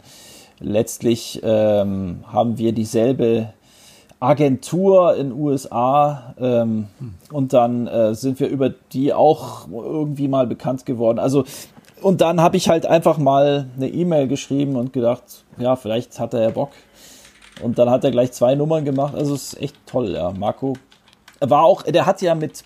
letztlich 0.59 1.41
ähm, 1.43 2.23
haben 2.27 2.57
wir 2.57 2.71
dieselbe 2.71 3.53
Agentur 4.19 5.15
in 5.15 5.31
USA 5.31 6.33
ähm, 6.39 6.87
und 7.31 7.53
dann 7.53 7.85
äh, 7.85 8.15
sind 8.15 8.39
wir 8.39 8.47
über 8.47 8.69
die 8.69 9.13
auch 9.13 9.67
irgendwie 9.69 10.27
mal 10.27 10.47
bekannt 10.47 10.85
geworden. 10.85 11.19
Also 11.19 11.43
und 12.01 12.21
dann 12.21 12.41
habe 12.41 12.57
ich 12.57 12.69
halt 12.69 12.85
einfach 12.85 13.17
mal 13.17 13.67
eine 13.75 13.89
E-Mail 13.89 14.27
geschrieben 14.27 14.75
und 14.75 14.93
gedacht, 14.93 15.23
ja, 15.57 15.75
vielleicht 15.75 16.19
hat 16.19 16.33
er 16.33 16.41
ja 16.41 16.49
Bock. 16.49 16.71
Und 17.61 17.79
dann 17.79 17.89
hat 17.89 18.03
er 18.03 18.11
gleich 18.11 18.31
zwei 18.33 18.53
Nummern 18.53 18.85
gemacht. 18.85 19.15
Also 19.15 19.33
es 19.33 19.53
ist 19.53 19.61
echt 19.61 19.75
toll, 19.87 20.11
ja. 20.11 20.31
Marco 20.31 20.73
war 21.39 21.63
auch, 21.63 21.83
der 21.83 22.05
hat 22.05 22.21
ja 22.21 22.35
mit 22.35 22.63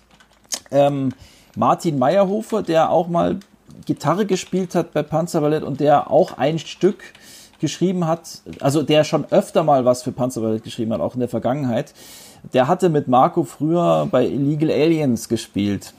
ähm, 0.70 1.12
Martin 1.56 1.98
Meyerhofer, 1.98 2.62
der 2.62 2.90
auch 2.90 3.08
mal 3.08 3.40
Gitarre 3.86 4.26
gespielt 4.26 4.74
hat 4.74 4.92
bei 4.92 5.02
Panzerballett 5.02 5.62
und 5.62 5.80
der 5.80 6.10
auch 6.10 6.38
ein 6.38 6.58
Stück 6.58 7.02
geschrieben 7.60 8.06
hat, 8.06 8.42
also 8.60 8.82
der 8.82 9.04
schon 9.04 9.24
öfter 9.30 9.62
mal 9.62 9.84
was 9.84 10.02
für 10.02 10.12
Panzerballett 10.12 10.64
geschrieben 10.64 10.92
hat, 10.92 11.00
auch 11.00 11.14
in 11.14 11.20
der 11.20 11.28
Vergangenheit, 11.28 11.94
der 12.52 12.68
hatte 12.68 12.88
mit 12.88 13.08
Marco 13.08 13.44
früher 13.44 14.08
bei 14.10 14.26
Illegal 14.26 14.70
Aliens 14.70 15.28
gespielt. 15.28 15.94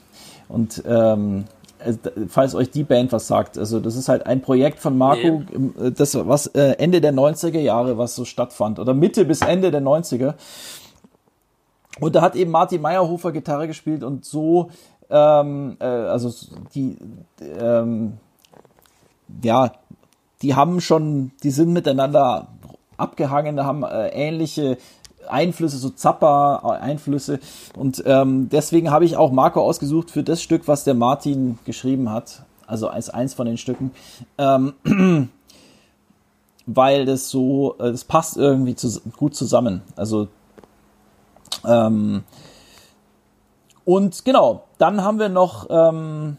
Und 0.49 0.84
ähm, 0.86 1.45
äh, 1.80 1.93
falls 2.27 2.53
euch 2.53 2.69
die 2.69 2.84
Band 2.84 3.11
was 3.11 3.27
sagt, 3.27 3.57
also 3.57 3.80
das 3.80 3.95
ist 3.95 4.09
halt 4.09 4.25
ein 4.25 4.41
Projekt 4.41 4.80
von 4.80 4.97
Marco, 4.97 5.43
nee. 5.51 5.91
das 5.95 6.15
was 6.27 6.47
äh, 6.47 6.75
Ende 6.77 7.01
der 7.01 7.13
90er 7.13 7.59
Jahre, 7.59 7.97
was 7.97 8.15
so 8.15 8.25
stattfand, 8.25 8.80
oder 8.80 8.93
Mitte 8.93 9.25
bis 9.25 9.41
Ende 9.41 9.71
der 9.71 9.82
90er. 9.82 10.34
Und 11.99 12.15
da 12.15 12.21
hat 12.21 12.36
eben 12.36 12.51
Martin 12.51 12.82
Meyerhofer 12.82 13.32
Gitarre 13.32 13.67
gespielt 13.67 14.03
und 14.03 14.25
so, 14.25 14.71
ähm, 15.09 15.77
äh, 15.79 15.85
also 15.85 16.33
die, 16.73 16.97
ähm, 17.41 18.17
ja, 19.41 19.73
die 20.41 20.55
haben 20.55 20.81
schon, 20.81 21.31
die 21.43 21.51
sind 21.51 21.71
miteinander 21.71 22.47
abgehangen, 22.97 23.63
haben 23.63 23.83
äh, 23.83 24.09
ähnliche 24.09 24.77
Einflüsse, 25.27 25.77
so 25.77 25.89
Zappa-Einflüsse. 25.89 27.39
Und 27.77 28.03
ähm, 28.05 28.49
deswegen 28.49 28.91
habe 28.91 29.05
ich 29.05 29.17
auch 29.17 29.31
Marco 29.31 29.61
ausgesucht 29.61 30.11
für 30.11 30.23
das 30.23 30.41
Stück, 30.41 30.67
was 30.67 30.83
der 30.83 30.93
Martin 30.93 31.57
geschrieben 31.65 32.11
hat. 32.11 32.43
Also 32.67 32.87
als 32.87 33.09
eins 33.09 33.33
von 33.33 33.45
den 33.45 33.57
Stücken. 33.57 33.91
Ähm, 34.37 34.73
weil 36.65 37.05
das 37.05 37.29
so, 37.29 37.75
äh, 37.79 37.91
das 37.91 38.03
passt 38.03 38.37
irgendwie 38.37 38.75
zu, 38.75 39.01
gut 39.17 39.35
zusammen. 39.35 39.81
Also 39.95 40.27
ähm, 41.65 42.23
und 43.86 44.25
genau, 44.25 44.63
dann 44.77 45.03
haben 45.03 45.19
wir 45.19 45.29
noch 45.29 45.67
ähm, 45.69 46.38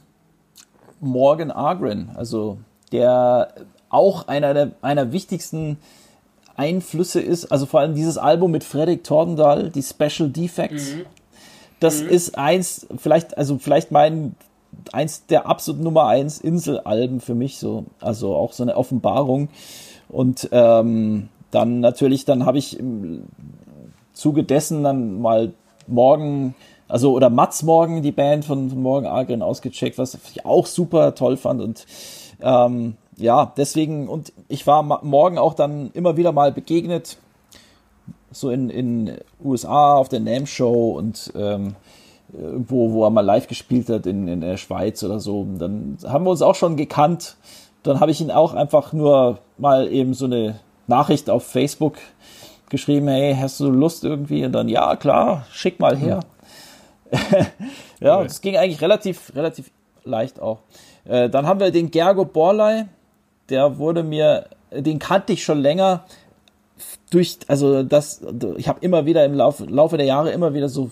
Morgan 1.01 1.51
Agren, 1.51 2.11
also 2.17 2.59
der 2.93 3.55
auch 3.91 4.29
einer 4.29 4.55
der 4.55 4.73
einer 4.83 5.13
wichtigsten 5.13 5.79
Einflüsse 6.57 7.21
ist, 7.21 7.47
also 7.47 7.67
vor 7.67 7.81
allem 7.81 7.95
dieses 7.95 8.19
Album 8.19 8.51
mit 8.51 8.65
Fredrik 8.65 9.05
Tordendahl, 9.05 9.71
die 9.71 9.83
Special 9.83 10.29
Defects. 10.29 10.95
Mhm. 10.95 11.07
Das 11.81 12.03
mhm. 12.03 12.09
ist 12.09 12.39
eins, 12.39 12.87
vielleicht, 12.97 13.37
also 13.37 13.59
vielleicht 13.59 13.91
mein 13.91 14.37
eins 14.93 15.27
der 15.27 15.49
absolut 15.49 15.83
Nummer 15.83 16.07
eins 16.07 16.41
Inselalben 16.41 17.21
für 17.21 17.35
mich 17.35 17.59
so, 17.59 17.85
also 18.01 18.35
auch 18.35 18.53
so 18.53 18.63
eine 18.63 18.77
Offenbarung. 18.77 19.49
Und 20.09 20.49
ähm, 20.53 21.29
dann 21.51 21.81
natürlich, 21.81 22.25
dann 22.25 22.47
habe 22.47 22.59
ich 22.59 22.79
im 22.79 23.25
Zuge 24.13 24.45
dessen 24.45 24.83
dann 24.83 25.21
mal 25.21 25.53
morgen, 25.87 26.55
also 26.89 27.13
oder 27.13 27.31
Mats 27.31 27.63
Morgen, 27.63 28.03
die 28.03 28.13
Band 28.13 28.45
von, 28.45 28.71
von 28.71 28.83
Morgen 28.83 29.07
Agren 29.07 29.43
ausgecheckt, 29.43 29.99
was 29.99 30.19
ich 30.31 30.45
auch 30.45 30.67
super 30.67 31.15
toll 31.15 31.37
fand 31.37 31.61
und 31.61 31.87
ähm, 32.41 32.97
ja, 33.17 33.53
deswegen, 33.57 34.09
und 34.09 34.33
ich 34.49 34.67
war 34.67 34.83
morgen 34.83 35.39
auch 35.39 35.55
dann 35.55 35.91
immer 35.95 36.17
wieder 36.17 36.33
mal 36.33 36.53
begegnet, 36.53 37.17
so 38.33 38.51
in, 38.51 38.71
in 38.71 39.17
USA 39.43 39.95
auf 39.95 40.09
der 40.09 40.21
NAM 40.21 40.47
Show 40.47 40.91
und 40.99 41.33
ähm, 41.37 41.77
wo, 42.29 42.93
wo 42.93 43.05
er 43.05 43.11
mal 43.11 43.21
live 43.21 43.47
gespielt 43.47 43.89
hat 43.89 44.07
in, 44.07 44.27
in 44.27 44.41
der 44.41 44.57
Schweiz 44.57 45.03
oder 45.05 45.21
so. 45.21 45.41
Und 45.41 45.59
dann 45.59 45.99
haben 46.05 46.25
wir 46.25 46.31
uns 46.31 46.43
auch 46.43 46.57
schon 46.57 46.77
gekannt. 46.77 47.37
Dann 47.85 48.01
habe 48.01 48.11
ich 48.11 48.21
ihn 48.21 48.31
auch 48.31 48.55
einfach 48.55 48.93
nur 48.93 49.39
mal 49.57 49.87
eben 49.93 50.15
so 50.15 50.25
eine 50.25 50.59
Nachricht 50.87 51.31
auf 51.31 51.45
Facebook 51.45 51.95
geschrieben, 52.71 53.09
hey, 53.09 53.37
hast 53.39 53.61
du 53.61 53.71
Lust 53.71 54.05
irgendwie? 54.05 54.45
Und 54.45 54.53
dann, 54.53 54.69
ja, 54.69 54.97
klar, 54.97 55.47
schick 55.53 55.79
mal 55.79 55.97
her. 55.97 56.21
Ja, 58.01 58.23
es 58.23 58.41
ging 58.41 58.57
eigentlich 58.57 58.83
relativ, 58.83 59.33
relativ 59.35 59.71
leicht 60.05 60.41
auch. 60.41 60.59
Äh, 61.05 61.31
dann 61.31 61.47
haben 61.47 61.61
wir 61.61 61.71
den 61.71 61.91
Gergo 61.91 62.25
Borley, 62.25 62.85
der 63.49 63.79
wurde 63.79 64.03
mir, 64.03 64.47
den 64.71 64.99
kannte 64.99 65.33
ich 65.33 65.43
schon 65.43 65.61
länger 65.61 66.05
durch, 67.11 67.39
also 67.47 67.83
das, 67.83 68.21
ich 68.57 68.69
habe 68.69 68.81
immer 68.81 69.07
wieder 69.07 69.25
im 69.25 69.35
Laufe, 69.35 69.65
Laufe 69.65 69.97
der 69.97 70.07
Jahre 70.07 70.33
immer 70.33 70.53
wieder 70.53 70.69
so 70.69 70.91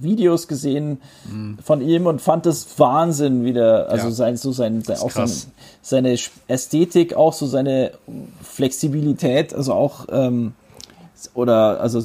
Videos 0.00 0.48
gesehen 0.48 1.00
mhm. 1.30 1.58
von 1.62 1.80
ihm 1.80 2.06
und 2.06 2.20
fand 2.20 2.46
das 2.46 2.78
Wahnsinn 2.78 3.44
wieder, 3.44 3.88
also 3.88 4.06
ja. 4.06 4.12
sein, 4.12 4.36
so 4.36 4.52
sein, 4.52 4.82
sein 4.82 4.98
auch 4.98 5.10
seine, 5.10 5.32
seine 5.82 6.18
Ästhetik, 6.48 7.14
auch 7.14 7.32
so 7.32 7.46
seine 7.46 7.92
Flexibilität, 8.42 9.54
also 9.54 9.72
auch, 9.72 10.06
ähm, 10.10 10.54
oder, 11.34 11.80
also, 11.80 12.04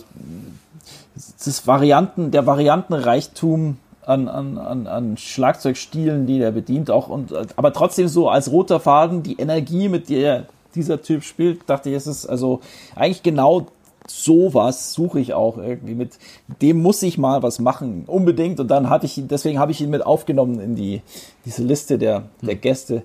das 1.45 1.67
Varianten, 1.67 2.31
der 2.31 2.45
Variantenreichtum 2.45 3.77
an, 4.05 4.27
an, 4.27 4.57
an, 4.57 4.87
an 4.87 5.17
Schlagzeugstilen, 5.17 6.25
die 6.25 6.39
der 6.39 6.51
bedient, 6.51 6.89
auch 6.89 7.09
und 7.09 7.33
aber 7.55 7.73
trotzdem 7.73 8.07
so 8.07 8.29
als 8.29 8.51
roter 8.51 8.79
Faden 8.79 9.23
die 9.23 9.37
Energie, 9.39 9.89
mit 9.89 10.09
der 10.09 10.45
dieser 10.75 11.01
Typ 11.01 11.23
spielt, 11.23 11.69
dachte 11.69 11.89
ich, 11.89 11.95
es 11.95 12.07
ist 12.07 12.25
also 12.25 12.61
eigentlich 12.95 13.23
genau 13.23 13.67
sowas 14.07 14.93
suche 14.93 15.19
ich 15.19 15.33
auch 15.33 15.57
irgendwie 15.57 15.93
mit 15.93 16.17
dem 16.61 16.81
muss 16.81 17.03
ich 17.03 17.19
mal 17.19 17.43
was 17.43 17.59
machen 17.59 18.05
unbedingt 18.07 18.59
und 18.59 18.67
dann 18.69 18.89
hatte 18.89 19.05
ich 19.05 19.17
ihn 19.19 19.27
deswegen 19.27 19.59
habe 19.59 19.71
ich 19.71 19.81
ihn 19.81 19.91
mit 19.91 20.03
aufgenommen 20.03 20.59
in 20.59 20.75
die 20.75 21.03
diese 21.45 21.61
Liste 21.61 21.99
der 21.99 22.23
der 22.41 22.55
hm. 22.55 22.61
Gäste 22.61 23.03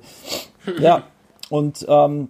ja 0.80 1.02
und 1.50 1.84
ähm, 1.88 2.28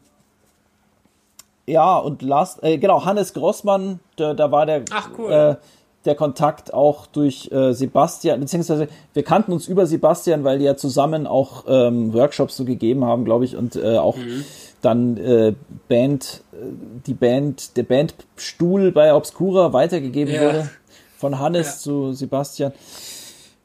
ja 1.66 1.96
und 1.96 2.22
last 2.22 2.62
äh, 2.62 2.78
genau 2.78 3.04
Hannes 3.04 3.34
Grossmann 3.34 4.00
da, 4.16 4.34
da 4.34 4.50
war 4.50 4.66
der 4.66 4.84
Ach, 4.90 5.10
cool. 5.18 5.32
äh, 5.32 5.56
der 6.04 6.14
Kontakt 6.14 6.74
auch 6.74 7.06
durch 7.06 7.50
äh, 7.50 7.72
Sebastian, 7.72 8.40
beziehungsweise 8.40 8.88
wir 9.14 9.22
kannten 9.22 9.52
uns 9.52 9.68
über 9.68 9.86
Sebastian, 9.86 10.44
weil 10.44 10.58
die 10.58 10.64
ja 10.64 10.76
zusammen 10.76 11.26
auch 11.26 11.64
ähm, 11.66 12.12
Workshops 12.12 12.56
so 12.56 12.64
gegeben 12.64 13.04
haben, 13.04 13.24
glaube 13.24 13.44
ich, 13.44 13.56
und 13.56 13.76
äh, 13.76 13.96
auch 13.96 14.16
mhm. 14.16 14.44
dann 14.82 15.16
äh, 15.16 15.54
Band, 15.88 16.42
äh, 16.52 16.56
die 17.06 17.14
Band, 17.14 17.76
der 17.76 17.84
Bandstuhl 17.84 18.92
bei 18.92 19.14
Obscura 19.14 19.72
weitergegeben 19.72 20.34
ja. 20.34 20.42
wurde 20.42 20.70
von 21.16 21.38
Hannes 21.38 21.66
ja. 21.66 21.78
zu 21.78 22.12
Sebastian. 22.12 22.72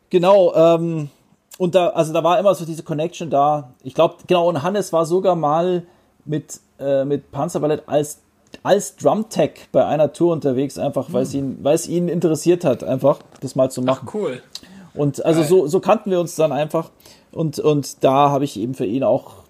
Genau, 0.10 0.54
ähm, 0.56 1.10
und 1.58 1.76
da, 1.76 1.89
also 1.89 2.14
da 2.14 2.24
war 2.24 2.39
immer 2.39 2.56
so 2.56 2.66
diese 2.66 2.84
Connection 2.84 3.30
da. 3.30 3.74
Ich 3.84 3.93
glaube, 3.93 4.16
genau, 4.28 4.47
und 4.47 4.64
Hannes 4.64 4.93
war 4.93 5.06
sogar 5.06 5.36
mal 5.36 5.84
mit, 6.30 6.60
äh, 6.80 7.04
mit 7.04 7.32
Panzerballett 7.32 7.84
als 7.88 8.22
als 8.64 8.96
Drumtech 8.96 9.70
bei 9.72 9.86
einer 9.86 10.12
Tour 10.12 10.34
unterwegs, 10.34 10.80
einfach 10.80 11.14
weil 11.14 11.22
es 11.22 11.34
hm. 11.34 11.40
ihn, 11.40 11.58
weil 11.62 11.76
es 11.76 11.88
ihn 11.88 12.08
interessiert 12.08 12.66
hat, 12.66 12.84
einfach 12.84 13.20
das 13.42 13.56
mal 13.56 13.70
zu 13.70 13.82
machen. 13.84 14.08
Ach, 14.10 14.14
cool. 14.16 14.42
Und 14.96 15.24
also 15.24 15.44
so, 15.44 15.68
so 15.68 15.80
kannten 15.80 16.10
wir 16.10 16.20
uns 16.20 16.36
dann 16.36 16.52
einfach. 16.52 16.90
Und, 17.32 17.60
und 17.60 18.04
da 18.04 18.32
habe 18.32 18.44
ich 18.44 18.60
eben 18.60 18.74
für 18.74 18.86
ihn 18.86 19.04
auch 19.04 19.44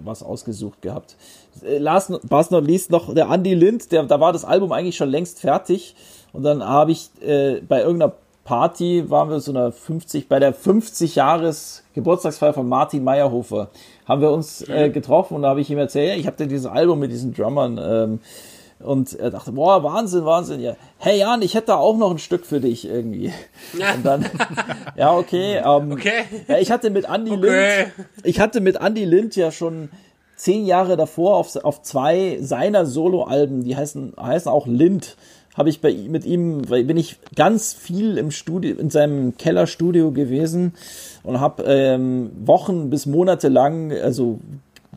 was 0.00 0.22
ausgesucht 0.22 0.80
gehabt. 0.80 1.16
Äh, 1.62 1.78
last, 1.78 2.10
last 2.30 2.50
not 2.50 2.64
least 2.64 2.90
noch 2.90 3.14
der 3.14 3.28
Andy 3.30 3.54
Lind, 3.54 3.92
der, 3.92 4.04
da 4.04 4.18
war 4.18 4.32
das 4.32 4.44
Album 4.44 4.72
eigentlich 4.72 4.96
schon 4.96 5.10
längst 5.10 5.40
fertig. 5.40 5.94
Und 6.32 6.42
dann 6.42 6.64
habe 6.64 6.92
ich 6.92 7.10
äh, 7.20 7.60
bei 7.60 7.82
irgendeiner 7.82 8.14
Party 8.48 9.10
waren 9.10 9.28
wir 9.28 9.40
so 9.40 9.52
einer 9.52 9.72
50, 9.72 10.26
bei 10.26 10.38
der 10.38 10.54
50 10.54 11.16
Jahres 11.16 11.82
Geburtstagsfeier 11.92 12.54
von 12.54 12.66
Martin 12.66 13.04
Meyerhofer 13.04 13.68
haben 14.06 14.22
wir 14.22 14.30
uns 14.30 14.66
äh, 14.66 14.88
getroffen 14.88 15.34
und 15.34 15.42
da 15.42 15.50
habe 15.50 15.60
ich 15.60 15.70
ihm 15.70 15.76
erzählt, 15.76 16.18
ich 16.18 16.26
habe 16.26 16.38
dir 16.38 16.46
dieses 16.46 16.64
Album 16.64 16.98
mit 16.98 17.12
diesen 17.12 17.34
Drummern 17.34 17.78
ähm, 17.78 18.20
und 18.78 19.12
er 19.12 19.28
dachte, 19.28 19.52
boah, 19.52 19.82
Wahnsinn, 19.82 20.24
Wahnsinn, 20.24 20.60
ja. 20.60 20.76
Hey 20.96 21.18
Jan, 21.18 21.42
ich 21.42 21.56
hätte 21.56 21.66
da 21.66 21.76
auch 21.76 21.98
noch 21.98 22.10
ein 22.10 22.18
Stück 22.18 22.46
für 22.46 22.58
dich 22.58 22.88
irgendwie. 22.88 23.34
Und 23.74 24.06
dann, 24.06 24.24
ja, 24.96 25.14
okay. 25.14 25.58
Ähm, 25.66 25.92
okay. 25.92 26.24
Ja, 26.46 26.56
ich 26.56 26.70
hatte 26.70 26.88
mit 26.88 27.04
Andy 27.04 27.32
okay. 27.32 27.80
Lind, 27.82 28.08
ich 28.24 28.40
hatte 28.40 28.62
mit 28.62 28.76
Andy 28.76 29.04
Lind 29.04 29.36
ja 29.36 29.50
schon 29.50 29.90
zehn 30.38 30.64
Jahre 30.64 30.96
davor 30.96 31.36
auf, 31.36 31.56
auf 31.56 31.82
zwei 31.82 32.38
seiner 32.40 32.86
Soloalben, 32.86 33.64
die 33.64 33.76
heißen, 33.76 34.14
heißen 34.18 34.50
auch 34.50 34.66
Lind, 34.66 35.16
habe 35.56 35.68
ich 35.68 35.80
bei 35.80 35.92
mit 35.92 36.24
ihm, 36.24 36.62
bin 36.62 36.96
ich 36.96 37.18
ganz 37.34 37.74
viel 37.74 38.16
im 38.16 38.30
Studio, 38.30 38.76
in 38.76 38.88
seinem 38.88 39.36
Kellerstudio 39.36 40.12
gewesen 40.12 40.74
und 41.24 41.40
habe 41.40 41.64
ähm, 41.64 42.30
Wochen 42.38 42.88
bis 42.88 43.06
Monate 43.06 43.48
lang, 43.48 43.92
also 43.92 44.38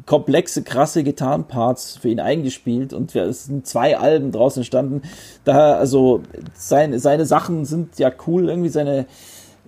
komplexe, 0.06 0.62
krasse 0.62 1.04
Gitarrenparts 1.04 1.98
für 1.98 2.10
ihn 2.10 2.20
eingespielt 2.20 2.94
und 2.94 3.16
es 3.16 3.46
sind 3.46 3.66
zwei 3.66 3.98
Alben 3.98 4.32
draus 4.32 4.58
entstanden. 4.58 5.02
Daher, 5.44 5.78
also 5.78 6.22
seine, 6.54 7.00
seine 7.00 7.26
Sachen 7.26 7.66
sind 7.66 7.98
ja 7.98 8.12
cool, 8.28 8.48
irgendwie 8.48 8.70
seine 8.70 9.08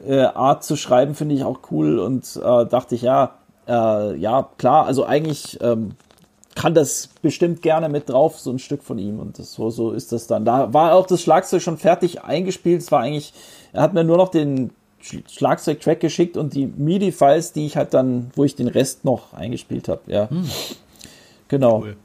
äh, 0.06 0.22
Art 0.22 0.64
zu 0.64 0.76
schreiben 0.76 1.16
finde 1.16 1.34
ich 1.34 1.44
auch 1.44 1.62
cool 1.72 1.98
und 1.98 2.36
äh, 2.36 2.66
dachte 2.68 2.94
ich, 2.94 3.02
ja, 3.02 3.40
äh, 3.68 4.16
ja, 4.16 4.50
klar, 4.58 4.86
also 4.86 5.06
eigentlich 5.06 5.60
ähm, 5.62 5.92
kann 6.56 6.74
das 6.74 7.10
bestimmt 7.22 7.62
gerne 7.62 7.90
mit 7.90 8.10
drauf, 8.10 8.40
so 8.40 8.52
ein 8.52 8.60
Stück 8.60 8.84
von 8.84 8.98
ihm. 8.98 9.20
Und 9.20 9.40
das, 9.40 9.54
so, 9.54 9.70
so 9.70 9.92
ist 9.92 10.12
das 10.12 10.28
dann. 10.28 10.46
Da 10.46 10.74
war 10.74 10.94
auch 10.94 11.08
das 11.08 11.22
Schlagzeug 11.22 11.62
schon 11.62 11.78
fertig 11.78 12.24
eingespielt. 12.24 12.82
Es 12.82 12.92
war 12.92 13.02
eigentlich, 13.02 13.34
er 13.72 13.82
hat 13.82 13.94
mir 13.94 14.04
nur 14.04 14.18
noch 14.18 14.30
den 14.30 14.72
Schlagzeugtrack 15.00 16.00
geschickt 16.00 16.38
und 16.38 16.54
die 16.54 16.68
MIDI-Files, 16.68 17.54
die 17.54 17.66
ich 17.66 17.76
halt 17.76 17.94
dann, 17.94 18.32
wo 18.36 18.44
ich 18.44 18.56
den 18.56 18.68
Rest 18.68 19.04
noch 19.04 19.34
eingespielt 19.34 19.90
habe. 19.90 20.02
Ja. 20.08 20.30
Hm. 20.30 20.50
Genau. 21.50 21.82
Cool. 21.82 21.98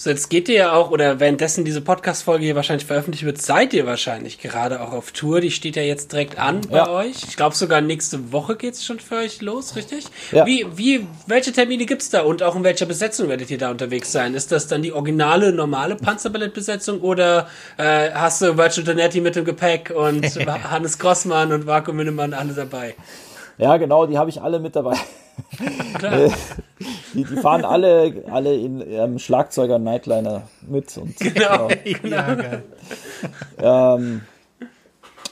So, 0.00 0.10
jetzt 0.10 0.28
geht 0.30 0.48
ihr 0.48 0.54
ja 0.54 0.72
auch, 0.74 0.92
oder 0.92 1.18
währenddessen 1.18 1.64
diese 1.64 1.80
Podcast-Folge 1.80 2.44
hier 2.44 2.54
wahrscheinlich 2.54 2.86
veröffentlicht 2.86 3.24
wird, 3.24 3.42
seid 3.42 3.74
ihr 3.74 3.84
wahrscheinlich 3.84 4.38
gerade 4.38 4.80
auch 4.80 4.92
auf 4.92 5.10
Tour. 5.10 5.40
Die 5.40 5.50
steht 5.50 5.74
ja 5.74 5.82
jetzt 5.82 6.12
direkt 6.12 6.38
an 6.38 6.60
bei 6.70 6.76
ja. 6.76 6.88
euch. 6.88 7.24
Ich 7.26 7.36
glaube 7.36 7.56
sogar 7.56 7.80
nächste 7.80 8.30
Woche 8.30 8.54
geht's 8.54 8.86
schon 8.86 9.00
für 9.00 9.16
euch 9.16 9.42
los, 9.42 9.74
richtig? 9.74 10.04
Ja. 10.30 10.46
Wie, 10.46 10.64
wie, 10.76 11.04
welche 11.26 11.50
Termine 11.50 11.84
gibt's 11.84 12.10
da 12.10 12.22
und 12.22 12.44
auch 12.44 12.54
in 12.54 12.62
welcher 12.62 12.86
Besetzung 12.86 13.28
werdet 13.28 13.50
ihr 13.50 13.58
da 13.58 13.72
unterwegs 13.72 14.12
sein? 14.12 14.34
Ist 14.34 14.52
das 14.52 14.68
dann 14.68 14.82
die 14.82 14.92
originale, 14.92 15.52
normale 15.52 15.96
Panzerballett-Besetzung 15.96 17.00
oder 17.00 17.48
äh, 17.76 18.12
hast 18.12 18.40
du 18.40 18.56
Virtual 18.56 18.84
Donetti 18.84 19.20
mit 19.20 19.34
dem 19.34 19.44
Gepäck 19.44 19.92
und 19.92 20.24
Hannes 20.70 21.00
Grossmann 21.00 21.50
und 21.50 21.66
Marco 21.66 21.92
Minnemann 21.92 22.34
alle 22.34 22.52
dabei? 22.52 22.94
Ja, 23.56 23.76
genau, 23.78 24.06
die 24.06 24.16
habe 24.16 24.30
ich 24.30 24.40
alle 24.40 24.60
mit 24.60 24.76
dabei. 24.76 24.96
Äh, 26.02 26.30
die, 27.14 27.24
die, 27.24 27.36
fahren 27.36 27.64
alle, 27.64 28.24
alle 28.30 28.54
in 28.54 28.80
ihrem 28.80 29.18
Schlagzeuger 29.18 29.78
Nightliner 29.78 30.42
mit. 30.62 30.96
Und, 30.96 31.16
genau, 31.20 31.68
genau. 31.84 32.16
Ja, 33.60 33.94
ähm, 33.96 34.22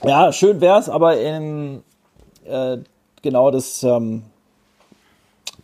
ja, 0.04 0.32
schön 0.32 0.60
wär's, 0.60 0.88
aber 0.88 1.18
in, 1.20 1.82
äh, 2.44 2.78
genau 3.22 3.50
das, 3.50 3.82
ähm, 3.82 4.22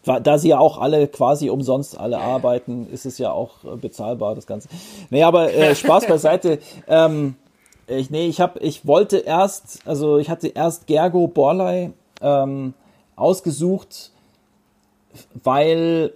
da 0.04 0.38
sie 0.38 0.48
ja 0.48 0.58
auch 0.58 0.78
alle 0.78 1.06
quasi 1.08 1.48
umsonst 1.50 1.98
alle 1.98 2.18
arbeiten, 2.18 2.88
ist 2.92 3.06
es 3.06 3.18
ja 3.18 3.30
auch 3.30 3.64
äh, 3.64 3.76
bezahlbar, 3.76 4.34
das 4.34 4.46
Ganze. 4.46 4.68
Nee, 5.10 5.22
aber 5.22 5.52
äh, 5.52 5.74
Spaß 5.74 6.06
beiseite. 6.06 6.58
Ähm, 6.88 7.36
Ich, 7.88 8.10
nee, 8.10 8.26
ich 8.28 8.40
hab, 8.40 8.62
ich 8.62 8.86
wollte 8.86 9.18
erst, 9.18 9.80
also 9.86 10.18
ich 10.18 10.30
hatte 10.30 10.48
erst 10.48 10.86
Gergo 10.86 11.26
Borley 11.26 11.92
ähm, 12.22 12.74
ausgesucht, 13.16 14.12
weil, 15.42 16.12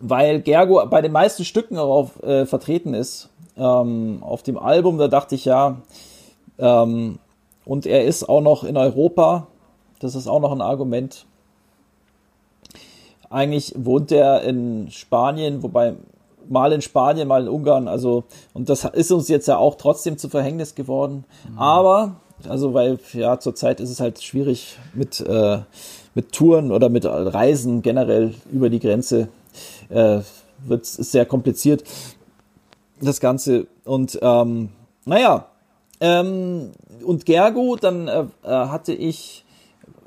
weil 0.00 0.40
Gergo 0.40 0.84
bei 0.86 1.02
den 1.02 1.12
meisten 1.12 1.44
Stücken 1.44 1.78
auch 1.78 2.10
äh, 2.22 2.46
vertreten 2.46 2.94
ist. 2.94 3.30
Ähm, 3.56 4.18
auf 4.22 4.42
dem 4.42 4.58
Album, 4.58 4.98
da 4.98 5.08
dachte 5.08 5.36
ich 5.36 5.44
ja, 5.44 5.76
ähm, 6.58 7.18
und 7.64 7.86
er 7.86 8.04
ist 8.04 8.28
auch 8.28 8.40
noch 8.40 8.64
in 8.64 8.76
Europa, 8.76 9.46
das 10.00 10.14
ist 10.14 10.26
auch 10.26 10.40
noch 10.40 10.52
ein 10.52 10.60
Argument. 10.60 11.24
Eigentlich 13.30 13.74
wohnt 13.76 14.12
er 14.12 14.42
in 14.42 14.90
Spanien, 14.90 15.62
wobei 15.62 15.94
mal 16.48 16.72
in 16.72 16.82
Spanien, 16.82 17.26
mal 17.26 17.42
in 17.42 17.48
Ungarn, 17.48 17.88
also, 17.88 18.24
und 18.52 18.68
das 18.68 18.84
ist 18.84 19.10
uns 19.12 19.28
jetzt 19.28 19.48
ja 19.48 19.56
auch 19.56 19.76
trotzdem 19.76 20.18
zu 20.18 20.28
Verhängnis 20.28 20.74
geworden. 20.74 21.24
Mhm. 21.48 21.58
Aber, 21.58 22.16
also, 22.48 22.74
weil, 22.74 22.98
ja, 23.12 23.38
zurzeit 23.38 23.80
ist 23.80 23.90
es 23.90 24.00
halt 24.00 24.22
schwierig 24.22 24.78
mit, 24.92 25.20
äh, 25.20 25.60
mit 26.14 26.32
Touren 26.32 26.72
oder 26.72 26.88
mit 26.88 27.04
Reisen 27.04 27.82
generell 27.82 28.34
über 28.52 28.70
die 28.70 28.80
Grenze, 28.80 29.28
äh, 29.88 30.20
wird 30.66 30.84
es 30.84 30.94
sehr 30.94 31.26
kompliziert, 31.26 31.84
das 33.00 33.20
Ganze. 33.20 33.66
Und, 33.84 34.18
ähm, 34.22 34.70
naja, 35.04 35.46
ähm, 36.00 36.72
und 37.04 37.26
Gergo, 37.26 37.76
dann 37.76 38.08
äh, 38.08 38.24
äh, 38.42 38.48
hatte 38.48 38.92
ich, 38.92 39.44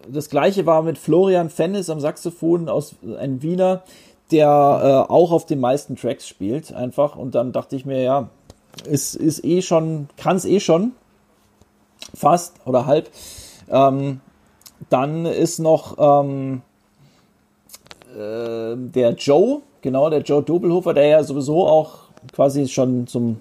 das 0.08 0.30
gleiche 0.30 0.66
war 0.66 0.84
mit 0.84 0.98
Florian 0.98 1.50
Fennis 1.50 1.90
am 1.90 2.00
Saxophon 2.00 2.70
aus 2.70 2.96
ein 3.20 3.42
Wiener, 3.42 3.84
der 4.32 5.06
äh, 5.08 5.12
auch 5.12 5.32
auf 5.32 5.46
den 5.46 5.60
meisten 5.60 5.96
Tracks 5.96 6.28
spielt, 6.28 6.74
einfach. 6.74 7.16
Und 7.16 7.36
dann 7.36 7.52
dachte 7.52 7.76
ich 7.76 7.86
mir, 7.86 8.02
ja, 8.02 8.30
ist, 8.90 9.16
ist 9.16 9.44
eh 9.44 9.62
schon, 9.62 10.10
kann 10.18 10.38
es 10.38 10.46
eh 10.46 10.60
schon. 10.60 10.92
Fast 12.14 12.56
oder 12.66 12.86
halb. 12.86 13.10
Ähm, 13.70 14.22
dann 14.90 15.26
ist 15.26 15.60
noch 15.60 15.98
ähm, 16.00 16.62
äh, 18.16 18.76
der 18.76 19.14
Joe, 19.14 19.62
genau, 19.82 20.10
der 20.10 20.22
Joe 20.22 20.42
Dobelhofer, 20.42 20.94
der 20.94 21.08
ja 21.08 21.24
sowieso 21.24 21.68
auch 21.68 22.08
quasi 22.34 22.68
schon 22.68 23.08
zum, 23.08 23.38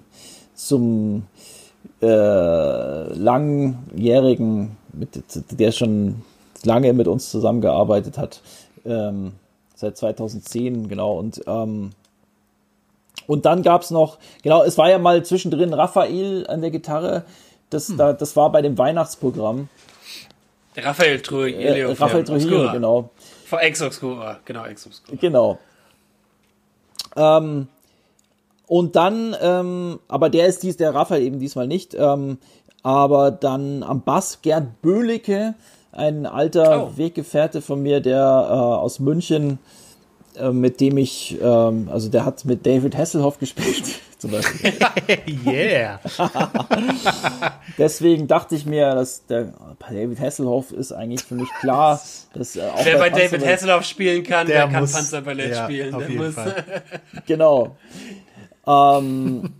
zum 0.53 1.23
äh, 2.01 3.13
langjährigen, 3.13 4.77
mit, 4.93 5.09
der 5.59 5.71
schon 5.71 6.21
lange 6.63 6.93
mit 6.93 7.07
uns 7.07 7.29
zusammengearbeitet 7.31 8.17
hat. 8.17 8.41
Ähm, 8.85 9.33
seit 9.75 9.97
2010, 9.97 10.89
genau. 10.89 11.17
Und, 11.17 11.41
ähm, 11.47 11.91
und 13.27 13.45
dann 13.45 13.63
gab 13.63 13.81
es 13.81 13.91
noch, 13.91 14.17
genau, 14.43 14.63
es 14.63 14.77
war 14.77 14.89
ja 14.89 14.97
mal 14.97 15.23
zwischendrin 15.23 15.73
Raphael 15.73 16.47
an 16.47 16.61
der 16.61 16.71
Gitarre. 16.71 17.23
Das, 17.69 17.89
hm. 17.89 17.97
da, 17.97 18.13
das 18.13 18.35
war 18.35 18.51
bei 18.51 18.61
dem 18.61 18.77
Weihnachtsprogramm. 18.77 19.69
Raphael 20.77 21.19
Trujillo. 21.21 21.59
Äh, 21.59 21.93
Raphael 21.93 22.23
Trujillo, 22.23 22.71
genau. 22.71 23.09
Von 23.45 23.59
Exoskura, 23.59 24.39
genau, 24.45 24.65
Exoskura. 24.65 25.17
Genau. 25.19 25.59
Ähm, 27.15 27.67
und 28.67 28.95
dann, 28.95 29.35
ähm, 29.41 29.99
aber 30.07 30.29
der 30.29 30.47
ist 30.47 30.63
dies, 30.63 30.77
der 30.77 30.93
Raphael 30.93 31.21
eben 31.21 31.39
diesmal 31.39 31.67
nicht. 31.67 31.95
Ähm, 31.95 32.37
aber 32.83 33.31
dann 33.31 33.83
am 33.83 34.01
Bass 34.01 34.41
Gerd 34.41 34.81
Böhlicke, 34.81 35.55
ein 35.91 36.25
alter 36.25 36.87
oh. 36.87 36.97
Weggefährte 36.97 37.61
von 37.61 37.81
mir, 37.81 38.01
der 38.01 38.19
äh, 38.19 38.53
aus 38.53 38.99
München, 38.99 39.59
äh, 40.37 40.51
mit 40.51 40.79
dem 40.79 40.97
ich, 40.97 41.37
ähm, 41.41 41.89
also 41.91 42.09
der 42.09 42.25
hat 42.25 42.45
mit 42.45 42.65
David 42.65 42.95
Hasselhoff 42.95 43.39
gespielt, 43.39 43.99
zum 44.17 44.31
Beispiel. 44.31 44.73
yeah. 45.45 45.99
Deswegen 47.77 48.27
dachte 48.27 48.55
ich 48.55 48.65
mir, 48.65 48.95
dass 48.95 49.25
der 49.27 49.53
David 49.79 50.19
Hasselhoff 50.19 50.71
ist 50.71 50.91
eigentlich 50.91 51.23
für 51.23 51.35
mich 51.35 51.49
klar. 51.59 52.01
Dass, 52.33 52.55
äh, 52.55 52.61
auch 52.61 52.83
Wer 52.85 52.97
bei 52.97 53.09
David 53.09 53.45
Hasselhoff 53.45 53.83
spielen 53.83 54.23
kann, 54.23 54.47
der, 54.47 54.63
der 54.63 54.71
kann 54.71 54.81
muss, 54.81 54.91
Panzerballett 54.91 55.51
ja, 55.51 55.63
spielen. 55.63 55.93
Auf 55.93 56.07
jeden 56.07 56.25
muss. 56.25 56.35
Fall. 56.35 56.63
genau. 57.25 57.77
Ähm, 58.67 59.53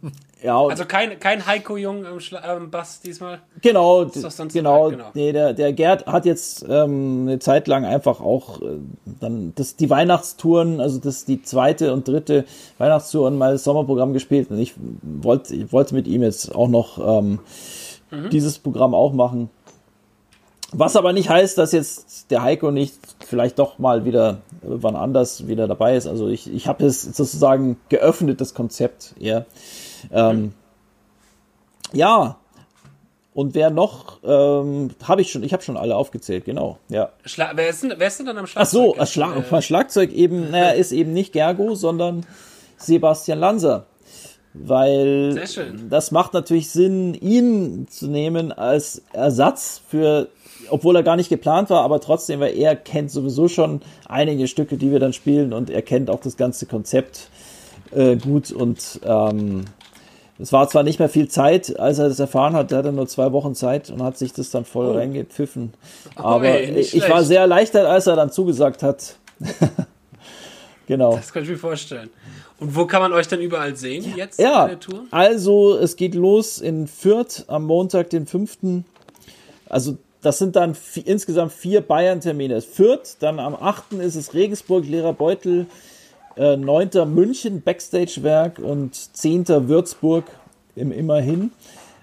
ja, 0.43 0.59
also 0.59 0.85
kein, 0.85 1.19
kein 1.19 1.45
Heiko 1.45 1.77
Jung 1.77 2.05
im 2.05 2.19
ähm, 2.43 2.69
Bass 2.69 3.01
diesmal? 3.01 3.41
Genau, 3.61 4.05
genau, 4.05 4.89
genau. 4.89 5.11
Nee, 5.13 5.31
der, 5.31 5.53
der 5.53 5.73
Gerd 5.73 6.05
hat 6.05 6.25
jetzt 6.25 6.65
ähm, 6.69 7.27
eine 7.27 7.39
Zeit 7.39 7.67
lang 7.67 7.85
einfach 7.85 8.19
auch 8.19 8.61
äh, 8.61 8.77
dann 9.19 9.53
das, 9.55 9.75
die 9.75 9.89
Weihnachtstouren, 9.89 10.79
also 10.79 10.99
das 10.99 11.25
die 11.25 11.41
zweite 11.41 11.93
und 11.93 12.07
dritte 12.07 12.45
Weihnachtstour 12.77 13.27
und 13.27 13.37
mal 13.37 13.53
das 13.53 13.63
Sommerprogramm 13.63 14.13
gespielt 14.13 14.51
und 14.51 14.59
ich 14.59 14.73
wollte 15.01 15.55
ich 15.55 15.71
wollte 15.71 15.95
mit 15.95 16.07
ihm 16.07 16.21
jetzt 16.21 16.53
auch 16.53 16.67
noch 16.67 16.99
ähm, 16.99 17.39
mhm. 18.11 18.29
dieses 18.29 18.59
Programm 18.59 18.93
auch 18.93 19.13
machen. 19.13 19.49
Was 20.73 20.97
aber 20.97 21.13
nicht 21.13 21.29
heißt, 21.29 21.57
dass 21.57 21.71
jetzt 21.71 22.29
der 22.29 22.43
Heiko 22.43 22.71
nicht 22.71 22.97
vielleicht 23.25 23.57
doch 23.57 23.79
mal 23.79 24.03
wieder 24.03 24.39
wann 24.61 24.95
anders 24.95 25.47
wieder 25.47 25.67
dabei 25.67 25.95
ist. 25.95 26.07
Also 26.07 26.27
ich, 26.27 26.53
ich 26.53 26.67
habe 26.67 26.85
es 26.85 27.01
sozusagen 27.01 27.77
geöffnet, 27.89 28.41
das 28.41 28.53
Konzept 28.53 29.15
eher. 29.19 29.45
Ähm, 30.11 30.53
ja. 31.93 32.37
Und 33.33 33.53
wer 33.53 33.69
noch, 33.69 34.17
ähm, 34.23 34.89
habe 35.03 35.21
ich 35.21 35.31
schon, 35.31 35.43
ich 35.43 35.53
habe 35.53 35.61
schon 35.61 35.77
alle 35.77 35.95
aufgezählt, 35.95 36.45
genau, 36.45 36.79
ja. 36.89 37.09
Schla 37.23 37.51
wer, 37.53 37.69
ist 37.69 37.83
denn, 37.83 37.93
wer 37.95 38.07
ist 38.07 38.17
denn 38.17 38.25
dann 38.25 38.39
am 38.39 38.47
Schlagzeug? 38.47 38.67
Ach 38.67 38.95
so, 38.95 38.95
das 38.97 39.13
Schla 39.13 39.35
äh, 39.35 39.61
Schlagzeug 39.61 40.11
eben, 40.11 40.49
naja, 40.49 40.71
ist 40.71 40.91
eben 40.91 41.13
nicht 41.13 41.33
Gergo, 41.33 41.75
sondern 41.75 42.25
Sebastian 42.77 43.37
Lanzer. 43.37 43.85
Weil 44.53 45.39
das 45.87 46.09
macht 46.09 46.33
natürlich 46.33 46.71
Sinn, 46.71 47.13
ihn 47.13 47.87
zu 47.89 48.07
nehmen 48.07 48.51
als 48.51 49.03
Ersatz 49.13 49.81
für, 49.87 50.29
obwohl 50.69 50.95
er 50.95 51.03
gar 51.03 51.15
nicht 51.15 51.29
geplant 51.29 51.69
war, 51.69 51.83
aber 51.83 51.99
trotzdem, 51.99 52.39
weil 52.39 52.57
er 52.57 52.75
kennt 52.75 53.11
sowieso 53.11 53.47
schon 53.49 53.81
einige 54.07 54.47
Stücke, 54.47 54.77
die 54.77 54.91
wir 54.91 54.99
dann 54.99 55.13
spielen 55.13 55.53
und 55.53 55.69
er 55.69 55.83
kennt 55.83 56.09
auch 56.09 56.21
das 56.21 56.37
ganze 56.37 56.65
Konzept 56.65 57.29
äh, 57.91 58.15
gut 58.15 58.51
und 58.51 58.99
ähm, 59.03 59.65
es 60.39 60.53
war 60.53 60.69
zwar 60.69 60.83
nicht 60.83 60.99
mehr 60.99 61.09
viel 61.09 61.27
Zeit, 61.27 61.79
als 61.79 61.99
er 61.99 62.09
das 62.09 62.19
erfahren 62.19 62.53
hat, 62.53 62.71
der 62.71 62.79
hatte 62.79 62.91
nur 62.91 63.07
zwei 63.07 63.31
Wochen 63.31 63.55
Zeit 63.55 63.89
und 63.89 64.03
hat 64.03 64.17
sich 64.17 64.33
das 64.33 64.51
dann 64.51 64.65
voll 64.65 64.87
oh. 64.87 64.97
reingepfiffen. 64.97 65.73
Aber 66.15 66.41
oh, 66.41 66.43
ey, 66.43 66.79
ich 66.79 67.09
war 67.09 67.23
sehr 67.23 67.41
erleichtert, 67.41 67.85
als 67.85 68.07
er 68.07 68.15
dann 68.15 68.31
zugesagt 68.31 68.83
hat. 68.83 69.15
genau. 70.87 71.15
Das 71.15 71.33
kann 71.33 71.43
ich 71.43 71.49
mir 71.49 71.57
vorstellen. 71.57 72.09
Und 72.59 72.75
wo 72.75 72.85
kann 72.85 73.01
man 73.01 73.13
euch 73.13 73.27
dann 73.27 73.41
überall 73.41 73.75
sehen 73.75 74.13
jetzt 74.15 74.39
ja, 74.39 74.63
in 74.63 74.69
der 74.69 74.79
Tour? 74.79 75.05
Also 75.11 75.77
es 75.77 75.95
geht 75.95 76.15
los 76.15 76.59
in 76.59 76.87
Fürth 76.87 77.45
am 77.47 77.65
Montag, 77.65 78.09
den 78.09 78.25
5. 78.25 78.57
Also 79.69 79.97
das 80.21 80.39
sind 80.39 80.55
dann 80.55 80.75
insgesamt 81.05 81.53
vier 81.53 81.81
Bayern-Termine. 81.81 82.61
Fürth, 82.61 83.17
dann 83.19 83.39
am 83.39 83.55
8. 83.55 83.93
ist 83.93 84.15
es 84.15 84.33
Regensburg, 84.33 84.85
Lehrer 84.85 85.13
Beutel, 85.13 85.67
äh, 86.37 86.57
9. 86.57 86.89
München 87.13 87.61
Backstage-Werk 87.61 88.59
und 88.59 88.95
10. 88.95 89.47
Würzburg 89.67 90.25
im 90.75 90.91
Immerhin. 90.91 91.51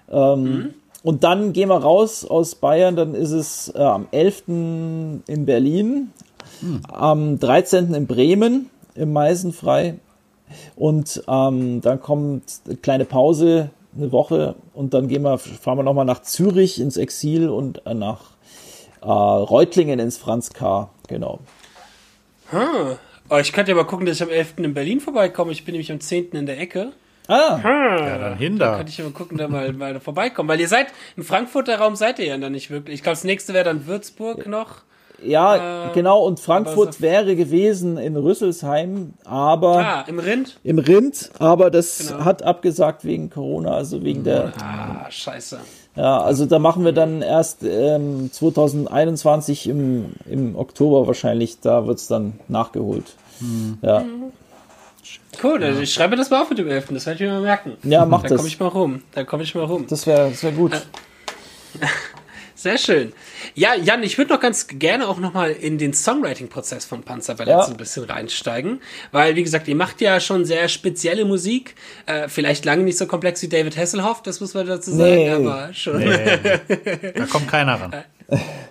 Ähm, 0.09 0.43
mhm. 0.43 0.73
Und 1.03 1.23
dann 1.23 1.53
gehen 1.53 1.69
wir 1.69 1.77
raus 1.77 2.25
aus 2.25 2.55
Bayern, 2.55 2.95
dann 2.95 3.13
ist 3.13 3.31
es 3.31 3.71
äh, 3.75 3.79
am 3.79 4.07
11. 4.11 4.43
in 4.47 5.45
Berlin, 5.45 6.11
mhm. 6.61 6.81
am 6.91 7.39
13. 7.39 7.93
in 7.93 8.07
Bremen, 8.07 8.69
im 8.95 9.13
Meisenfrei. 9.13 9.99
Und 10.75 11.23
ähm, 11.27 11.81
dann 11.81 12.01
kommt 12.01 12.43
eine 12.65 12.75
kleine 12.77 13.05
Pause, 13.05 13.69
eine 13.95 14.11
Woche, 14.11 14.55
und 14.73 14.93
dann 14.93 15.07
gehen 15.07 15.21
wir, 15.21 15.37
fahren 15.37 15.77
wir 15.77 15.83
nochmal 15.83 16.05
nach 16.05 16.21
Zürich 16.21 16.79
ins 16.81 16.97
Exil 16.97 17.49
und 17.49 17.85
äh, 17.85 17.93
nach 17.93 18.21
äh, 19.01 19.07
Reutlingen 19.07 19.99
ins 19.99 20.17
Franz 20.17 20.53
K. 20.53 20.89
Genau. 21.07 21.39
Hm. 22.49 22.97
Oh, 23.29 23.37
ich 23.37 23.51
könnte 23.53 23.71
ja 23.71 23.75
mal 23.75 23.85
gucken, 23.85 24.05
dass 24.05 24.17
ich 24.17 24.23
am 24.23 24.29
11. 24.29 24.55
in 24.57 24.73
Berlin 24.73 25.01
vorbeikomme. 25.01 25.51
Ich 25.51 25.65
bin 25.65 25.73
nämlich 25.73 25.91
am 25.91 25.99
10. 25.99 26.31
in 26.31 26.45
der 26.45 26.59
Ecke. 26.59 26.93
Ah, 27.27 27.57
hm. 27.57 28.05
ja, 28.05 28.17
dann 28.19 28.37
hin 28.37 28.59
da. 28.59 28.77
Könnte 28.77 28.91
ich 28.91 28.99
ja 28.99 29.03
mal 29.03 29.13
gucken, 29.13 29.37
da 29.37 29.47
mal, 29.47 29.73
mal 29.73 29.99
vorbeikommen. 29.99 30.47
Weil 30.47 30.59
ihr 30.59 30.67
seid, 30.67 30.87
im 31.17 31.23
Frankfurter 31.23 31.77
Raum 31.79 31.95
seid 31.95 32.19
ihr 32.19 32.25
ja 32.25 32.37
dann 32.37 32.51
nicht 32.51 32.69
wirklich. 32.69 32.95
Ich 32.95 33.03
glaube, 33.03 33.15
das 33.15 33.23
nächste 33.23 33.53
wäre 33.53 33.65
dann 33.65 33.87
Würzburg 33.87 34.45
noch. 34.45 34.83
Ja, 35.23 35.89
äh, 35.89 35.93
genau. 35.93 36.23
Und 36.25 36.39
Frankfurt 36.39 37.01
wäre 37.01 37.35
gewesen 37.35 37.97
in 37.97 38.15
Rüsselsheim, 38.15 39.13
aber. 39.23 39.77
Ah, 39.77 40.05
im 40.07 40.19
Rind? 40.19 40.57
Im 40.63 40.79
Rind, 40.79 41.31
aber 41.39 41.69
das 41.69 42.09
genau. 42.09 42.25
hat 42.25 42.43
abgesagt 42.43 43.05
wegen 43.05 43.29
Corona, 43.29 43.71
also 43.71 44.03
wegen 44.03 44.23
der. 44.23 44.53
Ah, 44.59 45.09
scheiße. 45.09 45.59
Ja, 45.95 46.19
also 46.19 46.45
da 46.45 46.59
machen 46.59 46.83
wir 46.83 46.91
dann 46.91 47.21
erst 47.21 47.63
ähm, 47.63 48.29
2021 48.31 49.69
im, 49.69 50.13
im 50.29 50.55
Oktober 50.57 51.07
wahrscheinlich, 51.07 51.61
da 51.61 51.87
wird 51.87 51.99
es 51.99 52.07
dann 52.07 52.39
nachgeholt. 52.49 53.13
Mhm. 53.39 53.77
Ja. 53.81 54.03
Cool, 55.41 55.63
also 55.63 55.81
ich 55.81 55.93
schreibe 55.93 56.15
das 56.15 56.29
mal 56.29 56.41
auf 56.41 56.49
mit 56.49 56.59
dem 56.59 56.67
11. 56.67 56.87
Das 56.91 57.05
werde 57.05 57.23
ich 57.23 57.29
mir 57.29 57.33
mal 57.35 57.41
merken. 57.41 57.73
Ja, 57.83 58.05
mach 58.05 58.23
da 58.23 58.29
das. 58.29 58.31
Da 58.31 58.37
komme 58.37 58.47
ich 58.47 58.59
mal 58.59 58.67
rum. 58.67 59.03
Da 59.13 59.23
komme 59.23 59.43
ich 59.43 59.55
mal 59.55 59.65
rum. 59.65 59.85
Das 59.87 60.07
wäre 60.07 60.29
das 60.29 60.43
wär 60.43 60.51
gut. 60.51 60.85
Sehr 62.65 62.79
schön. 62.79 63.13
Ja, 63.53 63.75
Jan, 63.75 64.01
ich 64.01 64.17
würde 64.17 64.33
noch 64.33 64.39
ganz 64.39 64.65
gerne 64.67 65.07
auch 65.07 65.19
nochmal 65.19 65.51
in 65.51 65.77
den 65.77 65.93
Songwriting-Prozess 65.93 66.83
von 66.83 67.03
Panzerballett 67.03 67.51
Ja. 67.53 67.67
ein 67.67 67.77
bisschen 67.77 68.05
reinsteigen, 68.05 68.81
weil, 69.11 69.35
wie 69.35 69.43
gesagt, 69.43 69.67
ihr 69.67 69.75
macht 69.75 70.01
ja 70.01 70.19
schon 70.19 70.45
sehr 70.45 70.67
spezielle 70.67 71.25
Musik, 71.25 71.75
äh, 72.07 72.27
vielleicht 72.27 72.65
lange 72.65 72.81
nicht 72.81 72.97
so 72.97 73.05
komplex 73.05 73.43
wie 73.43 73.49
David 73.49 73.77
Hasselhoff, 73.77 74.23
das 74.23 74.39
muss 74.41 74.55
man 74.55 74.65
dazu 74.65 74.89
sagen, 74.89 75.03
Nee. 75.13 75.29
aber 75.29 75.69
schon. 75.75 76.01
Da 77.15 77.25
kommt 77.27 77.47
keiner 77.49 77.79
ran. 77.79 77.93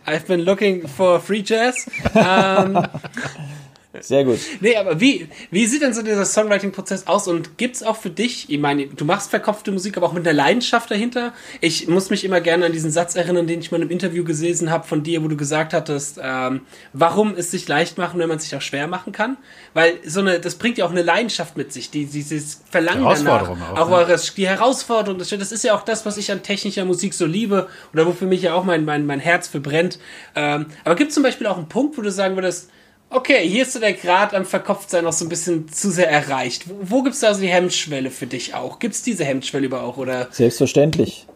I've 0.09 0.27
been 0.27 0.41
looking 0.41 0.89
for 0.89 1.21
free 1.21 1.45
jazz. 1.47 1.89
ähm, 2.17 2.83
Sehr 4.01 4.25
gut. 4.25 4.39
Nee, 4.61 4.77
aber 4.77 5.01
wie, 5.01 5.29
wie 5.51 5.67
sieht 5.67 5.83
denn 5.83 5.93
so 5.93 6.03
dieser 6.03 6.25
Songwriting-Prozess 6.25 7.07
aus 7.07 7.29
und 7.29 7.59
gibt's 7.59 7.83
auch 7.83 7.97
für 7.97 8.11
dich, 8.11 8.49
ich 8.49 8.59
meine, 8.59 8.87
du 8.87 9.05
machst 9.05 9.31
verkopfte 9.31 9.73
Musik, 9.73 9.97
aber 9.97 10.07
auch 10.07 10.13
mit 10.13 10.27
einer 10.27 10.35
Leidenschaft 10.35 10.91
dahinter? 10.91 11.33
Ich 11.61 11.89
muss 11.89 12.09
mich 12.09 12.25
immer 12.25 12.41
gerne 12.41 12.67
an 12.67 12.73
diesen 12.73 12.91
Satz 12.91 13.15
erinnern, 13.15 13.47
den 13.47 13.61
ich 13.61 13.71
mal 13.73 13.83
im 13.83 13.91
Interview 13.91 14.25
gelesen 14.25 14.71
habe 14.71 14.87
von 14.87 15.03
dir, 15.03 15.23
wo 15.23 15.29
du 15.29 15.37
gesagt 15.37 15.75
hattest, 15.75 16.19
ähm, 16.23 16.63
warum 16.93 17.35
es 17.37 17.51
sich 17.51 17.69
leicht 17.69 17.99
machen, 17.99 18.19
wenn 18.21 18.29
man 18.29 18.39
es 18.39 18.45
sich 18.45 18.57
auch 18.57 18.63
schwer 18.63 18.87
machen 18.87 19.13
kann? 19.13 19.37
Weil 19.75 19.99
so 20.07 20.21
eine, 20.21 20.41
das 20.41 20.55
bringt 20.55 20.79
ja 20.79 20.87
auch 20.87 20.91
eine 20.91 21.03
Leidenschaft 21.03 21.57
mit 21.57 21.73
sich, 21.73 21.91
die, 21.91 22.07
dieses 22.07 22.63
Verlangen 22.71 23.05
danach. 23.05 23.25
Herausforderung 23.25 23.63
auch, 23.63 23.79
auch 23.79 23.89
ne? 23.91 23.97
eures, 23.97 24.35
die 24.35 24.49
Herausforderung, 24.49 25.19
das, 25.19 25.29
das 25.29 25.53
ist 25.53 25.65
ja 25.65 25.75
auch 25.75 25.83
das, 25.83 26.07
was 26.07 26.17
ich 26.17 26.33
an 26.33 26.43
technischer 26.43 26.85
Musik 26.85 27.15
so 27.15 27.27
liebe 27.27 27.69
oder 27.93 28.07
wofür 28.07 28.29
mich 28.29 28.43
ja 28.43 28.55
auch 28.55 28.65
mein, 28.65 28.85
mein, 28.85 29.07
mein 29.07 29.21
Herz 29.21 29.49
für 29.49 29.61
brennt. 29.61 29.99
Ähm, 30.35 30.67
aber 30.85 30.95
gibt 30.95 31.13
zum 31.13 31.23
Beispiel 31.23 31.47
auch 31.47 31.57
einen 31.57 31.69
Punkt, 31.69 31.99
wo 31.99 32.03
du 32.03 32.11
sagen 32.11 32.37
würdest, 32.37 32.71
Okay, 33.11 33.49
hier 33.49 33.63
ist 33.63 33.73
so 33.73 33.81
der 33.81 33.93
Grad 33.93 34.35
am 34.35 34.45
Verkopftsein 34.45 35.05
noch 35.05 35.13
so 35.13 35.25
ein 35.25 35.29
bisschen 35.29 35.69
zu 35.69 35.91
sehr 35.91 36.11
erreicht. 36.11 36.69
Wo, 36.69 36.75
wo 36.83 37.03
gibt's 37.03 37.21
da 37.21 37.33
so 37.33 37.41
die 37.41 37.49
Hemmschwelle 37.49 38.11
für 38.11 38.27
dich 38.27 38.55
auch? 38.55 38.79
Gibt's 38.79 39.03
diese 39.03 39.25
Hemmschwelle 39.25 39.67
über 39.67 39.83
auch 39.83 39.97
oder? 39.99 40.29
Selbstverständlich. 40.31 41.27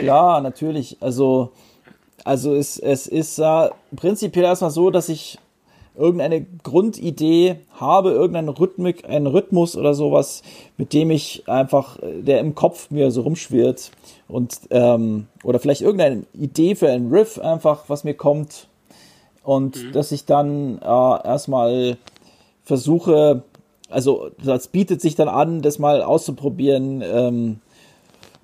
Ja, 0.00 0.40
natürlich. 0.40 0.98
Also, 1.00 1.52
also 2.24 2.54
es, 2.54 2.78
es 2.78 3.06
ist 3.06 3.38
äh, 3.38 3.70
prinzipiell 3.96 4.44
erstmal 4.44 4.70
so, 4.70 4.90
dass 4.90 5.08
ich 5.08 5.38
irgendeine 5.96 6.46
Grundidee 6.62 7.56
habe, 7.72 8.10
irgendeinen 8.10 8.48
Rhythmik, 8.48 9.08
einen 9.08 9.26
Rhythmus 9.26 9.76
oder 9.76 9.94
sowas, 9.94 10.42
mit 10.76 10.92
dem 10.92 11.10
ich 11.10 11.44
einfach, 11.46 11.98
der 12.02 12.40
im 12.40 12.54
Kopf 12.54 12.90
mir 12.90 13.10
so 13.10 13.22
rumschwirrt 13.22 13.90
und 14.28 14.60
ähm, 14.70 15.26
oder 15.42 15.58
vielleicht 15.58 15.82
irgendeine 15.82 16.24
Idee 16.32 16.74
für 16.74 16.88
einen 16.88 17.12
Riff 17.12 17.38
einfach, 17.38 17.84
was 17.88 18.04
mir 18.04 18.14
kommt 18.14 18.68
und 19.42 19.94
dass 19.94 20.12
ich 20.12 20.24
dann 20.24 20.78
äh, 20.78 20.84
erstmal 20.84 21.96
versuche, 22.64 23.42
also 23.88 24.30
das 24.42 24.68
bietet 24.68 25.00
sich 25.00 25.14
dann 25.14 25.28
an, 25.28 25.62
das 25.62 25.78
mal 25.78 26.02
auszuprobieren, 26.02 27.02
ähm, 27.02 27.60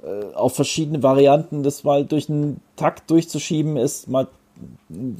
äh, 0.02 0.34
auf 0.34 0.54
verschiedene 0.54 1.02
Varianten, 1.02 1.62
das 1.62 1.84
mal 1.84 2.04
durch 2.04 2.28
einen 2.28 2.60
Takt 2.76 3.10
durchzuschieben, 3.10 3.76
ist 3.76 4.08
mal 4.08 4.28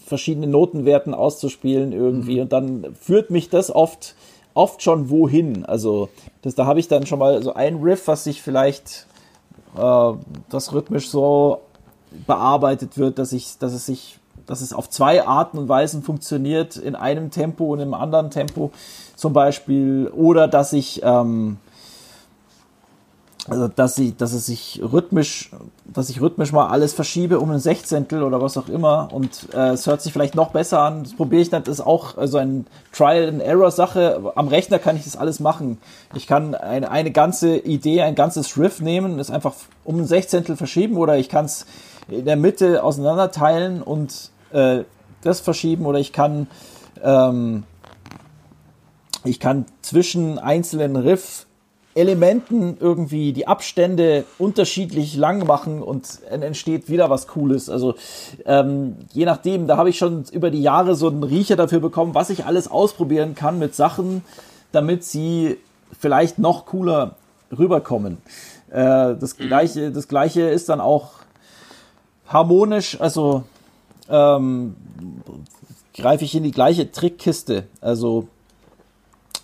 verschiedene 0.07 0.47
Notenwerten 0.47 1.13
auszuspielen 1.13 1.93
irgendwie. 1.93 2.41
Und 2.41 2.53
dann 2.53 2.95
führt 2.99 3.31
mich 3.31 3.51
das 3.51 3.71
oft 3.71 4.15
oft 4.57 4.83
schon 4.83 5.11
wohin. 5.11 5.65
Also 5.67 6.09
das, 6.43 6.55
da 6.55 6.67
habe 6.67 6.81
ich 6.81 6.89
dann 6.89 7.07
schon 7.07 7.19
mal 7.19 7.43
so 7.43 7.53
ein 7.53 7.77
Riff, 7.77 8.09
was 8.09 8.25
sich 8.25 8.43
vielleicht 8.43 9.07
äh, 9.77 10.13
das 10.49 10.73
rhythmisch 10.73 11.09
so 11.11 11.61
bearbeitet 12.27 12.97
wird, 12.97 13.19
dass 13.19 13.33
ich, 13.33 13.59
dass 13.59 13.75
es 13.75 13.87
sich, 13.87 14.19
dass 14.47 14.61
es 14.61 14.73
auf 14.73 14.89
zwei 14.91 15.27
Arten 15.27 15.59
und 15.59 15.69
Weisen 15.69 16.03
funktioniert, 16.03 16.77
in 16.77 16.95
einem 16.95 17.31
Tempo 17.31 17.73
und 17.73 17.81
im 17.81 17.95
anderen 17.95 18.31
Tempo 18.31 18.71
zum 19.17 19.33
Beispiel, 19.33 20.11
oder 20.15 20.49
dass 20.49 20.73
ich 20.73 21.03
ähm, 21.03 21.59
also 23.49 23.69
dass 23.69 23.95
sie, 23.95 24.17
dass 24.17 24.33
es 24.33 24.47
sich 24.47 24.81
rhythmisch, 24.83 25.51
dass 25.85 26.11
ich 26.11 26.21
rhythmisch 26.21 26.53
mal 26.53 26.69
alles 26.69 26.95
verschiebe 26.95 27.39
um 27.39 27.51
ein 27.51 27.61
Sechzehntel 27.61 28.23
oder 28.23 28.41
was 28.43 28.57
auch 28.57 28.69
immer 28.69 29.09
und 29.13 29.49
äh, 29.55 29.71
es 29.71 29.87
hört 29.87 30.03
sich 30.03 30.13
vielleicht 30.13 30.35
noch 30.35 30.51
besser 30.51 30.81
an. 30.81 31.05
Das 31.05 31.15
probiere 31.15 31.43
ich 31.43 31.51
dann, 31.51 31.63
das 31.63 31.79
ist 31.79 31.87
auch 31.87 32.17
also 32.17 32.39
ein 32.39 32.67
Trial 32.93 33.29
and 33.29 33.41
Error 33.41 33.71
Sache. 33.71 34.33
Am 34.35 34.49
Rechner 34.49 34.79
kann 34.79 34.97
ich 34.97 35.05
das 35.05 35.17
alles 35.17 35.39
machen. 35.39 35.79
Ich 36.15 36.27
kann 36.27 36.55
eine, 36.55 36.91
eine 36.91 37.13
ganze 37.13 37.57
Idee, 37.57 38.03
ein 38.03 38.15
ganzes 38.15 38.59
Riff 38.59 38.81
nehmen, 38.81 39.19
das 39.19 39.31
einfach 39.31 39.55
um 39.85 39.99
ein 39.99 40.07
Sechzehntel 40.07 40.57
verschieben 40.57 40.97
oder 40.97 41.17
ich 41.17 41.29
kann 41.29 41.45
es 41.45 41.67
in 42.09 42.25
der 42.25 42.37
Mitte 42.37 42.83
auseinanderteilen 42.83 43.83
und 43.83 44.31
äh, 44.53 44.85
das 45.23 45.41
verschieben 45.41 45.87
oder 45.87 45.99
ich 45.99 46.13
kann 46.13 46.47
ähm, 47.03 47.65
ich 49.25 49.41
kann 49.41 49.67
zwischen 49.83 50.39
einzelnen 50.39 50.97
Riff 50.97 51.47
Elementen 51.97 52.77
irgendwie 52.79 53.33
die 53.33 53.49
Abstände 53.49 54.25
unterschiedlich 54.39 55.17
lang 55.17 55.47
machen 55.47 55.83
und 55.83 56.21
dann 56.31 56.43
entsteht 56.43 56.91
wieder 56.91 57.09
was 57.09 57.27
Cooles. 57.27 57.71
Also 57.71 57.95
ähm, 58.45 58.97
je 59.15 59.25
nachdem, 59.25 59.67
da 59.67 59.79
habe 59.79 59.89
ich 59.89 59.97
schon 59.97 60.25
über 60.31 60.51
die 60.51 60.61
Jahre 60.61 60.95
so 60.95 61.09
einen 61.09 61.23
Riecher 61.23 61.57
dafür 61.57 61.81
bekommen, 61.81 62.15
was 62.15 62.29
ich 62.29 62.45
alles 62.45 62.69
ausprobieren 62.69 63.35
kann 63.35 63.59
mit 63.59 63.75
Sachen, 63.75 64.23
damit 64.73 65.05
sie 65.05 65.57
vielleicht 65.99 66.39
noch 66.39 66.67
cooler 66.67 67.17
rüberkommen. 67.57 68.19
Äh, 68.69 69.17
das 69.19 69.39
gleiche, 69.39 69.91
das 69.91 70.07
gleiche 70.07 70.43
ist 70.43 70.69
dann 70.69 70.83
auch 70.83 71.13
harmonisch, 72.27 73.01
also 73.01 73.45
ähm, 74.09 74.77
greife 75.95 76.25
ich 76.25 76.35
in 76.35 76.43
die 76.43 76.51
gleiche 76.51 76.91
Trickkiste. 76.91 77.65
Also 77.81 78.29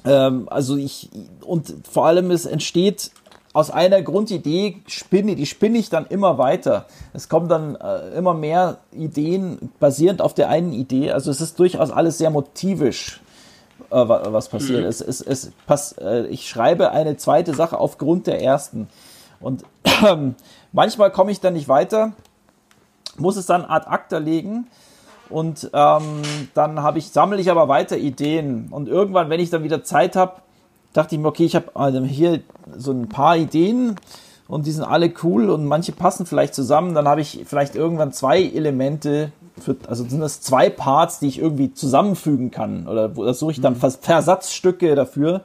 ähm, 0.05 0.49
also 0.51 0.77
ich, 0.77 1.11
und 1.45 1.75
vor 1.91 2.07
allem 2.07 2.31
es 2.31 2.47
entsteht 2.47 3.11
aus 3.55 3.71
einer 3.71 4.01
Grundidee, 4.01 4.79
spinne, 4.87 5.37
die 5.37 5.45
spinne 5.47 5.77
ich 5.79 5.91
dann 5.91 6.07
immer 6.07 6.39
weiter. 6.39 6.87
Es 7.13 7.29
kommen 7.29 7.49
dann 7.49 7.77
äh, 7.77 8.17
immer 8.17 8.33
mehr 8.35 8.79
Ideen 8.93 9.71
basierend 9.79 10.23
auf 10.23 10.33
der 10.35 10.49
einen 10.49 10.73
Idee. 10.73 11.13
Also 11.13 11.31
es 11.31 11.41
ist 11.41 11.59
durchaus 11.59 11.91
alles 11.91 12.17
sehr 12.17 12.31
motivisch, 12.31 13.21
äh, 13.91 13.97
wa- 13.97 14.23
was 14.33 14.49
passiert. 14.49 14.85
Es, 14.87 15.03
es, 15.03 15.21
es 15.21 15.53
pass, 15.67 15.93
äh, 16.01 16.27
ich 16.29 16.49
schreibe 16.49 16.93
eine 16.93 17.19
zweite 17.19 17.55
Sache 17.55 17.79
aufgrund 17.79 18.27
der 18.27 18.43
ersten. 18.43 18.89
Und 19.39 19.65
manchmal 20.73 21.11
komme 21.13 21.31
ich 21.31 21.41
dann 21.41 21.53
nicht 21.53 21.69
weiter, 21.69 22.13
muss 23.19 23.37
es 23.37 23.47
dann 23.47 23.65
ad 23.65 23.87
acta 23.89 24.19
legen. 24.19 24.67
Und 25.31 25.71
ähm, 25.73 26.23
dann 26.53 26.83
habe 26.83 26.99
ich, 26.99 27.11
sammle 27.11 27.41
ich 27.41 27.51
aber 27.51 27.69
weiter 27.69 27.97
Ideen. 27.97 28.69
Und 28.71 28.89
irgendwann, 28.89 29.31
wenn 29.31 29.41
ich 29.41 29.51
dann 29.51 29.65
wieder 29.65 29.83
Zeit 29.83 30.15
habe, 30.15 30.35
dachte 30.93 31.15
ich 31.15 31.21
mir, 31.21 31.29
okay, 31.29 31.47
ich 31.47 31.57
habe 31.57 31.71
also 31.75 32.03
hier 32.03 32.41
so 32.77 32.93
ein 32.93 33.09
paar 33.09 33.37
Ideen 33.39 33.97
und 34.47 34.67
die 34.67 34.73
sind 34.73 34.85
alle 34.85 35.11
cool 35.23 35.49
und 35.49 35.65
manche 35.65 35.93
passen 35.93 36.27
vielleicht 36.27 36.55
zusammen. 36.55 36.95
Dann 36.95 37.09
habe 37.09 37.23
ich 37.23 37.45
vielleicht 37.47 37.75
irgendwann 37.75 38.13
zwei 38.13 38.43
Elemente, 38.43 39.33
für, 39.59 39.77
also 39.89 40.05
sind 40.05 40.21
das 40.21 40.43
zwei 40.43 40.69
Parts, 40.69 41.19
die 41.19 41.29
ich 41.29 41.39
irgendwie 41.39 41.73
zusammenfügen 41.73 42.51
kann. 42.51 42.87
Oder 42.87 43.17
wo- 43.17 43.25
da 43.25 43.33
suche 43.33 43.53
ich 43.53 43.61
dann 43.63 43.77
Vers 43.77 44.01
Versatzstücke 44.03 44.95
dafür. 44.95 45.43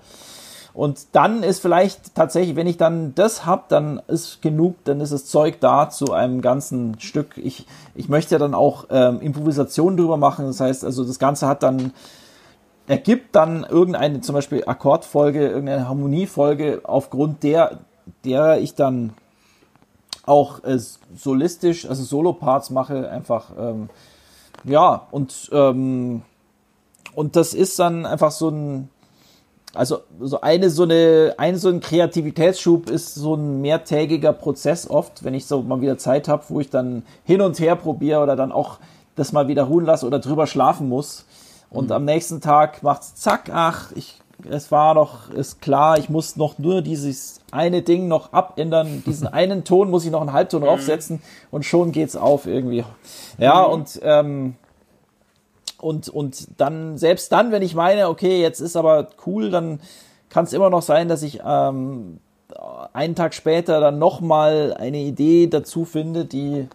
Und 0.78 1.08
dann 1.14 1.42
ist 1.42 1.60
vielleicht 1.60 2.14
tatsächlich, 2.14 2.56
wenn 2.56 2.68
ich 2.68 2.78
dann 2.78 3.16
das 3.16 3.48
hab, 3.48 3.68
dann 3.68 4.00
ist 4.06 4.44
genug, 4.44 4.76
dann 4.84 5.02
ist 5.02 5.12
das 5.12 5.26
Zeug 5.26 5.60
da 5.60 5.90
zu 5.90 6.14
einem 6.14 6.40
ganzen 6.40 7.00
Stück. 7.00 7.36
Ich, 7.38 7.66
ich 7.96 8.10
möchte 8.10 8.36
ja 8.36 8.38
dann 8.38 8.54
auch 8.54 8.86
ähm, 8.92 9.20
Improvisation 9.20 9.98
drüber 9.98 10.18
machen. 10.18 10.46
Das 10.46 10.60
heißt, 10.60 10.86
also 10.86 11.04
das 11.04 11.18
Ganze 11.18 11.48
hat 11.48 11.64
dann, 11.64 11.94
ergibt 12.86 13.36
dann 13.36 13.64
irgendeine 13.64 14.22
zum 14.22 14.36
Beispiel 14.36 14.66
Akkordfolge, 14.68 15.48
irgendeine 15.48 15.88
Harmoniefolge, 15.88 16.82
aufgrund 16.84 17.42
der, 17.42 17.80
der 18.24 18.62
ich 18.62 18.76
dann 18.76 19.14
auch 20.28 20.64
äh, 20.64 20.78
solistisch, 21.16 21.90
also 21.90 22.04
Solo-Parts 22.04 22.70
mache, 22.70 23.10
einfach, 23.10 23.50
ähm, 23.58 23.90
ja, 24.64 25.08
und, 25.10 25.50
ähm, 25.54 26.22
und 27.16 27.36
das 27.36 27.56
ist 27.56 27.80
dann 27.80 28.06
einfach 28.06 28.30
so 28.30 28.50
ein, 28.50 28.90
also 29.74 30.00
so 30.20 30.42
eine 30.42 30.70
so 30.70 30.84
eine 30.84 31.36
ein 31.38 31.58
so 31.58 31.70
ein 31.70 31.80
Kreativitätsschub 31.80 32.90
ist 32.90 33.16
so 33.16 33.36
ein 33.36 33.62
mehrtägiger 33.62 34.34
Prozess 34.34 34.90
oft, 34.90 35.24
wenn 35.24 35.34
ich 35.34 35.46
so 35.46 35.62
mal 35.62 35.82
wieder 35.82 35.98
Zeit 35.98 36.28
habe, 36.28 36.44
wo 36.50 36.60
ich 36.60 36.70
dann 36.70 37.04
hin 37.24 37.42
und 37.42 37.60
her 37.60 37.76
probiere 37.76 38.22
oder 38.22 38.36
dann 38.36 38.52
auch 38.52 38.78
das 39.16 39.34
mal 39.34 39.48
wieder 39.48 39.64
ruhen 39.64 39.86
lasse 39.86 40.06
oder 40.06 40.20
drüber 40.20 40.48
schlafen 40.48 40.90
muss. 40.90 41.26
Und 41.70 41.92
am 41.92 42.06
nächsten 42.06 42.40
Tag 42.40 42.82
macht's 42.82 43.16
zack, 43.16 43.50
ach, 43.54 43.92
ich 43.94 44.22
es 44.50 44.72
war 44.72 44.96
doch 44.96 45.30
ist 45.32 45.62
klar, 45.62 45.98
ich 45.98 46.10
muss 46.10 46.36
noch 46.36 46.60
nur 46.60 46.82
dieses 46.82 47.42
eine 47.52 47.82
Ding 47.82 48.08
noch 48.08 48.34
abändern, 48.34 49.04
diesen 49.06 49.28
einen 49.28 49.64
Ton 49.64 49.90
muss 49.90 50.06
ich 50.06 50.12
noch 50.12 50.22
einen 50.22 50.34
Halbton 50.34 50.62
draufsetzen 50.62 51.22
und 51.52 51.66
schon 51.66 51.92
geht's 51.92 52.16
auf 52.16 52.46
irgendwie. 52.46 52.84
Ja, 53.38 53.64
und 53.64 54.00
ähm, 54.04 54.56
und, 55.80 56.10
und 56.10 56.48
dann, 56.60 56.98
selbst 56.98 57.32
dann, 57.32 57.52
wenn 57.52 57.62
ich 57.62 57.76
meine, 57.76 58.10
okay, 58.10 58.42
jetzt 58.42 58.60
ist 58.60 58.76
aber 58.76 59.10
cool, 59.26 59.50
dann 59.50 59.80
kann 60.30 60.46
es 60.46 60.54
immer 60.54 60.70
noch 60.70 60.82
sein, 60.82 61.08
dass 61.08 61.24
ich 61.24 61.42
ähm, 61.46 62.20
einen 62.94 63.16
Tag 63.16 63.34
später 63.34 63.80
dann 63.80 64.00
nochmal 64.00 64.76
eine 64.78 65.00
Idee 65.00 65.48
dazu 65.48 65.86
finde, 65.86 66.26
die, 66.26 66.68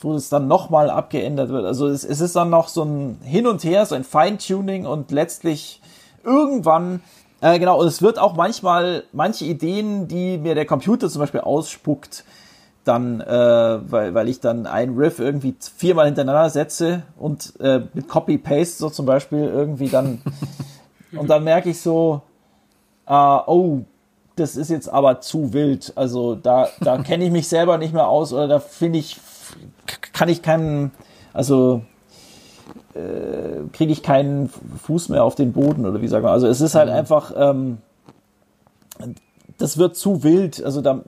wo 0.00 0.14
es 0.14 0.28
dann 0.28 0.48
nochmal 0.48 0.90
abgeändert 0.90 1.50
wird. 1.50 1.64
Also 1.64 1.88
es, 1.88 2.04
es 2.04 2.20
ist 2.20 2.36
dann 2.36 2.50
noch 2.50 2.68
so 2.68 2.84
ein 2.84 3.18
Hin 3.22 3.46
und 3.46 3.62
Her, 3.64 3.84
so 3.86 3.94
ein 3.94 4.04
Feintuning 4.04 4.86
und 4.86 5.10
letztlich 5.10 5.80
irgendwann, 6.24 7.02
äh, 7.40 7.58
genau, 7.58 7.80
und 7.80 7.86
es 7.86 8.00
wird 8.00 8.18
auch 8.18 8.34
manchmal, 8.34 9.04
manche 9.12 9.44
Ideen, 9.44 10.08
die 10.08 10.38
mir 10.38 10.54
der 10.54 10.66
Computer 10.66 11.10
zum 11.10 11.20
Beispiel 11.20 11.40
ausspuckt, 11.40 12.24
dann, 12.84 13.20
äh, 13.20 13.90
weil, 13.90 14.14
weil 14.14 14.28
ich 14.28 14.40
dann 14.40 14.66
ein 14.66 14.94
Riff 14.96 15.18
irgendwie 15.18 15.54
viermal 15.58 16.06
hintereinander 16.06 16.50
setze 16.50 17.02
und 17.18 17.58
äh, 17.60 17.80
mit 17.94 18.08
Copy-Paste 18.08 18.78
so 18.78 18.90
zum 18.90 19.06
Beispiel 19.06 19.44
irgendwie 19.44 19.88
dann 19.88 20.20
und 21.16 21.28
dann 21.28 21.44
merke 21.44 21.70
ich 21.70 21.80
so, 21.80 22.22
äh, 23.06 23.38
oh, 23.46 23.80
das 24.36 24.56
ist 24.56 24.70
jetzt 24.70 24.88
aber 24.88 25.20
zu 25.20 25.52
wild. 25.52 25.92
Also 25.96 26.34
da, 26.34 26.68
da 26.80 26.98
kenne 27.02 27.24
ich 27.24 27.30
mich 27.30 27.48
selber 27.48 27.78
nicht 27.78 27.94
mehr 27.94 28.08
aus 28.08 28.32
oder 28.32 28.48
da 28.48 28.60
finde 28.60 28.98
ich, 28.98 29.20
kann 30.12 30.28
ich 30.28 30.42
keinen, 30.42 30.90
also 31.32 31.82
äh, 32.94 33.68
kriege 33.72 33.92
ich 33.92 34.02
keinen 34.02 34.48
Fuß 34.48 35.08
mehr 35.08 35.24
auf 35.24 35.34
den 35.34 35.52
Boden 35.52 35.86
oder 35.86 36.00
wie 36.00 36.08
sagen 36.08 36.24
wir. 36.24 36.30
Also 36.30 36.46
es 36.46 36.60
ist 36.60 36.74
halt 36.74 36.88
mhm. 36.88 36.96
einfach, 36.96 37.32
ähm, 37.36 37.78
das 39.58 39.78
wird 39.78 39.96
zu 39.96 40.22
wild. 40.22 40.62
Also 40.64 40.80
da, 40.80 41.00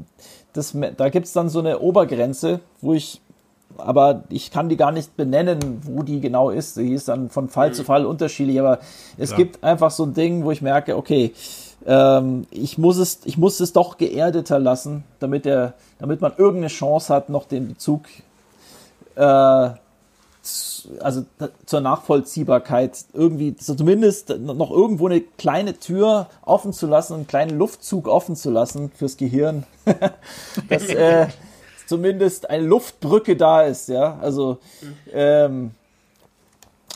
das, 0.56 0.76
da 0.96 1.08
gibt 1.08 1.26
es 1.26 1.32
dann 1.32 1.48
so 1.48 1.58
eine 1.58 1.80
Obergrenze, 1.80 2.60
wo 2.80 2.94
ich, 2.94 3.20
aber 3.76 4.24
ich 4.28 4.50
kann 4.50 4.68
die 4.68 4.76
gar 4.76 4.92
nicht 4.92 5.16
benennen, 5.16 5.80
wo 5.84 6.02
die 6.02 6.20
genau 6.20 6.50
ist. 6.50 6.76
Die 6.76 6.92
ist 6.92 7.08
dann 7.08 7.30
von 7.30 7.48
Fall 7.48 7.70
mhm. 7.70 7.74
zu 7.74 7.84
Fall 7.84 8.06
unterschiedlich, 8.06 8.58
aber 8.60 8.80
es 9.18 9.30
ja. 9.30 9.36
gibt 9.36 9.62
einfach 9.62 9.90
so 9.90 10.04
ein 10.04 10.14
Ding, 10.14 10.44
wo 10.44 10.50
ich 10.50 10.62
merke, 10.62 10.96
okay, 10.96 11.32
ähm, 11.86 12.46
ich 12.50 12.78
muss 12.78 12.96
es, 12.98 13.20
ich 13.24 13.38
muss 13.38 13.60
es 13.60 13.72
doch 13.72 13.96
geerdeter 13.98 14.58
lassen, 14.58 15.04
damit 15.20 15.44
der, 15.44 15.74
damit 15.98 16.20
man 16.20 16.32
irgendeine 16.36 16.68
Chance 16.68 17.14
hat, 17.14 17.28
noch 17.28 17.46
den 17.46 17.68
Bezug 17.68 18.02
äh, 19.14 19.70
also 21.00 21.24
zur 21.64 21.80
Nachvollziehbarkeit 21.80 23.04
irgendwie 23.12 23.54
so 23.58 23.74
zumindest 23.74 24.30
noch 24.38 24.70
irgendwo 24.70 25.06
eine 25.06 25.20
kleine 25.20 25.78
Tür 25.78 26.28
offen 26.42 26.72
zu 26.72 26.86
lassen, 26.86 27.14
einen 27.14 27.26
kleinen 27.26 27.58
Luftzug 27.58 28.08
offen 28.08 28.36
zu 28.36 28.50
lassen 28.50 28.90
fürs 28.94 29.16
Gehirn, 29.16 29.64
dass 30.68 30.88
äh, 30.88 31.28
zumindest 31.86 32.50
eine 32.50 32.66
Luftbrücke 32.66 33.36
da 33.36 33.62
ist, 33.62 33.88
ja, 33.88 34.18
also 34.20 34.58
ähm, 35.12 35.72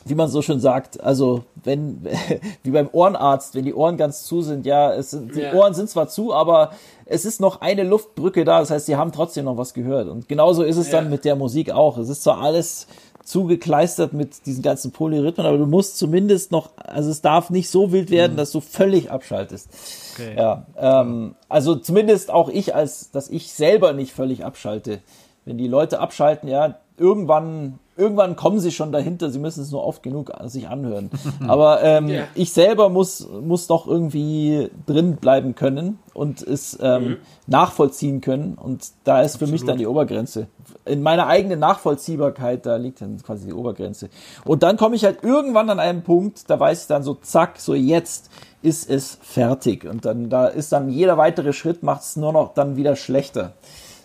wie 0.05 0.15
man 0.15 0.29
so 0.29 0.43
schön 0.43 0.61
sagt, 0.61 1.03
also 1.03 1.45
wenn, 1.63 2.07
wie 2.63 2.71
beim 2.71 2.89
Ohrenarzt, 2.93 3.55
wenn 3.55 3.65
die 3.65 3.75
Ohren 3.75 3.97
ganz 3.97 4.25
zu 4.25 4.43
sind, 4.43 4.67
ja, 4.67 4.93
es 4.93 5.11
sind, 5.11 5.35
die 5.35 5.41
ja. 5.41 5.53
Ohren 5.53 5.75
sind 5.75 5.91
zwar 5.91 6.09
zu, 6.09 6.33
aber 6.33 6.71
es 7.05 7.25
ist 7.25 7.41
noch 7.41 7.61
eine 7.61 7.85
Luftbrücke 7.85 8.45
da, 8.45 8.61
das 8.61 8.71
heißt, 8.71 8.87
sie 8.87 8.97
haben 8.97 9.13
trotzdem 9.13 9.45
noch 9.45 9.57
was 9.57 9.75
gehört. 9.75 10.09
Und 10.09 10.29
genauso 10.29 10.63
ist 10.63 10.77
es 10.77 10.91
ja. 10.91 11.01
dann 11.01 11.11
mit 11.11 11.25
der 11.25 11.37
Musik 11.37 11.71
auch. 11.71 11.99
Es 11.99 12.09
ist 12.09 12.23
zwar 12.23 12.41
alles 12.41 12.87
zugekleistert 13.25 14.13
mit 14.13 14.47
diesen 14.47 14.63
ganzen 14.63 14.93
Polyrhythmen, 14.93 15.47
aber 15.47 15.59
du 15.59 15.67
musst 15.67 15.99
zumindest 15.99 16.51
noch, 16.51 16.71
also 16.77 17.11
es 17.11 17.21
darf 17.21 17.51
nicht 17.51 17.69
so 17.71 17.93
wild 17.93 18.11
werden, 18.11 18.33
mhm. 18.33 18.37
dass 18.39 18.51
du 18.51 18.61
völlig 18.61 19.11
abschaltest. 19.11 19.69
Okay. 20.15 20.35
Ja, 20.37 20.67
ähm, 20.77 21.35
also 21.49 21.77
zumindest 21.77 22.31
auch 22.31 22.49
ich, 22.49 22.75
als 22.75 23.11
dass 23.11 23.29
ich 23.29 23.53
selber 23.53 23.93
nicht 23.93 24.13
völlig 24.13 24.45
abschalte. 24.45 25.01
Wenn 25.45 25.59
die 25.59 25.69
Leute 25.69 26.01
abschalten, 26.01 26.49
ja, 26.49 26.77
irgendwann 26.97 27.79
irgendwann 28.01 28.35
kommen 28.35 28.59
sie 28.59 28.73
schon 28.73 28.91
dahinter, 28.91 29.31
sie 29.31 29.39
müssen 29.39 29.63
es 29.63 29.71
nur 29.71 29.85
oft 29.85 30.03
genug 30.03 30.33
sich 30.47 30.69
anhören. 30.69 31.11
Aber 31.47 31.83
ähm, 31.83 32.09
yeah. 32.09 32.25
ich 32.35 32.53
selber 32.53 32.89
muss, 32.89 33.29
muss 33.43 33.67
doch 33.67 33.87
irgendwie 33.87 34.71
drin 34.87 35.17
bleiben 35.17 35.55
können 35.55 35.99
und 36.15 36.43
es 36.43 36.79
ähm, 36.81 37.03
mhm. 37.03 37.17
nachvollziehen 37.47 38.21
können. 38.21 38.55
Und 38.55 38.89
da 39.05 39.21
ist 39.21 39.35
Absolut. 39.35 39.49
für 39.49 39.53
mich 39.53 39.65
dann 39.65 39.79
die 39.79 39.87
Obergrenze. 39.87 40.49
In 40.85 41.03
meiner 41.03 41.27
eigenen 41.27 41.61
Nachvollziehbarkeit, 41.61 42.67
da 42.67 42.77
liegt 42.77 43.01
dann 43.01 43.23
quasi 43.23 43.47
die 43.47 43.53
Obergrenze. 43.53 44.09
Und 44.45 44.63
dann 44.63 44.77
komme 44.77 44.97
ich 44.97 45.05
halt 45.05 45.23
irgendwann 45.23 45.71
an 45.71 45.79
einen 45.79 46.03
Punkt, 46.03 46.49
da 46.49 46.59
weiß 46.59 46.83
ich 46.83 46.87
dann 46.89 47.03
so, 47.03 47.15
zack, 47.15 47.61
so 47.61 47.75
jetzt 47.75 48.31
ist 48.63 48.91
es 48.91 49.19
fertig. 49.23 49.85
Und 49.85 50.05
dann, 50.05 50.31
da 50.31 50.47
ist 50.47 50.73
dann 50.73 50.91
jeder 50.91 51.19
weitere 51.19 51.53
Schritt 51.53 51.83
macht 51.83 52.03
es 52.03 52.17
nur 52.17 52.33
noch 52.33 52.55
dann 52.55 52.77
wieder 52.77 52.97
schlechter. 52.97 53.53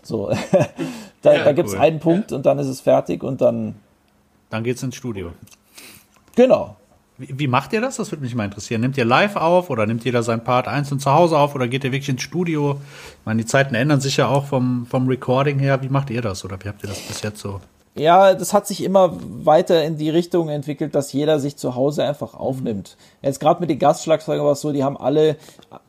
So, 0.04 0.30
da, 1.22 1.34
ja, 1.34 1.44
da 1.44 1.52
gibt 1.52 1.70
es 1.70 1.76
cool. 1.76 1.82
einen 1.82 2.00
Punkt 2.00 2.32
ja. 2.32 2.38
und 2.38 2.46
dann 2.46 2.60
ist 2.60 2.68
es 2.68 2.82
fertig 2.82 3.24
und 3.24 3.42
dann 3.42 3.76
dann 4.50 4.64
geht's 4.64 4.84
ins 4.84 4.96
Studio. 4.96 5.34
Genau. 6.36 6.78
Wie, 7.18 7.40
wie, 7.40 7.48
macht 7.48 7.72
ihr 7.72 7.80
das? 7.80 7.96
Das 7.96 8.12
würde 8.12 8.24
mich 8.24 8.36
mal 8.36 8.46
interessieren. 8.46 8.82
Nimmt 8.82 8.98
ihr 8.98 9.06
live 9.06 9.38
auf 9.38 9.70
oder 9.70 9.86
nimmt 9.86 10.04
jeder 10.04 10.22
sein 10.22 10.44
Part 10.44 10.68
einzeln 10.68 11.00
zu 11.00 11.12
Hause 11.12 11.38
auf 11.38 11.56
oder 11.56 11.68
geht 11.68 11.84
ihr 11.84 11.92
wirklich 11.92 12.10
ins 12.10 12.24
Studio? 12.24 12.82
Ich 13.20 13.26
meine, 13.26 13.42
die 13.42 13.48
Zeiten 13.48 13.74
ändern 13.74 14.02
sich 14.02 14.18
ja 14.18 14.28
auch 14.28 14.46
vom, 14.46 14.86
vom 14.86 15.08
Recording 15.08 15.60
her. 15.60 15.82
Wie 15.82 15.90
macht 15.90 16.10
ihr 16.10 16.22
das 16.22 16.44
oder 16.44 16.58
wie 16.62 16.68
habt 16.68 16.84
ihr 16.84 16.90
das 16.90 17.00
bis 17.00 17.22
jetzt 17.22 17.40
so? 17.40 17.62
Ja, 17.98 18.34
das 18.34 18.54
hat 18.54 18.68
sich 18.68 18.84
immer 18.84 19.14
weiter 19.22 19.82
in 19.86 19.98
die 19.98 20.10
Richtung 20.10 20.50
entwickelt, 20.50 20.96
dass 20.96 21.14
jeder 21.14 21.40
sich 21.40 21.56
zu 21.56 21.76
Hause 21.76 22.04
einfach 22.04 22.34
aufnimmt. 22.34 22.98
Jetzt 23.22 23.40
gerade 23.40 23.62
mit 23.62 23.70
den 23.70 23.80
Gastschlagzeugern 23.80 24.46
war 24.46 24.52
es 24.52 24.60
so, 24.60 24.74
die 24.74 24.84
haben 24.84 24.98
alle 24.98 25.38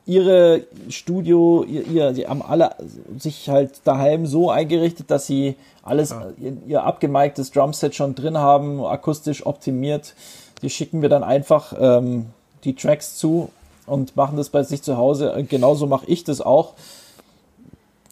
ihre 0.07 0.63
Studio, 0.89 1.65
ihr, 1.65 1.85
ihr, 1.85 2.13
die 2.13 2.29
haben 2.29 2.43
alle 2.43 2.77
sich 3.19 3.49
halt 3.49 3.81
daheim 3.83 4.27
so 4.27 4.51
eingerichtet, 4.51 5.11
dass 5.11 5.27
sie 5.27 5.57
alles, 5.83 6.11
ja. 6.11 6.29
ihr, 6.39 6.57
ihr 6.69 6.85
abgemeigtes 6.85 7.51
Drumset 7.51 7.97
schon 7.97 8.15
drin 8.15 8.39
haben, 8.39 8.85
akustisch 8.85 9.45
optimiert. 9.45 10.15
Die 10.63 10.71
schicken 10.71 11.03
wir 11.03 11.09
dann 11.09 11.25
einfach 11.25 11.75
ähm, 11.77 12.27
die 12.63 12.77
Tracks 12.77 13.17
zu 13.17 13.51
und 13.85 14.15
machen 14.15 14.37
das 14.37 14.51
bei 14.51 14.63
sich 14.63 14.81
zu 14.81 14.97
Hause. 14.97 15.35
Genauso 15.49 15.89
mache 15.89 16.07
ich 16.07 16.23
das 16.23 16.41
auch. 16.41 16.75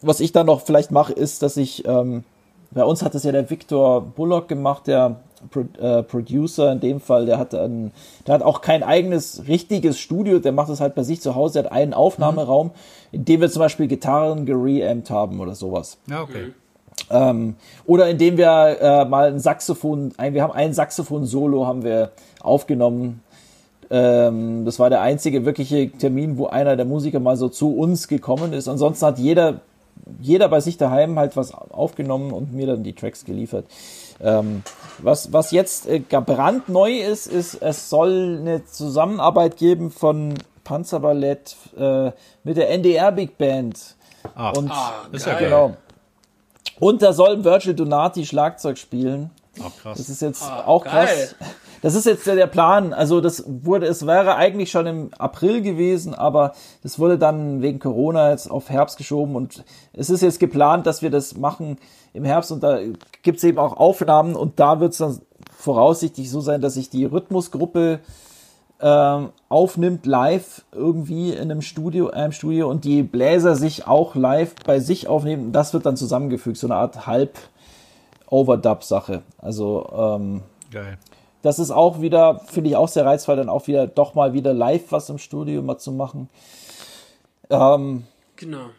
Was 0.01 0.19
ich 0.19 0.33
dann 0.33 0.47
noch 0.47 0.61
vielleicht 0.61 0.91
mache, 0.91 1.13
ist, 1.13 1.43
dass 1.43 1.55
ich 1.55 1.87
ähm, 1.87 2.25
bei 2.75 2.83
uns 2.83 3.01
hat 3.01 3.15
das 3.15 3.23
ja 3.23 3.31
der 3.31 3.49
Victor 3.49 4.01
Bullock 4.01 4.49
gemacht, 4.49 4.87
der 4.87 5.15
Pro, 5.49 5.61
äh, 5.79 6.03
Producer 6.03 6.71
in 6.73 6.81
dem 6.81 6.99
Fall. 6.99 7.25
Der 7.25 7.39
hat, 7.39 7.55
ein, 7.55 7.91
der 8.27 8.35
hat 8.35 8.43
auch 8.43 8.61
kein 8.61 8.83
eigenes 8.83 9.43
richtiges 9.47 9.97
Studio, 9.97 10.39
der 10.39 10.51
macht 10.51 10.69
das 10.69 10.81
halt 10.81 10.93
bei 10.93 11.03
sich 11.03 11.21
zu 11.21 11.35
Hause. 11.35 11.53
Der 11.53 11.63
hat 11.63 11.71
einen 11.71 11.93
Aufnahmeraum, 11.93 12.71
in 13.13 13.23
dem 13.23 13.39
wir 13.41 13.49
zum 13.49 13.61
Beispiel 13.61 13.87
Gitarren 13.87 14.45
gereamt 14.45 15.09
haben 15.09 15.39
oder 15.39 15.55
sowas. 15.55 15.97
Ja, 16.07 16.21
okay. 16.21 16.51
Ähm, 17.09 17.55
oder 17.85 18.09
indem 18.09 18.37
wir 18.37 18.77
äh, 18.81 19.05
mal 19.05 19.31
ein 19.31 19.39
Saxophon, 19.39 20.13
ein, 20.17 20.33
wir 20.33 20.43
haben 20.43 20.53
ein 20.53 20.73
Saxophon-Solo 20.73 21.65
haben 21.65 21.83
wir 21.83 22.11
aufgenommen. 22.41 23.21
Ähm, 23.89 24.65
das 24.65 24.79
war 24.79 24.89
der 24.89 25.01
einzige 25.01 25.45
wirkliche 25.45 25.91
Termin, 25.91 26.37
wo 26.37 26.47
einer 26.47 26.75
der 26.75 26.85
Musiker 26.85 27.21
mal 27.21 27.37
so 27.37 27.47
zu 27.47 27.73
uns 27.75 28.09
gekommen 28.09 28.51
ist. 28.51 28.67
Ansonsten 28.67 29.05
hat 29.05 29.19
jeder 29.19 29.61
jeder 30.19 30.49
bei 30.49 30.59
sich 30.59 30.77
daheim 30.77 31.17
halt 31.17 31.35
was 31.35 31.53
aufgenommen 31.53 32.31
und 32.31 32.53
mir 32.53 32.67
dann 32.67 32.83
die 32.83 32.93
Tracks 32.93 33.25
geliefert. 33.25 33.65
Ähm, 34.21 34.63
was, 34.99 35.33
was 35.33 35.51
jetzt 35.51 35.87
äh, 35.87 35.99
brandneu 35.99 36.91
ist, 36.99 37.27
ist, 37.27 37.55
es 37.55 37.89
soll 37.89 38.37
eine 38.39 38.65
Zusammenarbeit 38.65 39.57
geben 39.57 39.91
von 39.91 40.35
Panzerballett 40.63 41.55
äh, 41.77 42.11
mit 42.43 42.57
der 42.57 42.69
NDR 42.69 43.11
Big 43.11 43.37
Band. 43.37 43.95
Ah, 44.35 44.51
und, 44.51 44.71
ah, 44.71 45.05
ist 45.11 45.25
ja 45.25 45.37
genau. 45.37 45.75
Und 46.79 47.01
da 47.01 47.13
soll 47.13 47.43
Virgil 47.43 47.73
Donati 47.73 48.25
Schlagzeug 48.25 48.77
spielen. 48.77 49.31
Ach, 49.61 49.71
krass. 49.81 49.97
Das 49.97 50.09
ist 50.09 50.21
jetzt 50.21 50.43
ah, 50.43 50.65
auch 50.65 50.83
krass. 50.83 51.35
Das 51.85 51.93
ist 51.93 52.05
jetzt 52.05 52.25
der 52.25 52.47
Plan. 52.47 52.93
Also 52.93 53.21
das 53.21 53.43
wurde, 53.47 53.85
es 53.85 54.07
wäre 54.07 54.37
eigentlich 54.37 54.71
schon 54.71 54.87
im 54.87 55.13
April 55.19 55.61
gewesen, 55.61 56.15
aber 56.15 56.53
das 56.81 56.97
wurde 56.97 57.19
dann 57.19 57.61
wegen 57.61 57.77
Corona 57.77 58.31
jetzt 58.31 58.49
auf 58.49 58.71
Herbst 58.71 58.97
geschoben 58.97 59.35
und 59.35 59.63
es 59.93 60.09
ist 60.09 60.21
jetzt 60.21 60.39
geplant, 60.39 60.87
dass 60.87 61.03
wir 61.03 61.11
das 61.11 61.37
machen 61.37 61.77
im 62.11 62.25
Herbst 62.25 62.51
und 62.51 62.63
da 62.63 62.79
gibt 63.21 63.37
es 63.37 63.43
eben 63.43 63.59
auch 63.59 63.77
Aufnahmen 63.77 64.35
und 64.35 64.59
da 64.59 64.79
wird 64.79 64.93
es 64.93 64.97
dann 64.97 65.19
voraussichtlich 65.55 66.31
so 66.31 66.41
sein, 66.41 66.59
dass 66.59 66.73
sich 66.73 66.89
die 66.89 67.05
Rhythmusgruppe 67.05 67.99
ähm, 68.81 69.29
aufnimmt 69.49 70.07
live 70.07 70.65
irgendwie 70.71 71.33
in 71.33 71.51
einem 71.51 71.61
Studio, 71.61 72.09
einem 72.09 72.31
Studio 72.31 72.67
und 72.67 72.83
die 72.83 73.03
Bläser 73.03 73.55
sich 73.55 73.85
auch 73.85 74.15
live 74.15 74.55
bei 74.65 74.79
sich 74.79 75.07
aufnehmen. 75.07 75.51
Das 75.51 75.71
wird 75.75 75.85
dann 75.85 75.97
zusammengefügt, 75.97 76.57
so 76.57 76.65
eine 76.65 76.77
Art 76.77 77.05
halb 77.05 77.37
Overdub-Sache. 78.27 79.21
Also 79.37 79.87
ähm, 79.95 80.41
Geil 80.71 80.97
das 81.45 81.59
ist 81.59 81.69
auch 81.69 82.01
wieder, 82.01 82.39
finde 82.47 82.71
ich 82.71 82.75
auch 82.75 82.87
sehr 82.87 83.05
reizvoll, 83.05 83.35
dann 83.35 83.49
auch 83.49 83.67
wieder 83.67 83.85
doch 83.85 84.15
mal 84.15 84.33
wieder 84.33 84.51
live 84.51 84.91
was 84.91 85.09
im 85.09 85.19
Studio 85.19 85.61
mal 85.61 85.77
zu 85.77 85.91
machen. 85.91 86.27
Ähm, 87.51 88.05
genau. 88.35 88.69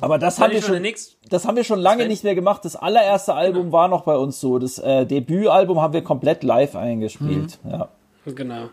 Aber 0.00 0.18
das 0.18 0.38
haben, 0.38 0.52
wir 0.52 0.60
schon, 0.60 0.84
das 1.30 1.46
haben 1.46 1.56
wir 1.56 1.64
schon 1.64 1.78
lange 1.78 2.06
nicht 2.06 2.22
mehr 2.22 2.34
gemacht. 2.34 2.62
Das 2.64 2.76
allererste 2.76 3.32
Album 3.32 3.64
genau. 3.64 3.72
war 3.72 3.88
noch 3.88 4.02
bei 4.02 4.16
uns 4.16 4.38
so. 4.38 4.58
Das 4.58 4.78
äh, 4.78 5.06
Debütalbum 5.06 5.80
haben 5.80 5.94
wir 5.94 6.02
komplett 6.02 6.42
live 6.42 6.76
eingespielt. 6.76 7.58
Mhm. 7.62 7.70
Ja. 7.70 7.88
Genau. 8.26 8.68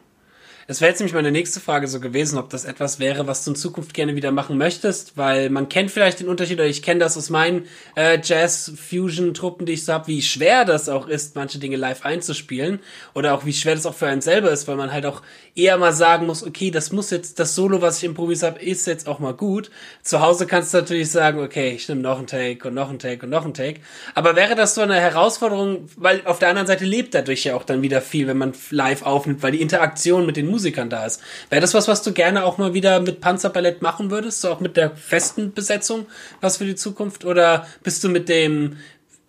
Das 0.68 0.82
wäre 0.82 0.89
jetzt 0.89 0.99
nämlich 0.99 1.14
meine 1.14 1.32
nächste 1.32 1.59
Frage 1.59 1.88
so 1.88 1.99
gewesen, 1.99 2.38
ob 2.38 2.49
das 2.49 2.66
etwas 2.66 2.99
wäre, 2.99 3.28
was 3.28 3.43
du 3.43 3.51
in 3.51 3.55
Zukunft 3.55 3.93
gerne 3.93 4.16
wieder 4.16 4.32
machen 4.32 4.57
möchtest, 4.57 5.18
weil 5.18 5.49
man 5.49 5.70
kennt 5.70 5.91
vielleicht 5.91 6.20
den 6.20 6.28
Unterschied, 6.28 6.59
oder 6.59 6.68
ich 6.68 6.82
kenne 6.82 6.99
das 6.99 7.18
aus 7.18 7.30
meinen 7.30 7.66
äh, 7.95 8.20
Jazz-Fusion-Truppen, 8.22 9.66
die 9.66 9.74
ich 9.74 9.86
so 9.86 9.93
habe, 9.93 10.07
wie 10.07 10.22
schwer 10.22 10.66
das 10.66 10.89
auch 10.89 11.07
ist, 11.07 11.36
manche 11.36 11.59
Dinge 11.59 11.78
live 11.78 12.05
einzuspielen 12.05 12.80
oder 13.14 13.34
auch 13.34 13.45
wie 13.45 13.53
schwer 13.53 13.76
das 13.76 13.86
auch 13.86 13.95
für 13.95 14.07
einen 14.07 14.22
selber 14.22 14.51
ist, 14.51 14.68
weil 14.68 14.76
man 14.76 14.91
halt 14.91 15.05
auch 15.05 15.22
eher 15.55 15.78
mal 15.78 15.93
sagen 15.93 16.26
muss, 16.26 16.45
okay, 16.45 16.72
das 16.72 16.91
muss 16.91 17.09
jetzt, 17.09 17.39
das 17.39 17.55
Solo, 17.55 17.82
was 17.82 17.97
ich 17.97 18.05
improvisiert 18.05 18.53
habe, 18.53 18.64
ist 18.64 18.88
jetzt 18.88 19.07
auch 19.07 19.20
mal 19.20 19.34
gut. 19.34 19.70
Zu 20.01 20.22
Hause 20.22 20.47
kannst 20.47 20.74
du 20.74 20.78
natürlich 20.78 21.12
sagen, 21.12 21.41
okay, 21.41 21.72
ich 21.72 21.88
nehme 21.89 22.01
noch 22.01 22.18
einen 22.18 22.28
Take 22.28 22.68
und 22.68 22.74
noch 22.74 22.89
einen 22.89 22.99
Take 22.99 23.26
und 23.26 23.30
noch 23.30 23.43
einen 23.43 23.53
Take. 23.53 23.82
Aber 24.16 24.36
wäre 24.36 24.55
das 24.55 24.76
so 24.76 24.82
eine 24.82 24.95
Herausforderung, 24.95 25.89
weil 25.97 26.22
auf 26.26 26.39
der 26.39 26.49
anderen 26.49 26.68
Seite 26.68 26.86
lebt 26.86 27.14
dadurch 27.14 27.43
ja 27.43 27.55
auch 27.55 27.64
dann 27.64 27.82
wieder 27.82 28.01
viel, 28.01 28.28
wenn 28.28 28.38
man 28.38 28.53
live 28.70 29.03
aufnimmt, 29.03 29.43
weil 29.43 29.51
die 29.51 29.62
Interaktion 29.62 30.26
mit 30.26 30.38
den 30.38 30.47
Musikern 30.51 30.89
da 30.89 31.05
ist. 31.05 31.21
Wäre 31.49 31.61
das 31.61 31.73
was, 31.73 31.87
was 31.87 32.03
du 32.03 32.13
gerne 32.13 32.45
auch 32.45 32.57
mal 32.57 32.73
wieder 32.73 32.99
mit 32.99 33.21
Panzerballett 33.21 33.81
machen 33.81 34.11
würdest, 34.11 34.41
so 34.41 34.51
auch 34.51 34.59
mit 34.59 34.77
der 34.77 34.91
festen 34.91 35.53
Besetzung, 35.53 36.05
was 36.41 36.57
für 36.57 36.65
die 36.65 36.75
Zukunft? 36.75 37.25
Oder 37.25 37.65
bist 37.83 38.03
du 38.03 38.09
mit 38.09 38.29
dem, 38.29 38.77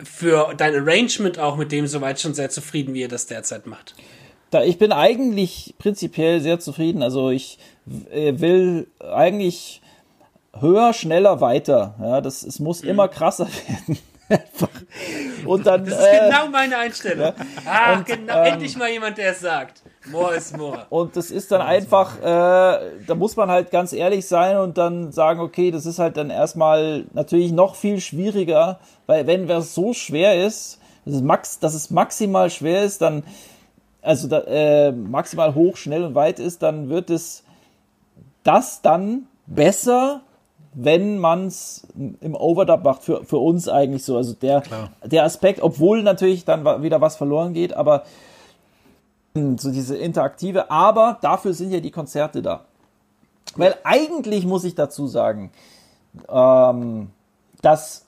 für 0.03 0.53
dein 0.55 0.75
Arrangement 0.75 1.39
auch 1.39 1.57
mit 1.57 1.71
dem 1.71 1.87
soweit 1.87 2.19
schon 2.19 2.33
sehr 2.33 2.49
zufrieden, 2.49 2.93
wie 2.93 3.01
ihr 3.01 3.07
das 3.07 3.25
derzeit 3.25 3.65
macht? 3.65 3.95
Da, 4.51 4.63
ich 4.63 4.77
bin 4.77 4.91
eigentlich 4.91 5.73
prinzipiell 5.79 6.39
sehr 6.39 6.59
zufrieden. 6.59 7.01
Also 7.01 7.31
ich 7.31 7.57
äh, 8.11 8.39
will 8.39 8.87
eigentlich 8.99 9.81
höher, 10.59 10.93
schneller, 10.93 11.41
weiter. 11.41 11.95
Ja, 11.99 12.21
das, 12.21 12.43
es 12.43 12.59
muss 12.59 12.83
mhm. 12.83 12.89
immer 12.89 13.07
krasser 13.07 13.47
werden. 13.67 13.97
und 15.45 15.65
dann, 15.65 15.85
das 15.85 15.99
ist 15.99 16.05
äh, 16.05 16.29
genau 16.29 16.47
meine 16.49 16.77
Einstellung. 16.77 17.33
Ah, 17.65 18.01
genau, 18.01 18.43
ähm, 18.43 18.53
endlich 18.53 18.77
mal 18.77 18.89
jemand, 18.89 19.17
der 19.17 19.31
es 19.31 19.39
sagt. 19.39 19.81
More 20.11 20.35
is 20.35 20.55
more. 20.55 20.85
Und 20.89 21.15
das 21.15 21.31
ist 21.31 21.51
dann 21.51 21.61
einfach, 21.61 22.19
äh, 22.19 22.23
da 23.07 23.15
muss 23.15 23.35
man 23.35 23.49
halt 23.49 23.71
ganz 23.71 23.93
ehrlich 23.93 24.27
sein 24.27 24.57
und 24.57 24.77
dann 24.77 25.11
sagen, 25.11 25.39
okay, 25.39 25.71
das 25.71 25.85
ist 25.85 25.99
halt 25.99 26.17
dann 26.17 26.29
erstmal 26.29 27.05
natürlich 27.13 27.51
noch 27.51 27.75
viel 27.75 27.99
schwieriger, 27.99 28.79
weil 29.05 29.27
wenn 29.27 29.49
es 29.49 29.73
so 29.73 29.93
schwer 29.93 30.45
ist, 30.45 30.79
dass 31.05 31.15
es, 31.15 31.21
max, 31.21 31.59
dass 31.59 31.73
es 31.73 31.89
maximal 31.89 32.49
schwer 32.49 32.83
ist, 32.83 33.01
dann, 33.01 33.23
also 34.01 34.27
da, 34.27 34.41
äh, 34.41 34.91
maximal 34.91 35.55
hoch, 35.55 35.77
schnell 35.77 36.03
und 36.03 36.15
weit 36.15 36.39
ist, 36.39 36.63
dann 36.63 36.89
wird 36.89 37.09
es 37.09 37.43
das 38.43 38.81
dann 38.81 39.27
besser 39.47 40.21
wenn 40.73 41.19
man 41.19 41.47
es 41.47 41.87
im 41.95 42.35
Overdub 42.35 42.83
macht, 42.83 43.03
für, 43.03 43.23
für 43.23 43.37
uns 43.37 43.69
eigentlich 43.69 44.03
so. 44.03 44.17
Also 44.17 44.33
der, 44.33 44.63
der 45.03 45.23
Aspekt, 45.23 45.61
obwohl 45.61 46.03
natürlich 46.03 46.45
dann 46.45 46.65
wieder 46.81 47.01
was 47.01 47.15
verloren 47.15 47.53
geht, 47.53 47.73
aber 47.73 48.03
so 49.35 49.71
diese 49.71 49.97
interaktive, 49.97 50.69
aber 50.69 51.17
dafür 51.21 51.53
sind 51.53 51.71
ja 51.71 51.79
die 51.79 51.91
Konzerte 51.91 52.41
da. 52.41 52.65
Weil 53.55 53.75
eigentlich 53.83 54.45
muss 54.45 54.63
ich 54.63 54.75
dazu 54.75 55.07
sagen, 55.07 55.51
ähm, 56.29 57.09
dass 57.61 58.05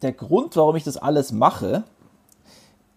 der 0.00 0.12
Grund, 0.12 0.56
warum 0.56 0.76
ich 0.76 0.84
das 0.84 0.96
alles 0.96 1.32
mache, 1.32 1.84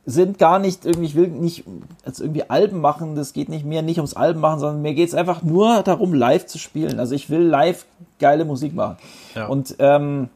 sind 0.06 0.38
gar 0.38 0.60
nicht 0.60 0.86
irgendwie, 0.86 1.08
ich 1.08 1.16
will 1.16 1.28
nicht 1.28 1.64
als 2.06 2.20
irgendwie 2.20 2.50
Alben 2.50 2.80
machen, 2.80 3.16
das 3.16 3.34
geht 3.34 3.50
nicht 3.50 3.66
mehr 3.66 3.82
nicht 3.82 3.98
ums 3.98 4.14
Alben 4.14 4.40
machen, 4.40 4.60
sondern 4.60 4.82
mir 4.82 4.94
geht 4.94 5.10
es 5.10 5.16
einfach 5.16 5.42
nur 5.42 5.82
darum, 5.82 6.14
live 6.14 6.46
zu 6.46 6.60
spielen. 6.60 7.00
Also 7.00 7.16
ich 7.16 7.30
will 7.30 7.42
live 7.42 7.86
geile 8.20 8.46
Musik 8.46 8.76
machen. 8.76 8.98
Ja. 9.34 9.48
Und 9.48 9.76
ähm, 9.80 10.30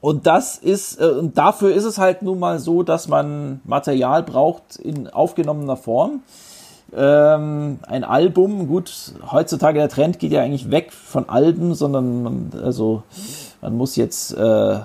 und 0.00 0.26
das 0.26 0.56
ist, 0.56 1.00
äh, 1.00 1.04
und 1.04 1.36
dafür 1.36 1.74
ist 1.74 1.84
es 1.84 1.98
halt 1.98 2.22
nun 2.22 2.38
mal 2.38 2.58
so, 2.58 2.82
dass 2.82 3.08
man 3.08 3.60
Material 3.64 4.22
braucht 4.22 4.76
in 4.76 5.08
aufgenommener 5.08 5.76
Form. 5.76 6.22
Ähm, 6.96 7.78
ein 7.86 8.02
Album, 8.02 8.66
gut, 8.66 9.14
heutzutage 9.30 9.78
der 9.78 9.88
Trend 9.88 10.18
geht 10.18 10.32
ja 10.32 10.42
eigentlich 10.42 10.70
weg 10.70 10.92
von 10.92 11.28
Alben, 11.28 11.74
sondern 11.74 12.22
man, 12.22 12.52
also 12.64 13.02
man 13.60 13.76
muss 13.76 13.94
jetzt 13.96 14.32
äh, 14.32 14.80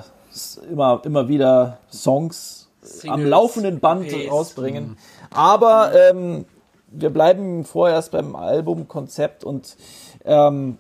immer, 0.69 1.01
immer 1.03 1.27
wieder 1.27 1.79
Songs 1.91 2.67
Singles, 2.81 3.09
am 3.09 3.25
laufenden 3.25 3.79
Band 3.79 4.09
Pace. 4.09 4.29
rausbringen. 4.29 4.89
Mhm. 4.89 4.97
Aber 5.31 5.91
ähm, 5.95 6.45
wir 6.87 7.09
bleiben 7.09 7.65
vorerst 7.65 8.11
beim 8.11 8.35
Albumkonzept 8.35 9.43
und 9.43 9.75
ähm, 10.25 10.77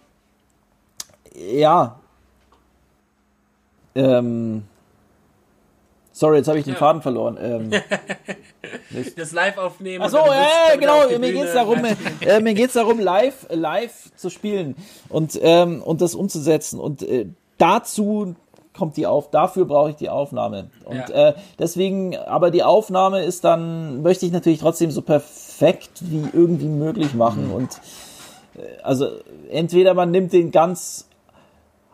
ja. 1.33 1.99
Ähm, 3.95 4.63
sorry, 6.11 6.37
jetzt 6.37 6.47
habe 6.47 6.59
ich 6.59 6.65
den 6.65 6.73
ja. 6.73 6.79
Faden 6.79 7.01
verloren. 7.01 7.37
Ähm, 7.41 7.71
das 9.15 9.31
Live 9.31 9.57
aufnehmen. 9.57 10.03
Achso, 10.03 10.17
ja, 10.17 10.75
genau. 10.77 11.07
Mir 11.17 11.33
geht 11.33 11.43
es 11.43 11.53
darum, 11.53 11.79
äh, 12.21 12.39
mir 12.41 12.53
geht's 12.53 12.73
darum, 12.73 12.99
live, 12.99 13.47
live 13.49 14.11
zu 14.15 14.29
spielen 14.29 14.75
und 15.09 15.39
ähm, 15.41 15.81
und 15.81 16.01
das 16.01 16.15
umzusetzen 16.15 16.79
und 16.79 17.01
äh, 17.01 17.27
dazu 17.57 18.35
kommt 18.75 18.97
die 18.97 19.07
auf, 19.07 19.29
dafür 19.31 19.65
brauche 19.65 19.91
ich 19.91 19.95
die 19.95 20.09
Aufnahme. 20.09 20.69
Und 20.83 21.09
ja. 21.09 21.29
äh, 21.29 21.33
deswegen, 21.57 22.15
aber 22.17 22.51
die 22.51 22.63
Aufnahme 22.63 23.23
ist 23.23 23.43
dann, 23.43 24.01
möchte 24.01 24.25
ich 24.25 24.31
natürlich 24.31 24.59
trotzdem 24.59 24.91
so 24.91 25.01
perfekt 25.01 25.91
wie 26.01 26.27
irgendwie 26.33 26.67
möglich 26.67 27.13
machen. 27.13 27.47
Mhm. 27.47 27.53
Und 27.53 27.81
äh, 28.55 28.81
also 28.83 29.07
entweder 29.49 29.93
man 29.93 30.11
nimmt 30.11 30.33
den 30.33 30.51
ganz 30.51 31.07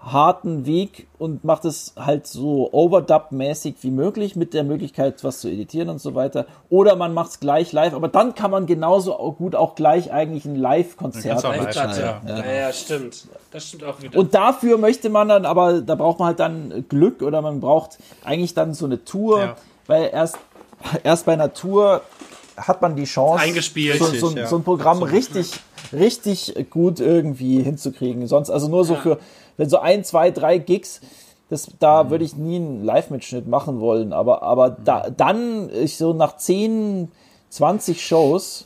harten 0.04 0.66
Weg 0.66 1.08
und 1.20 1.44
macht 1.44 1.64
es 1.64 1.94
halt 1.96 2.26
so 2.26 2.72
overdub-mäßig 2.74 3.76
wie 3.82 3.92
möglich 3.92 4.36
mit 4.36 4.54
der 4.56 4.64
Möglichkeit, 4.64 5.24
was 5.24 5.42
zu 5.42 5.48
editieren 5.48 5.90
und 5.90 6.02
so 6.02 6.16
weiter. 6.16 6.48
Oder 6.70 6.96
man 6.96 7.14
macht 7.14 7.32
es 7.32 7.40
gleich 7.40 7.72
live, 7.72 7.94
aber 7.94 8.08
dann 8.08 8.34
kann 8.34 8.50
man 8.50 8.66
genauso 8.66 9.14
gut 9.34 9.56
auch 9.56 9.76
gleich 9.76 10.12
eigentlich 10.12 10.46
ein 10.46 10.56
Live-Konzert 10.56 11.44
live 11.44 11.76
ja. 11.76 11.94
Ja. 11.98 12.22
ja. 12.26 12.52
ja, 12.52 12.74
stimmt. 12.74 13.28
Das 13.52 13.68
stimmt 13.68 13.84
auch 13.84 14.02
wieder. 14.02 14.18
Und 14.18 14.34
dafür 14.34 14.80
möchte 14.80 15.10
man 15.10 15.30
dann, 15.30 15.46
aber 15.46 15.82
da 15.82 15.94
braucht 15.94 16.18
man 16.18 16.30
halt 16.30 16.40
dann 16.40 16.86
Glück 16.90 17.22
oder 17.22 17.42
man 17.44 17.60
braucht 17.60 18.00
eigentlich 18.24 18.56
dann 18.56 18.74
so 18.74 18.86
eine 18.86 19.06
Tour, 19.06 19.40
ja. 19.40 19.56
weil 19.86 20.10
erst, 20.12 20.38
erst 21.04 21.28
bei 21.28 21.34
einer 21.34 21.54
Tour 21.54 22.02
hat 22.58 22.82
man 22.82 22.96
die 22.96 23.06
Chance, 23.06 23.44
Eingespielt, 23.44 24.00
so, 24.00 24.06
so, 24.06 24.46
so 24.46 24.56
ein 24.56 24.64
Programm 24.64 25.00
so 25.00 25.06
richtig, 25.06 25.52
richtig 25.94 26.68
gut 26.70 27.00
irgendwie 27.00 27.62
hinzukriegen. 27.62 28.26
Sonst 28.28 28.50
also 28.50 28.68
nur 28.68 28.84
so 28.84 28.96
für 28.96 29.20
wenn 29.62 29.70
so 29.70 29.78
ein, 29.78 30.04
zwei, 30.04 30.32
drei 30.32 30.58
Gigs, 30.58 31.02
das, 31.50 31.70
da 31.78 32.04
mhm. 32.04 32.10
würde 32.10 32.26
ich 32.26 32.36
nie 32.36 32.56
einen 32.56 32.84
Live-Mitschnitt 32.84 33.48
machen 33.48 33.80
wollen. 33.80 34.12
Aber, 34.12 34.42
aber 34.42 34.72
da, 34.72 35.12
dann, 35.12 35.70
ich 35.72 35.98
so 35.98 36.14
nach 36.14 36.36
10, 36.36 37.12
20 37.50 38.04
Shows, 38.04 38.66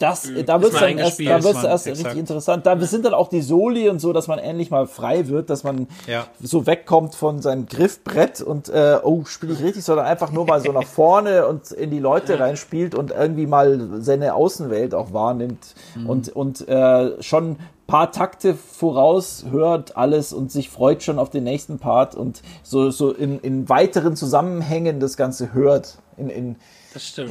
das, 0.00 0.30
mhm. 0.30 0.46
da 0.46 0.62
wird 0.62 0.72
es 0.72 0.80
dann 0.80 0.98
erst, 0.98 1.20
da 1.20 1.44
wird's 1.44 1.62
erst 1.62 1.86
richtig 1.86 2.16
interessant. 2.16 2.64
Da 2.64 2.78
sind 2.80 3.04
dann 3.04 3.12
auch 3.12 3.28
die 3.28 3.42
Soli 3.42 3.88
und 3.90 4.00
so, 4.00 4.14
dass 4.14 4.28
man 4.28 4.38
endlich 4.38 4.70
mal 4.70 4.86
frei 4.86 5.28
wird, 5.28 5.50
dass 5.50 5.62
man 5.62 5.88
ja. 6.06 6.26
so 6.42 6.66
wegkommt 6.66 7.14
von 7.14 7.42
seinem 7.42 7.66
Griffbrett 7.66 8.40
und 8.40 8.70
äh, 8.70 8.98
oh, 9.02 9.26
spiele 9.26 9.52
ich 9.52 9.62
richtig, 9.62 9.84
sondern 9.84 10.06
einfach 10.06 10.32
nur 10.32 10.46
mal 10.46 10.60
so 10.60 10.72
nach 10.72 10.86
vorne 10.86 11.46
und 11.46 11.70
in 11.70 11.90
die 11.90 11.98
Leute 11.98 12.40
reinspielt 12.40 12.94
und 12.94 13.10
irgendwie 13.10 13.46
mal 13.46 14.00
seine 14.00 14.34
Außenwelt 14.34 14.94
auch 14.94 15.12
wahrnimmt 15.12 15.74
mhm. 15.94 16.08
und, 16.08 16.28
und 16.30 16.66
äh, 16.66 17.22
schon 17.22 17.56
paar 17.86 18.10
Takte 18.10 18.54
voraus 18.54 19.44
hört 19.50 19.96
alles 19.98 20.32
und 20.32 20.50
sich 20.50 20.70
freut 20.70 21.02
schon 21.02 21.18
auf 21.18 21.28
den 21.28 21.44
nächsten 21.44 21.78
Part 21.78 22.14
und 22.14 22.40
so, 22.62 22.90
so 22.90 23.12
in, 23.12 23.40
in 23.40 23.68
weiteren 23.68 24.16
Zusammenhängen 24.16 24.98
das 24.98 25.18
Ganze 25.18 25.52
hört, 25.52 25.98
in, 26.16 26.30
in 26.30 26.56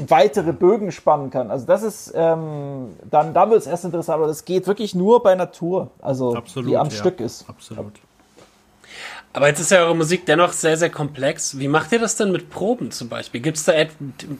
weitere 0.07 0.53
Bögen 0.53 0.91
spannen 0.91 1.29
kann. 1.29 1.51
Also 1.51 1.65
das 1.65 1.83
ist, 1.83 2.13
ähm, 2.15 2.95
dann, 3.09 3.33
da 3.33 3.49
wird 3.49 3.61
es 3.61 3.67
erst 3.67 3.85
interessant, 3.85 4.15
aber 4.17 4.27
das 4.27 4.45
geht 4.45 4.67
wirklich 4.67 4.95
nur 4.95 5.21
bei 5.21 5.35
Natur, 5.35 5.91
also 6.01 6.35
Absolut, 6.35 6.69
die 6.69 6.77
am 6.77 6.89
ja. 6.89 6.95
Stück 6.95 7.19
ist. 7.19 7.47
Absolut. 7.49 7.93
Aber 9.31 9.47
jetzt 9.47 9.59
ist 9.59 9.69
ja 9.69 9.83
eure 9.83 9.95
Musik 9.95 10.25
dennoch 10.25 10.53
sehr, 10.53 10.75
sehr 10.75 10.89
komplex. 10.89 11.59
Wie 11.59 11.67
macht 11.67 11.91
ihr 11.91 11.99
das 11.99 12.15
denn 12.15 12.31
mit 12.31 12.49
Proben 12.49 12.89
zum 12.89 13.09
Beispiel? 13.09 13.41
Gibt 13.41 13.57
es 13.57 13.65
da 13.65 13.73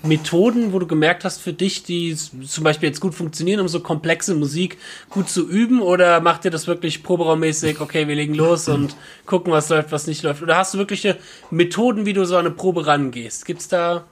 Methoden, 0.02 0.74
wo 0.74 0.80
du 0.80 0.88
gemerkt 0.88 1.26
hast 1.26 1.42
für 1.42 1.54
dich, 1.54 1.84
die 1.84 2.16
zum 2.16 2.64
Beispiel 2.64 2.90
jetzt 2.90 3.00
gut 3.00 3.14
funktionieren, 3.14 3.60
um 3.60 3.68
so 3.68 3.82
komplexe 3.82 4.34
Musik 4.34 4.80
gut 5.12 5.30
zu 5.30 5.48
üben? 5.48 5.84
Oder 5.84 6.22
macht 6.22 6.44
ihr 6.46 6.52
das 6.52 6.66
wirklich 6.66 7.04
proberaummäßig, 7.04 7.82
okay, 7.82 8.08
wir 8.08 8.16
legen 8.16 8.34
los 8.34 8.68
und 8.68 8.96
gucken, 9.28 9.54
was 9.54 9.70
läuft, 9.70 9.92
was 9.92 10.08
nicht 10.08 10.24
läuft? 10.24 10.42
Oder 10.42 10.58
hast 10.58 10.74
du 10.74 10.80
wirkliche 10.80 11.18
Methoden, 11.52 12.08
wie 12.08 12.14
du 12.14 12.26
so 12.26 12.36
an 12.36 12.48
eine 12.48 12.56
Probe 12.56 12.88
rangehst? 12.88 13.46
Gibt 13.46 13.62
es 13.62 13.68
da, 13.68 14.06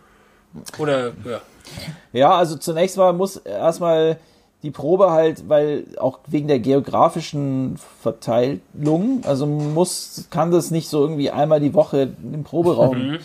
oder, 0.78 1.08
ja. 1.08 1.42
Ja, 2.14 2.32
also 2.32 2.56
zunächst 2.56 2.98
mal 2.98 3.14
muss 3.14 3.38
erstmal 3.38 4.18
die 4.64 4.72
Probe 4.72 5.12
halt, 5.12 5.48
weil 5.50 5.86
auch 5.98 6.20
wegen 6.28 6.48
der 6.48 6.60
geografischen 6.60 7.78
Verteilung, 8.02 9.22
also 9.24 9.46
muss, 9.46 10.28
kann 10.32 10.52
das 10.52 10.72
nicht 10.72 10.90
so 10.90 11.02
irgendwie 11.02 11.30
einmal 11.30 11.60
die 11.60 11.74
Woche 11.74 12.10
im 12.24 12.44
Proberaum 12.44 12.98
mhm. 12.98 13.20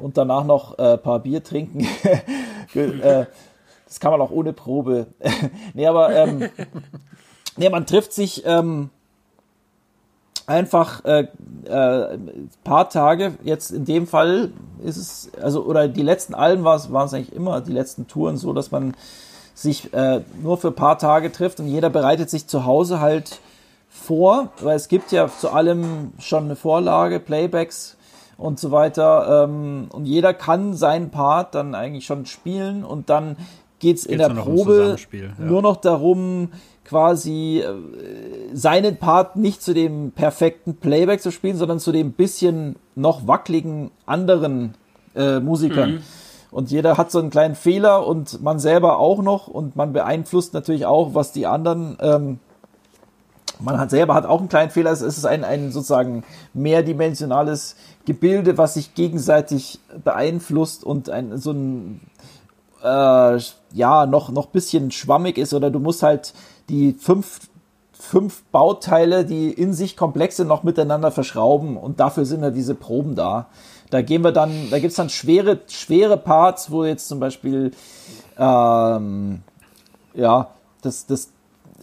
und 0.00 0.18
danach 0.18 0.44
noch 0.44 0.78
äh, 0.78 0.98
paar 0.98 1.20
Bier 1.20 1.42
trinken. 1.42 1.86
äh, 2.74 3.24
das 3.86 4.00
kann 4.00 4.10
man 4.10 4.20
auch 4.20 4.30
ohne 4.30 4.52
Probe. 4.52 5.06
nee, 5.74 5.86
aber 5.86 6.14
ähm, 6.14 6.50
nee, 7.56 7.70
man 7.70 7.86
trifft 7.86 8.12
sich 8.12 8.44
ähm, 8.44 8.90
einfach 10.46 11.04
äh, 11.04 11.26
äh, 11.64 12.18
paar 12.64 12.88
Tage. 12.88 13.34
Jetzt 13.42 13.70
in 13.70 13.84
dem 13.84 14.06
Fall 14.06 14.52
ist 14.84 14.96
es, 14.96 15.30
also 15.40 15.64
oder 15.64 15.88
die 15.88 16.02
letzten 16.02 16.34
Alben 16.34 16.64
war 16.64 16.76
es, 16.76 16.92
waren 16.92 17.06
es 17.06 17.14
eigentlich 17.14 17.34
immer 17.34 17.60
die 17.60 17.72
letzten 17.72 18.06
Touren 18.06 18.36
so, 18.36 18.52
dass 18.52 18.70
man 18.70 18.94
sich 19.54 19.92
äh, 19.94 20.20
nur 20.42 20.58
für 20.58 20.70
paar 20.70 20.98
Tage 20.98 21.32
trifft 21.32 21.60
und 21.60 21.66
jeder 21.66 21.90
bereitet 21.90 22.30
sich 22.30 22.46
zu 22.46 22.64
Hause 22.64 23.00
halt 23.00 23.40
vor, 23.88 24.50
weil 24.60 24.76
es 24.76 24.88
gibt 24.88 25.12
ja 25.12 25.28
zu 25.28 25.50
allem 25.50 26.12
schon 26.18 26.44
eine 26.44 26.56
Vorlage, 26.56 27.18
Playbacks 27.18 27.96
und 28.36 28.60
so 28.60 28.70
weiter. 28.70 29.44
Ähm, 29.44 29.88
und 29.90 30.04
jeder 30.04 30.34
kann 30.34 30.74
seinen 30.74 31.10
Part 31.10 31.54
dann 31.54 31.74
eigentlich 31.74 32.06
schon 32.06 32.26
spielen 32.26 32.84
und 32.84 33.08
dann 33.08 33.36
geht's, 33.78 34.04
geht's 34.04 34.06
in 34.06 34.18
der 34.18 34.28
Probe 34.28 34.96
ja. 35.12 35.28
nur 35.38 35.62
noch 35.62 35.76
darum, 35.76 36.50
quasi 36.86 37.60
äh, 37.60 38.54
seinen 38.54 38.96
Part 38.96 39.36
nicht 39.36 39.62
zu 39.62 39.74
dem 39.74 40.12
perfekten 40.12 40.76
Playback 40.76 41.20
zu 41.20 41.30
spielen, 41.30 41.56
sondern 41.56 41.80
zu 41.80 41.92
dem 41.92 42.12
bisschen 42.12 42.76
noch 42.94 43.26
wackeligen 43.26 43.90
anderen 44.06 44.74
äh, 45.14 45.40
Musikern. 45.40 45.96
Mhm 45.96 46.02
und 46.56 46.70
jeder 46.70 46.96
hat 46.96 47.10
so 47.10 47.18
einen 47.18 47.28
kleinen 47.28 47.54
Fehler 47.54 48.06
und 48.06 48.42
man 48.42 48.58
selber 48.58 48.98
auch 48.98 49.20
noch 49.20 49.46
und 49.46 49.76
man 49.76 49.92
beeinflusst 49.92 50.54
natürlich 50.54 50.86
auch, 50.86 51.14
was 51.14 51.32
die 51.32 51.46
anderen 51.46 51.98
ähm, 52.00 52.38
man 53.58 53.78
hat 53.78 53.90
selber 53.90 54.14
hat 54.14 54.26
auch 54.26 54.40
einen 54.40 54.48
kleinen 54.48 54.70
Fehler. 54.70 54.90
Es 54.90 55.02
ist 55.02 55.26
ein, 55.26 55.44
ein 55.44 55.70
sozusagen 55.72 56.24
mehrdimensionales 56.54 57.76
Gebilde, 58.04 58.56
was 58.58 58.74
sich 58.74 58.94
gegenseitig 58.94 59.80
beeinflusst 60.02 60.82
und 60.84 61.10
ein 61.10 61.36
so 61.36 61.52
ein 61.52 62.00
äh, 62.82 63.38
ja 63.72 64.06
noch 64.06 64.30
noch 64.30 64.46
bisschen 64.46 64.90
schwammig 64.90 65.38
ist 65.38 65.54
oder 65.54 65.70
du 65.70 65.78
musst 65.78 66.02
halt 66.02 66.32
die 66.68 66.92
fünf 66.92 67.40
fünf 67.92 68.42
Bauteile, 68.52 69.24
die 69.24 69.50
in 69.50 69.72
sich 69.72 69.96
komplex 69.96 70.36
sind, 70.36 70.48
noch 70.48 70.62
miteinander 70.62 71.10
verschrauben 71.10 71.76
und 71.76 71.98
dafür 71.98 72.24
sind 72.24 72.42
ja 72.42 72.50
diese 72.50 72.74
Proben 72.74 73.16
da. 73.16 73.46
Da 73.90 74.02
gehen 74.02 74.22
wir 74.22 74.32
dann, 74.32 74.70
da 74.70 74.78
gibt's 74.78 74.96
dann 74.96 75.08
schwere 75.08 75.60
schwere 75.68 76.16
Parts, 76.16 76.70
wo 76.70 76.84
jetzt 76.84 77.08
zum 77.08 77.20
Beispiel 77.20 77.72
ähm, 78.38 79.42
ja 80.14 80.48
das 80.82 81.06
das 81.06 81.30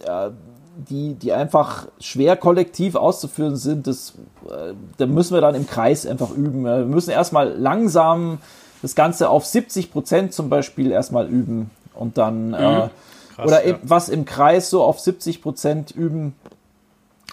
äh, 0.06 0.30
die, 0.76 1.14
die 1.14 1.32
einfach 1.32 1.86
schwer 2.00 2.36
kollektiv 2.36 2.96
auszuführen 2.96 3.56
sind, 3.56 3.86
das, 3.86 4.14
äh, 4.48 4.74
da 4.96 5.06
müssen 5.06 5.34
wir 5.34 5.40
dann 5.40 5.54
im 5.54 5.66
Kreis 5.66 6.06
einfach 6.06 6.30
üben. 6.30 6.64
Wir 6.64 6.84
müssen 6.84 7.10
erstmal 7.10 7.48
langsam 7.52 8.38
das 8.82 8.94
Ganze 8.94 9.28
auf 9.28 9.46
70 9.46 9.92
Prozent 9.92 10.32
zum 10.32 10.48
Beispiel 10.48 10.90
erstmal 10.90 11.28
üben 11.28 11.70
und 11.94 12.18
dann, 12.18 12.48
mhm. 12.48 12.54
äh, 12.54 12.88
Krass, 13.34 13.46
oder 13.46 13.66
ja. 13.66 13.78
was 13.82 14.08
im 14.08 14.24
Kreis 14.24 14.70
so 14.70 14.82
auf 14.82 15.00
70 15.00 15.42
Prozent 15.42 15.90
üben 15.90 16.34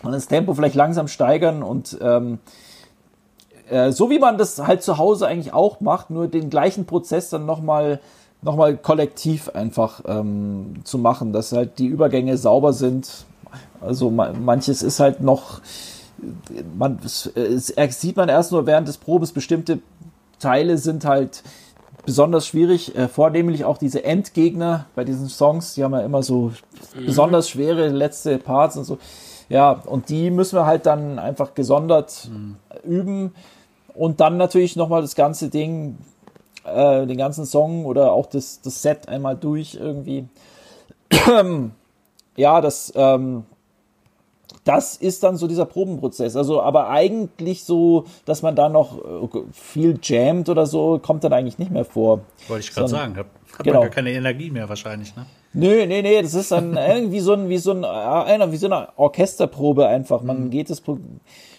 und 0.03 0.11
das 0.11 0.27
Tempo 0.27 0.53
vielleicht 0.53 0.75
langsam 0.75 1.07
steigern 1.07 1.63
und 1.63 1.97
ähm, 2.01 2.39
äh, 3.69 3.91
so 3.91 4.09
wie 4.09 4.19
man 4.19 4.37
das 4.37 4.59
halt 4.59 4.83
zu 4.83 4.97
Hause 4.97 5.27
eigentlich 5.27 5.53
auch 5.53 5.79
macht, 5.79 6.09
nur 6.09 6.27
den 6.27 6.49
gleichen 6.49 6.85
Prozess 6.85 7.29
dann 7.29 7.45
nochmal 7.45 7.99
noch 8.43 8.55
mal 8.55 8.75
kollektiv 8.75 9.49
einfach 9.49 10.01
ähm, 10.07 10.81
zu 10.83 10.97
machen, 10.97 11.31
dass 11.31 11.51
halt 11.51 11.77
die 11.77 11.85
Übergänge 11.85 12.37
sauber 12.37 12.73
sind 12.73 13.25
also 13.81 14.11
manches 14.11 14.83
ist 14.83 14.99
halt 14.99 15.21
noch, 15.21 15.61
man, 16.77 16.99
es, 17.03 17.31
sieht 17.89 18.15
man 18.15 18.29
erst 18.29 18.51
nur 18.51 18.67
während 18.67 18.87
des 18.87 18.97
Probes, 18.97 19.31
bestimmte 19.31 19.79
Teile 20.39 20.77
sind 20.77 21.03
halt 21.03 21.43
besonders 22.05 22.47
schwierig, 22.47 22.95
äh, 22.95 23.07
vornehmlich 23.07 23.65
auch 23.65 23.77
diese 23.77 24.03
Endgegner 24.03 24.85
bei 24.95 25.03
diesen 25.03 25.29
Songs, 25.29 25.75
die 25.75 25.83
haben 25.83 25.93
ja 25.93 26.01
immer 26.01 26.23
so 26.23 26.51
mhm. 26.95 27.05
besonders 27.05 27.49
schwere 27.49 27.89
letzte 27.89 28.37
Parts 28.37 28.77
und 28.77 28.85
so. 28.85 28.97
Ja, 29.49 29.71
und 29.71 30.09
die 30.09 30.31
müssen 30.31 30.57
wir 30.57 30.65
halt 30.65 30.85
dann 30.85 31.19
einfach 31.19 31.53
gesondert 31.53 32.29
mhm. 32.31 32.55
üben 32.83 33.35
und 33.93 34.21
dann 34.21 34.37
natürlich 34.37 34.75
nochmal 34.75 35.01
das 35.01 35.15
ganze 35.15 35.49
Ding, 35.49 35.97
äh, 36.63 37.05
den 37.05 37.17
ganzen 37.17 37.45
Song 37.45 37.85
oder 37.85 38.13
auch 38.13 38.27
das, 38.27 38.61
das 38.61 38.81
Set 38.81 39.09
einmal 39.09 39.35
durch 39.35 39.75
irgendwie. 39.75 40.25
ja, 42.37 42.61
das, 42.61 42.93
ähm, 42.95 43.43
das 44.63 44.95
ist 44.95 45.23
dann 45.23 45.37
so 45.37 45.47
dieser 45.47 45.65
Probenprozess. 45.65 46.35
Also, 46.35 46.61
aber 46.61 46.89
eigentlich 46.89 47.63
so, 47.63 48.05
dass 48.25 48.41
man 48.41 48.55
da 48.55 48.69
noch 48.69 48.99
äh, 48.99 49.27
viel 49.51 49.99
jammt 50.01 50.49
oder 50.49 50.65
so, 50.65 50.99
kommt 50.99 51.23
dann 51.23 51.33
eigentlich 51.33 51.57
nicht 51.57 51.71
mehr 51.71 51.85
vor. 51.85 52.21
Wollte 52.47 52.65
ich 52.65 52.73
gerade 52.73 52.87
sagen, 52.87 53.15
hat, 53.17 53.25
hat 53.57 53.63
genau. 53.63 53.79
man 53.79 53.87
gar 53.87 53.95
keine 53.95 54.11
Energie 54.11 54.51
mehr 54.51 54.69
wahrscheinlich, 54.69 55.15
ne? 55.15 55.25
Nö, 55.53 55.85
nee, 55.85 56.01
nee, 56.01 56.21
das 56.21 56.33
ist 56.33 56.51
dann 56.51 56.77
irgendwie 56.77 57.19
so 57.19 57.33
ein, 57.33 57.49
wie 57.49 57.57
so 57.57 57.71
ein, 57.71 57.83
einer, 57.83 58.51
wie 58.51 58.57
so 58.57 58.67
eine 58.67 58.89
Orchesterprobe 58.97 59.87
einfach. 59.87 60.21
Man 60.21 60.45
mhm. 60.45 60.49
geht 60.51 60.69
das, 60.69 60.81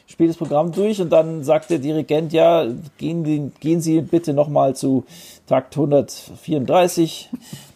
spielt 0.07 0.31
das 0.31 0.37
Programm 0.37 0.73
durch 0.73 1.01
und 1.01 1.11
dann 1.11 1.43
sagt 1.43 1.71
der 1.71 1.79
Dirigent, 1.79 2.33
ja, 2.33 2.67
gehen, 2.99 3.53
gehen 3.61 3.81
Sie 3.81 4.01
bitte 4.01 4.33
nochmal 4.33 4.77
zu 4.77 5.05
Takt 5.47 5.77
134 5.77 7.31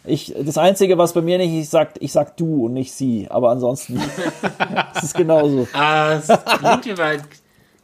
ich, 0.06 0.34
das 0.38 0.58
Einzige, 0.58 0.98
was 0.98 1.12
bei 1.12 1.22
mir 1.22 1.38
nicht, 1.38 1.52
ich 1.52 1.68
sag, 1.68 1.90
ich 2.00 2.12
sag 2.12 2.36
du 2.36 2.66
und 2.66 2.72
nicht 2.72 2.92
sie, 2.92 3.26
aber 3.30 3.50
ansonsten 3.50 3.96
ist 4.94 5.02
es 5.02 5.14
genauso. 5.14 5.66
Ah, 5.72 6.14
es 6.14 6.26
klingt 6.26 6.86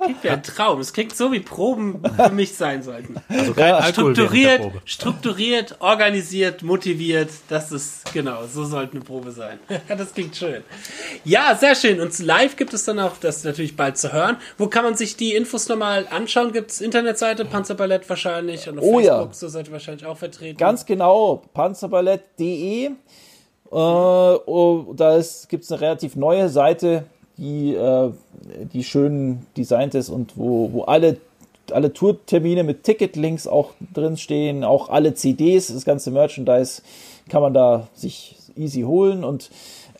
Klingt 0.05 0.25
wie 0.25 0.29
ein 0.29 0.43
Traum. 0.43 0.81
Es 0.81 0.93
klingt 0.93 1.17
so, 1.17 1.33
wie 1.33 1.41
Proben 1.41 2.03
für 2.17 2.31
mich 2.31 2.55
sein 2.55 2.83
sollten. 2.83 3.17
Also 3.29 3.55
kein 3.55 3.69
ja, 3.69 3.83
strukturiert, 3.85 4.63
strukturiert, 4.85 5.77
organisiert, 5.81 6.63
motiviert. 6.63 7.31
Das 7.49 7.73
ist, 7.73 8.13
genau, 8.13 8.47
so 8.47 8.65
sollte 8.65 8.93
eine 8.93 9.05
Probe 9.05 9.31
sein. 9.31 9.59
das 9.89 10.13
klingt 10.13 10.37
schön. 10.37 10.63
Ja, 11.25 11.57
sehr 11.59 11.75
schön. 11.75 12.01
Und 12.01 12.17
live 12.19 12.57
gibt 12.57 12.75
es 12.75 12.85
dann 12.85 12.99
auch, 12.99 13.17
das 13.21 13.43
natürlich 13.45 13.77
bald 13.77 13.97
zu 13.97 14.13
hören. 14.13 14.37
Wo 14.59 14.67
kann 14.67 14.85
man 14.85 14.95
sich 14.95 15.17
die 15.17 15.35
Infos 15.35 15.69
nochmal 15.69 16.07
anschauen? 16.11 16.53
Gibt 16.53 16.71
es 16.71 16.81
Internetseite, 16.81 17.45
Panzerballett 17.45 18.09
wahrscheinlich 18.09 18.69
und 18.69 18.79
auf 18.79 18.85
oh, 18.85 18.99
Facebook, 18.99 19.29
ja. 19.29 19.33
so 19.33 19.49
seid 19.49 19.69
ihr 19.69 19.73
wahrscheinlich 19.73 20.07
auch 20.07 20.19
vertreten. 20.19 20.59
Ganz 20.59 20.85
genau, 20.85 21.43
panzerballett.de. 21.55 22.85
Äh, 22.85 22.95
oh, 23.71 24.93
da 24.95 25.21
gibt 25.49 25.65
es 25.65 25.73
eine 25.73 25.81
relativ 25.81 26.17
neue 26.17 26.49
Seite, 26.49 27.05
die, 27.43 27.75
äh, 27.75 28.11
die 28.73 28.85
schön 28.85 29.45
designt 29.57 29.97
ist 29.97 30.09
und 30.09 30.37
wo, 30.37 30.73
wo 30.73 30.83
alle, 30.85 31.17
alle 31.73 31.93
Tourtermine 31.93 32.63
mit 32.63 32.85
Ticketlinks 32.85 33.49
auch 33.49 33.73
drin 33.93 34.17
stehen, 34.17 34.63
auch 34.63 34.89
alle 34.89 35.15
CDs, 35.15 35.67
das 35.67 35.85
ganze 35.85 36.13
Merchandise 36.13 36.83
kann 37.29 37.43
man 37.43 37.53
da 37.53 37.89
sich 37.95 38.37
easy 38.57 38.83
holen 38.83 39.25
und 39.25 39.51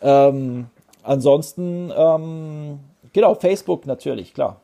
ähm, 0.01 0.67
ansonsten, 1.03 1.91
ähm, 1.95 2.79
genau, 3.11 3.35
Facebook 3.35 3.85
natürlich, 3.85 4.33
klar. 4.33 4.61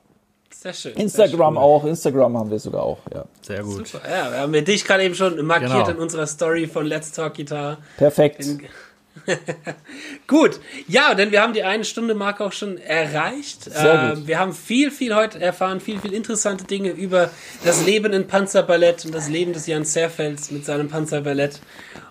Sehr 0.51 0.73
schön. 0.73 0.93
Instagram 0.93 1.55
sehr 1.55 1.61
schön. 1.61 1.69
auch, 1.69 1.85
Instagram 1.85 2.37
haben 2.37 2.49
wir 2.49 2.59
sogar 2.59 2.83
auch, 2.83 2.99
ja. 3.13 3.25
Sehr 3.41 3.61
gut. 3.63 3.87
Super. 3.87 4.09
Ja, 4.09 4.31
wir 4.31 4.39
haben 4.39 4.65
dich 4.65 4.85
gerade 4.85 5.03
eben 5.03 5.15
schon 5.15 5.45
markiert 5.45 5.71
genau. 5.71 5.89
in 5.89 5.97
unserer 5.97 6.27
Story 6.27 6.67
von 6.67 6.85
Let's 6.85 7.11
Talk 7.11 7.35
Guitar. 7.35 7.77
Perfekt. 7.97 8.45
In 8.45 8.61
Gut, 10.27 10.59
ja, 10.87 11.13
denn 11.13 11.31
wir 11.31 11.41
haben 11.41 11.53
die 11.53 11.63
eine 11.63 11.85
Stunde 11.85 12.15
Marke 12.15 12.43
auch 12.43 12.51
schon 12.51 12.77
erreicht. 12.77 13.63
Sehr 13.63 14.13
äh, 14.13 14.27
wir 14.27 14.39
haben 14.39 14.53
viel, 14.53 14.91
viel 14.91 15.15
heute 15.15 15.39
erfahren, 15.39 15.79
viel, 15.79 15.99
viel 15.99 16.13
interessante 16.13 16.65
Dinge 16.65 16.91
über 16.91 17.29
das 17.63 17.85
Leben 17.85 18.13
in 18.13 18.27
Panzerballett 18.27 19.05
und 19.05 19.13
das 19.13 19.29
Leben 19.29 19.53
des 19.53 19.67
Jan 19.67 19.85
Zerfels 19.85 20.51
mit 20.51 20.65
seinem 20.65 20.89
Panzerballett. 20.89 21.59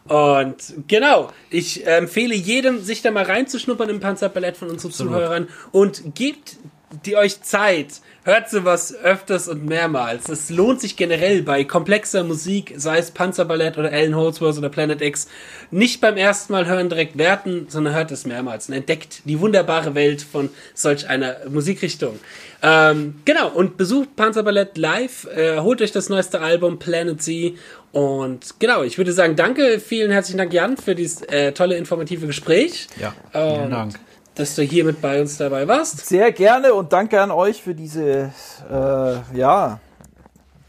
Und 0.05 0.57
genau, 0.87 1.31
ich 1.51 1.87
empfehle 1.87 2.35
jedem, 2.35 2.83
sich 2.83 3.03
da 3.03 3.11
mal 3.11 3.25
reinzuschnuppern 3.25 3.91
im 3.91 4.01
Panzerballett 4.01 4.57
von 4.57 4.71
unseren 4.71 4.91
Absolut. 4.91 5.13
Zuhörern 5.13 5.49
und 5.71 6.15
gebt 6.15 6.57
die 7.05 7.17
euch 7.17 7.43
Zeit, 7.43 8.01
hört 8.29 8.51
sowas 8.51 8.95
öfters 8.95 9.49
und 9.49 9.65
mehrmals. 9.65 10.29
Es 10.29 10.51
lohnt 10.51 10.83
sich 10.83 10.97
generell 10.97 11.41
bei 11.41 11.65
komplexer 11.65 12.25
Musik, 12.25 12.75
sei 12.77 12.99
es 12.99 13.11
Panzerballett 13.11 13.79
oder 13.79 13.91
Alan 13.91 14.15
Holdsworth 14.15 14.59
oder 14.59 14.69
Planet 14.69 15.01
X, 15.01 15.29
nicht 15.71 16.03
beim 16.03 16.19
ersten 16.19 16.53
Mal 16.53 16.67
hören 16.67 16.91
direkt 16.91 17.17
werten, 17.17 17.69
sondern 17.71 17.95
hört 17.95 18.11
es 18.11 18.27
mehrmals 18.27 18.69
und 18.69 18.75
entdeckt 18.75 19.23
die 19.25 19.41
wunderbare 19.41 19.95
Welt 19.95 20.21
von 20.21 20.51
solch 20.75 21.09
einer 21.09 21.37
Musikrichtung. 21.49 22.21
Ähm, 22.63 23.15
genau, 23.25 23.49
und 23.49 23.79
besucht 23.79 24.15
Panzerballett 24.15 24.77
live, 24.77 25.27
äh, 25.35 25.61
holt 25.61 25.81
euch 25.81 25.93
das 25.93 26.11
neueste 26.11 26.43
Album 26.43 26.79
Planet 26.79 27.23
Z 27.23 27.55
und 27.93 28.41
genau, 28.59 28.83
ich 28.83 28.99
würde 28.99 29.13
sagen, 29.13 29.37
danke, 29.37 29.81
vielen 29.81 30.11
herzlichen 30.11 30.37
Dank, 30.37 30.53
Jan, 30.53 30.77
für 30.77 30.95
dieses 30.95 31.23
äh, 31.23 31.53
tolle, 31.53 31.79
informative 31.79 32.27
Gespräch. 32.27 32.89
Ja, 33.01 33.15
vielen 33.33 33.65
und 33.65 33.71
Dank 33.71 33.95
dass 34.39 34.55
du 34.55 34.63
hier 34.63 34.85
mit 34.85 35.03
bei 35.03 35.21
uns 35.21 35.37
dabei 35.37 35.67
warst. 35.67 36.07
Sehr 36.07 36.31
gerne 36.33 36.73
und 36.73 36.93
danke 36.93 37.21
an 37.21 37.31
euch 37.31 37.61
für 37.61 37.75
diese, 37.75 38.33
äh, 38.71 39.37
ja, 39.37 39.81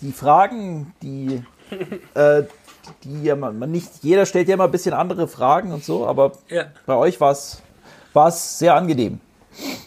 die 0.02 0.12
Fragen, 0.12 0.94
die, 1.04 1.44
äh, 2.16 2.44
die 3.04 3.24
ja 3.24 3.36
man, 3.36 3.60
man, 3.60 3.72
nicht, 3.72 3.90
jeder 4.02 4.26
stellt 4.26 4.48
ja 4.48 4.56
immer 4.56 4.66
ein 4.66 4.72
bisschen 4.72 4.94
andere 4.94 5.28
Fragen 5.28 5.72
und 5.72 5.86
so, 5.86 6.08
aber 6.08 6.32
ja. 6.50 6.66
bei 6.88 6.96
euch 6.96 7.22
war 7.22 7.32
es 7.32 8.60
sehr 8.60 8.74
angenehm. 8.74 9.20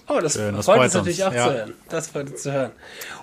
Oh, 0.09 0.21
das, 0.21 0.35
Schön, 0.35 0.55
das 0.55 0.67
freut 0.67 0.81
uns 0.81 0.95
natürlich 0.95 1.25
auch 1.25 1.33
ja. 1.33 1.49
zu 1.49 1.55
hören. 1.55 1.75
Das 1.89 2.09
freut 2.09 2.31
uns 2.31 2.43
zu 2.43 2.53
hören. 2.53 2.73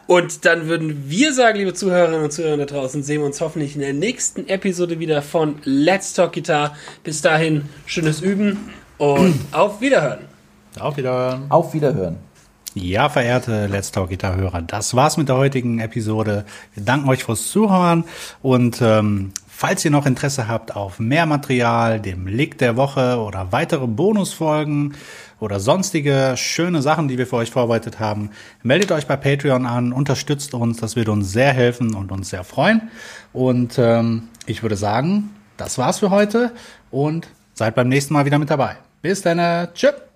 Und 0.07 0.45
dann 0.45 0.67
würden 0.67 1.09
wir 1.09 1.33
sagen, 1.33 1.57
liebe 1.57 1.73
Zuhörerinnen 1.73 2.23
und 2.23 2.31
Zuhörer 2.31 2.57
da 2.57 2.65
draußen, 2.65 3.03
sehen 3.03 3.19
wir 3.19 3.27
uns 3.27 3.39
hoffentlich 3.39 3.75
in 3.75 3.81
der 3.81 3.93
nächsten 3.93 4.47
Episode 4.47 4.99
wieder 4.99 5.21
von 5.21 5.61
Let's 5.63 6.13
Talk 6.13 6.33
Guitar. 6.33 6.75
Bis 7.03 7.21
dahin, 7.21 7.69
schönes 7.85 8.21
Üben 8.21 8.71
und 8.97 9.39
auf 9.51 9.81
Wiederhören. 9.81 10.28
Auf 10.79 10.97
Wiederhören. 10.97 11.45
Auf 11.49 11.73
Wiederhören. 11.73 12.17
Ja, 12.75 13.09
verehrte 13.09 13.65
Let's 13.65 13.91
Talk 13.91 14.09
Guitar 14.09 14.35
Hörer, 14.35 14.61
das 14.61 14.95
war's 14.95 15.17
mit 15.17 15.27
der 15.27 15.37
heutigen 15.37 15.79
Episode. 15.79 16.45
Wir 16.75 16.83
danken 16.83 17.09
euch 17.09 17.23
fürs 17.23 17.47
Zuhören 17.47 18.03
und 18.43 18.79
ähm, 18.81 19.31
falls 19.47 19.83
ihr 19.83 19.91
noch 19.91 20.05
Interesse 20.05 20.47
habt 20.47 20.75
auf 20.75 20.99
mehr 20.99 21.25
Material, 21.25 21.99
dem 21.99 22.27
Lick 22.27 22.59
der 22.59 22.77
Woche 22.77 23.19
oder 23.19 23.51
weitere 23.51 23.87
Bonusfolgen 23.87 24.93
oder 25.39 25.59
sonstige 25.59 26.35
schöne 26.37 26.83
Sachen, 26.83 27.07
die 27.07 27.17
wir 27.17 27.25
für 27.25 27.37
euch 27.37 27.49
vorbereitet 27.49 27.99
haben, 27.99 28.29
meldet 28.61 28.91
euch 28.91 29.07
bei 29.07 29.17
Patreon 29.17 29.65
an, 29.65 29.91
unterstützt 29.91 30.53
uns, 30.53 30.77
das 30.77 30.95
wird 30.95 31.09
uns 31.09 31.31
sehr 31.31 31.51
helfen 31.53 31.95
und 31.95 32.11
uns 32.11 32.29
sehr 32.29 32.43
freuen. 32.43 32.89
Und 33.33 33.79
ähm, 33.79 34.29
ich 34.45 34.61
würde 34.61 34.75
sagen, 34.75 35.31
das 35.57 35.79
war's 35.79 35.99
für 35.99 36.11
heute 36.11 36.51
und 36.91 37.27
seid 37.55 37.73
beim 37.73 37.89
nächsten 37.89 38.13
Mal 38.13 38.25
wieder 38.25 38.37
mit 38.37 38.51
dabei. 38.51 38.77
Bis 39.01 39.23
dann, 39.23 39.67
tschüss. 39.73 40.08